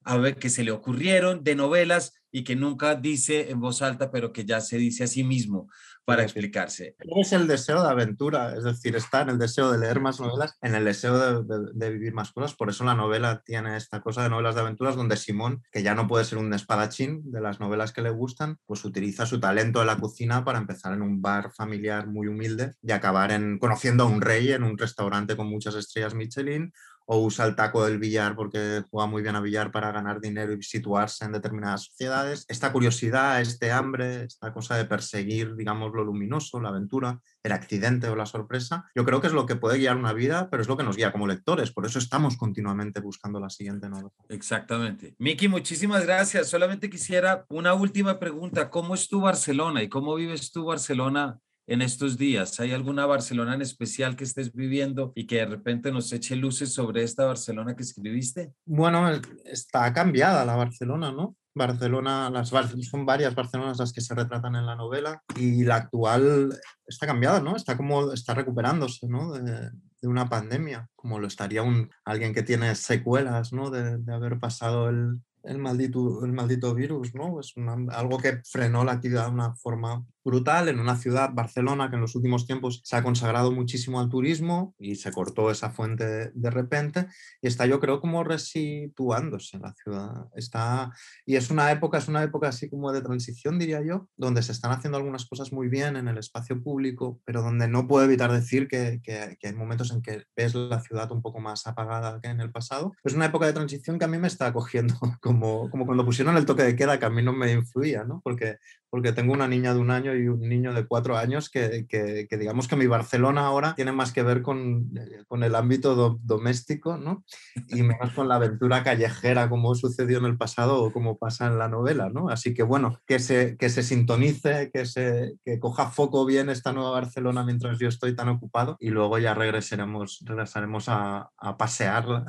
a 0.08 0.18
ver, 0.18 0.38
que 0.38 0.50
se 0.50 0.63
le 0.63 0.72
ocurrieron 0.72 1.44
de 1.44 1.56
novelas 1.56 2.13
y 2.32 2.44
que 2.44 2.56
nunca 2.56 2.96
dice 2.96 3.50
en 3.50 3.60
voz 3.60 3.82
alta, 3.82 4.12
pero 4.12 4.32
que 4.32 4.46
ya 4.46 4.62
se 4.62 4.78
dice 4.78 5.06
a 5.06 5.08
sí 5.08 5.24
mismo 5.24 5.70
para 6.08 6.24
explicarse. 6.24 6.96
Es 7.18 7.34
el 7.34 7.48
deseo 7.48 7.84
de 7.84 7.90
aventura, 7.90 8.56
es 8.56 8.63
decir, 8.63 8.96
está 8.96 9.24
en 9.24 9.30
el 9.30 9.38
deseo 9.38 9.72
de 9.72 9.78
leer 9.78 10.00
más 10.00 10.22
novelas, 10.22 10.56
en 10.62 10.74
el 10.74 10.86
deseo 10.86 11.18
de, 11.18 11.44
de, 11.44 11.72
de, 11.74 11.90
vivir 11.90 12.13
más 12.13 12.32
cosas. 12.32 12.56
Por 12.56 12.70
eso 12.70 12.86
la 12.86 12.96
novela 12.96 13.42
tiene 13.46 13.76
esta 13.76 14.00
cosa 14.00 14.24
de 14.24 14.30
novelas 14.30 14.56
de 14.56 14.62
aventuras 14.62 14.96
donde 14.96 15.18
Simón, 15.18 15.63
que 15.70 15.84
ya 15.84 15.96
no 15.96 16.08
puede 16.08 16.24
ser 16.24 16.38
un 16.38 16.54
espadachín 16.54 17.30
de 17.30 17.42
las 17.42 17.60
novelas 17.60 17.92
que 17.92 18.02
le 18.02 18.10
gustan, 18.10 18.58
pues 18.66 18.86
utiliza 18.86 19.26
su 19.26 19.42
talento 19.42 19.80
de 19.80 19.86
la 19.86 19.98
cocina 19.98 20.46
para 20.46 20.60
empezar 20.60 20.94
en 20.94 21.02
un 21.02 21.22
bar 21.22 21.52
familiar 21.52 22.08
muy 22.08 22.28
humilde 22.28 22.76
y 22.82 22.94
acabar 22.94 23.32
en, 23.32 23.60
conociendo 23.60 24.06
a 24.06 24.08
un 24.08 24.22
rey 24.22 24.54
en 24.54 24.63
un 24.63 24.78
restaurante 24.78 25.36
con 25.36 25.50
muchas 25.50 25.76
estrellas 25.76 26.13
Michelin 26.13 26.72
o 27.10 27.20
usa 27.20 27.46
el 27.46 27.56
taco 27.56 27.86
del 27.86 28.00
billar 28.00 28.36
porque 28.36 28.84
juega 28.91 29.08
muy 29.08 29.22
bien 29.22 29.36
a 29.36 29.39
billar 29.39 29.72
para 29.72 29.91
ganar 29.91 30.20
dinero 30.20 30.54
y 30.54 30.62
situarse 30.62 31.26
en 31.26 31.32
determinadas 31.32 31.86
sociedades. 31.86 32.46
Esta 32.50 32.72
curiosidad, 32.72 33.39
este 33.41 33.72
hambre, 33.72 34.26
esta 34.26 34.54
cosa 34.54 34.76
de 34.76 34.86
perseguir, 34.86 35.56
digamos, 35.56 35.93
lo 35.93 36.04
luminoso, 36.04 36.60
la 36.60 36.70
aventura, 36.70 37.22
el 37.43 37.52
accidente 37.54 38.10
o 38.10 38.15
la 38.15 38.26
sorpresa, 38.26 38.86
yo 38.93 39.06
creo 39.06 39.22
que 39.22 39.28
es 39.28 39.34
lo 39.34 39.46
que 39.46 39.56
puede 39.56 39.78
guiar 39.78 39.96
una 39.96 40.12
vida, 40.12 40.50
pero 40.50 40.62
es 40.62 40.67
lo 40.67 40.76
que 40.76 40.84
nos 40.84 40.98
guía 40.98 41.13
como 41.13 41.28
lectores. 41.28 41.72
Por 41.72 41.86
eso 41.86 41.98
estamos 41.98 42.36
continuamente 42.36 43.00
buscando 43.00 43.39
la 43.39 43.50
siguiente 43.50 43.89
novela. 43.89 44.10
Exactamente. 44.28 45.15
Miki, 45.17 45.48
muchísimas 45.48 46.06
gracias. 46.06 46.50
Solamente 46.50 46.89
quisiera 46.89 47.46
una 47.48 47.74
última 47.74 48.20
pregunta. 48.20 48.70
¿Cómo 48.70 48.96
es 48.96 49.08
tu 49.08 49.22
Barcelona 49.22 49.82
y 49.82 49.88
cómo 49.88 50.13
vives 50.15 50.52
tú 50.52 50.65
Barcelona 50.65 51.39
en 51.67 51.82
estos 51.82 52.17
días? 52.17 52.60
¿Hay 52.60 52.71
alguna 52.71 53.06
Barcelona 53.06 53.53
en 53.53 53.62
especial 53.62 54.15
que 54.15 54.23
estés 54.23 54.53
viviendo 54.53 55.12
y 55.15 55.27
que 55.27 55.38
de 55.38 55.45
repente 55.45 55.91
nos 55.91 56.12
eche 56.13 56.36
luces 56.36 56.73
sobre 56.73 57.03
esta 57.03 57.25
Barcelona 57.25 57.75
que 57.75 57.84
escribiste? 57.84 58.53
Bueno, 58.65 59.10
está 59.45 59.93
cambiada 59.93 60.45
la 60.45 60.56
Barcelona, 60.56 61.12
¿no? 61.12 61.36
Barcelona, 61.58 62.30
las, 62.30 62.49
son 62.49 63.06
varias 63.06 63.36
Barcelonas 63.36 63.80
las 63.80 63.91
que 63.91 64.01
se 64.01 64.13
retratan 64.13 64.56
en 64.56 64.65
la 64.65 64.75
novela 64.75 65.23
y 65.36 65.63
la 65.63 65.75
actual 65.75 66.56
está 66.86 67.08
cambiada, 67.08 67.41
¿no? 67.41 67.56
Está 67.56 67.75
como, 67.75 68.13
está 68.13 68.34
recuperándose, 68.34 69.08
¿no? 69.08 69.34
De, 69.34 69.71
una 70.03 70.30
pandemia, 70.30 70.88
como 70.95 71.19
lo 71.19 71.27
estaría 71.27 71.63
un, 71.63 71.89
alguien 72.06 72.34
que 72.34 72.43
tiene 72.43 72.75
secuelas, 72.75 73.52
¿no? 73.52 73.71
De, 73.71 74.00
haber 74.13 74.39
pasado 74.39 74.89
el, 74.89 75.19
el 75.44 75.58
maldito, 75.58 76.23
el 76.23 76.31
maldito 76.31 76.73
virus, 76.73 77.13
¿no? 77.15 77.39
Es 77.39 77.54
algo 77.89 78.17
que 78.19 78.42
frenó 78.46 78.85
la 78.85 78.94
actividad 78.94 79.25
de 79.25 79.33
una 79.33 79.56
forma 79.56 80.06
brutal 80.28 80.67
en 80.67 80.82
una 80.82 80.98
ciudad, 80.98 81.32
Barcelona, 81.34 81.90
que 81.90 81.96
en 81.96 82.02
los 82.02 82.13
últimos 82.13 82.46
tiempos 82.46 82.82
se 82.84 82.98
ha 82.98 83.02
consagrado 83.02 83.54
muchísimo 83.54 84.02
al 84.02 84.10
turismo 84.10 84.75
y 84.78 84.96
se 84.96 85.13
cortó 85.13 85.50
esa 85.52 85.69
fuente 85.69 86.32
de 86.34 86.50
repente 86.50 87.08
y 87.42 87.48
está 87.48 87.65
yo 87.65 87.80
creo 87.80 88.02
como 88.02 88.25
resituándose 88.25 89.58
la 89.58 89.73
ciudad. 89.73 90.28
Está, 90.36 90.92
y 91.25 91.38
es 91.38 91.50
una 91.50 91.71
época, 91.71 91.98
es 92.00 92.10
una 92.10 92.23
época 92.23 92.50
así 92.50 92.69
como 92.69 92.92
de 92.92 93.02
transición, 93.02 93.58
diría 93.58 93.82
yo, 93.82 94.10
donde 94.17 94.44
se 94.44 94.52
están 94.52 94.73
haciendo 94.73 94.98
algunas 94.98 95.25
cosas 95.25 95.54
muy 95.54 95.69
bien 95.69 95.96
en 95.96 96.10
el 96.10 96.17
espacio 96.17 96.62
público, 96.62 97.21
pero 97.23 97.42
donde 97.42 97.69
no 97.69 97.88
puedo 97.88 98.04
evitar 98.04 98.30
decir 98.30 98.67
que, 98.67 99.00
que, 99.02 99.38
hay 99.42 99.54
momentos 99.54 99.92
en 99.92 100.02
que 100.02 100.25
ves 100.36 100.54
la 100.56 100.82
ciudad 100.82 101.10
un 101.13 101.21
poco 101.21 101.40
más 101.40 101.65
apagada 101.67 102.19
que 102.19 102.28
en 102.28 102.42
el 102.42 102.52
pasado. 102.52 102.94
Es 103.06 103.13
una 103.13 103.28
época 103.28 103.46
de 103.46 103.54
transición 103.54 103.98
que 103.98 104.04
a 104.04 104.10
mí 104.10 104.17
me 104.17 104.28
está 104.28 104.48
acogiendo, 104.48 104.96
como, 105.21 105.69
como 105.69 105.86
cuando 105.86 106.04
pusieron 106.04 106.36
el 106.36 106.46
toque 106.46 106.63
de 106.63 106.75
queda, 106.75 107.00
que 107.00 107.06
a 107.06 107.10
mí 107.10 107.23
no 107.23 107.32
me 107.32 107.54
influía, 107.54 108.04
¿no? 108.04 108.19
Porque, 108.25 108.58
porque 108.90 109.12
tengo 109.12 109.33
una 109.33 109.48
niña 109.48 109.73
de 109.73 109.79
un 109.79 109.92
año 109.92 110.15
y 110.15 110.27
un 110.27 110.42
niño 110.42 110.73
de 110.73 110.85
cuatro 110.85 111.17
años 111.17 111.50
que, 111.50 111.85
que, 111.88 112.27
que 112.29 112.38
digamos 112.38 112.67
que 112.67 112.75
mi 112.75 112.88
Barcelona 112.88 113.46
ahora 113.46 113.73
tiene 113.75 113.92
más 113.92 114.12
que 114.12 114.23
ver 114.23 114.42
con, 114.42 114.90
con 115.27 115.44
el 115.44 115.56
ámbito 115.56 116.19
doméstico, 116.21 116.98
¿no? 116.98 117.23
Y 117.69 117.83
menos 117.83 118.13
con 118.13 118.27
la 118.27 118.35
aventura 118.35 118.83
callejera 118.83 119.50
como 119.50 119.75
sucedió 119.75 120.19
en 120.19 120.25
el 120.25 120.38
pasado 120.38 120.83
o 120.83 120.92
como 120.92 121.17
pasa 121.17 121.48
en 121.48 121.58
la 121.58 121.67
novela, 121.67 122.10
¿no? 122.10 122.29
Así 122.29 122.54
que 122.54 122.63
bueno, 122.63 123.00
que 123.06 123.19
se, 123.19 123.58
que 123.58 123.69
se 123.69 123.83
sintonice, 123.83 124.71
que, 124.73 124.85
se, 124.85 125.33
que 125.44 125.60
coja 125.60 125.90
foco 125.90 126.25
bien 126.25 126.50
esta 126.50 126.73
nueva 126.73 126.92
Barcelona 126.92 127.44
mientras 127.44 127.79
yo 127.79 127.88
estoy 127.88 128.15
tan 128.15 128.29
ocupado 128.29 128.77
y 128.79 128.90
luego 128.90 129.17
ya 129.17 129.33
regresaremos, 129.33 130.19
regresaremos 130.25 130.90
a, 130.90 131.29
a 131.38 131.58
pasearla 131.58 132.25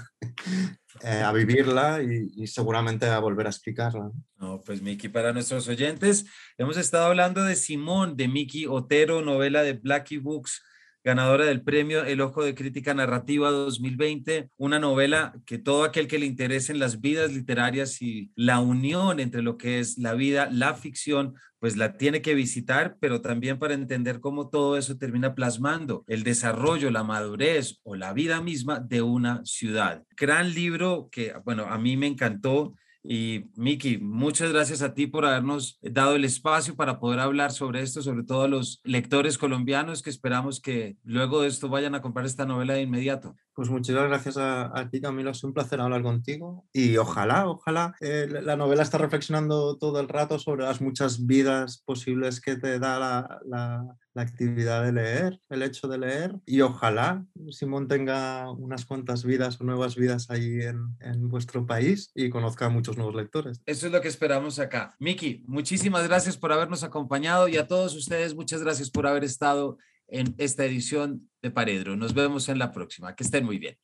eh, 1.03 1.23
a 1.23 1.33
vivirla 1.33 2.03
y, 2.03 2.47
seguramente 2.47 3.07
a 3.07 3.19
volver 3.19 3.47
a 3.47 3.51
explicarla. 3.51 4.11
No, 4.39 4.61
pues 4.65 4.83
Miki, 4.83 5.09
para 5.09 5.33
nuestros 5.33 5.69
oyentes, 5.69 6.27
hemos 6.57 6.77
estado 6.77 7.07
hablando 7.07 7.43
de 7.45 7.57
Simón, 7.57 8.17
de 8.17 8.29
Miki 8.29 8.67
Otero, 8.67 9.23
novela 9.23 9.63
de 9.63 9.75
Blackie 9.75 10.19
Books, 10.19 10.63
ganadora 11.09 11.47
del 11.47 11.63
premio 11.63 12.05
El 12.05 12.21
Ojo 12.21 12.45
de 12.45 12.55
Crítica 12.55 12.93
Narrativa 12.93 13.51
2020, 13.51 14.51
una 14.59 14.79
novela 14.79 15.33
que 15.47 15.57
todo 15.57 15.85
aquel 15.85 16.07
que 16.07 16.19
le 16.19 16.27
interese 16.27 16.71
en 16.71 16.79
las 16.79 17.01
vidas 17.01 17.33
literarias 17.33 18.03
y 18.03 18.31
la 18.37 18.61
unión 18.61 19.19
entre 19.19 19.41
lo 19.41 19.57
que 19.57 19.81
es 19.81 19.97
la 19.97 20.13
vida, 20.13 20.51
la 20.53 20.75
ficción, 20.75 21.33
pues 21.61 21.79
la 21.79 21.97
tiene 21.97 22.21
que 22.21 22.35
visitar, 22.35 22.99
pero 23.01 23.23
también 23.23 23.59
para 23.59 23.73
entender 23.73 24.21
cómo 24.21 24.51
todo 24.51 24.77
eso 24.77 24.99
termina 24.99 25.35
plasmando 25.35 26.05
el 26.09 26.25
desarrollo, 26.25 26.91
la 26.91 27.05
madurez 27.05 27.81
o 27.85 27.95
la 27.95 28.13
vida 28.13 28.43
misma 28.43 28.79
de 28.79 29.01
una 29.01 29.41
ciudad. 29.47 30.05
Gran 30.15 30.53
libro 30.53 31.09
que, 31.11 31.33
bueno, 31.43 31.65
a 31.65 31.79
mí 31.79 31.97
me 31.97 32.07
encantó. 32.07 32.75
Y 33.03 33.51
Miki, 33.55 33.99
muchas 33.99 34.53
gracias 34.53 34.83
a 34.83 34.93
ti 34.93 35.07
por 35.07 35.25
habernos 35.25 35.79
dado 35.83 36.17
el 36.17 36.25
espacio 36.25 36.75
para 36.77 36.99
poder 36.99 37.21
hablar 37.21 37.53
sobre 37.53 37.83
esto, 37.83 38.03
sobre 38.03 38.25
todo 38.25 38.43
a 38.43 38.49
los 38.49 38.81
lectores 38.85 39.39
colombianos 39.39 40.03
que 40.03 40.11
esperamos 40.11 40.61
que 40.61 40.97
luego 41.05 41.43
de 41.43 41.49
esto 41.49 41.69
vayan 41.69 41.95
a 41.95 42.03
comprar 42.03 42.27
esta 42.27 42.45
novela 42.45 42.75
de 42.75 42.83
inmediato. 42.83 43.37
Pues 43.55 43.71
muchas 43.71 43.97
gracias 43.97 44.37
a, 44.37 44.89
ti, 44.89 45.01
Camilo. 45.01 45.31
Es 45.31 45.43
un 45.43 45.53
placer 45.53 45.81
hablar 45.81 46.03
contigo. 46.03 46.65
Y 46.73 46.97
ojalá, 46.97 47.49
ojalá 47.49 47.95
eh, 48.01 48.29
la 48.43 48.57
novela 48.57 48.83
está 48.83 48.99
reflexionando 48.99 49.77
todo 49.79 49.99
el 49.99 50.09
rato 50.09 50.39
sobre 50.39 50.65
las 50.65 50.81
muchas 50.81 51.27
vidas 51.27 51.83
posibles 51.85 52.41
que 52.41 52.57
te 52.57 52.79
da 52.79 53.41
la, 53.45 53.97
la, 54.19 54.23
actividad 54.23 54.85
de 54.85 54.93
leer, 54.93 55.41
el 55.49 55.63
hecho 55.63 55.89
de 55.89 55.99
leer. 55.99 56.35
Y 56.47 56.61
ojalá 56.61 57.25
Simón 57.51 57.89
tenga 57.89 58.51
unas 58.53 58.85
cuantas 58.85 59.25
vidas 59.25 59.61
o 59.61 59.65
nuevas 59.65 59.97
vidas 59.97 60.31
ahí 60.31 60.61
en, 60.63 60.97
en 61.01 61.29
vuestro 61.29 61.67
país 61.67 62.11
y 62.15 62.31
conozca 62.31 62.67
a 62.67 62.69
muchos 62.69 62.97
nuevos 62.97 63.15
lectores. 63.15 63.61
Eso 63.67 63.87
es 63.87 63.93
lo 63.93 64.01
que 64.01 64.09
esperamos 64.09 64.59
acá. 64.59 64.95
Miki, 64.99 65.45
muchísimas 65.47 66.07
gracias 66.07 66.37
por 66.37 66.53
habernos 66.53 66.85
acompañado 66.85 67.49
y 67.49 67.57
a 67.57 67.67
todos 67.67 67.95
ustedes, 67.95 68.35
muchas 68.35 68.63
gracias 68.63 68.91
por 68.91 69.07
haber 69.07 69.25
estado 69.25 69.79
en 70.09 70.35
esta 70.39 70.65
edición 70.65 71.29
de 71.43 71.51
Paredro. 71.51 71.97
Nos 71.97 72.15
vemos 72.15 72.49
en 72.49 72.59
la 72.59 72.73
próxima. 72.73 73.15
Que 73.15 73.25
estén 73.25 73.45
muy 73.45 73.59
bien. 73.59 73.77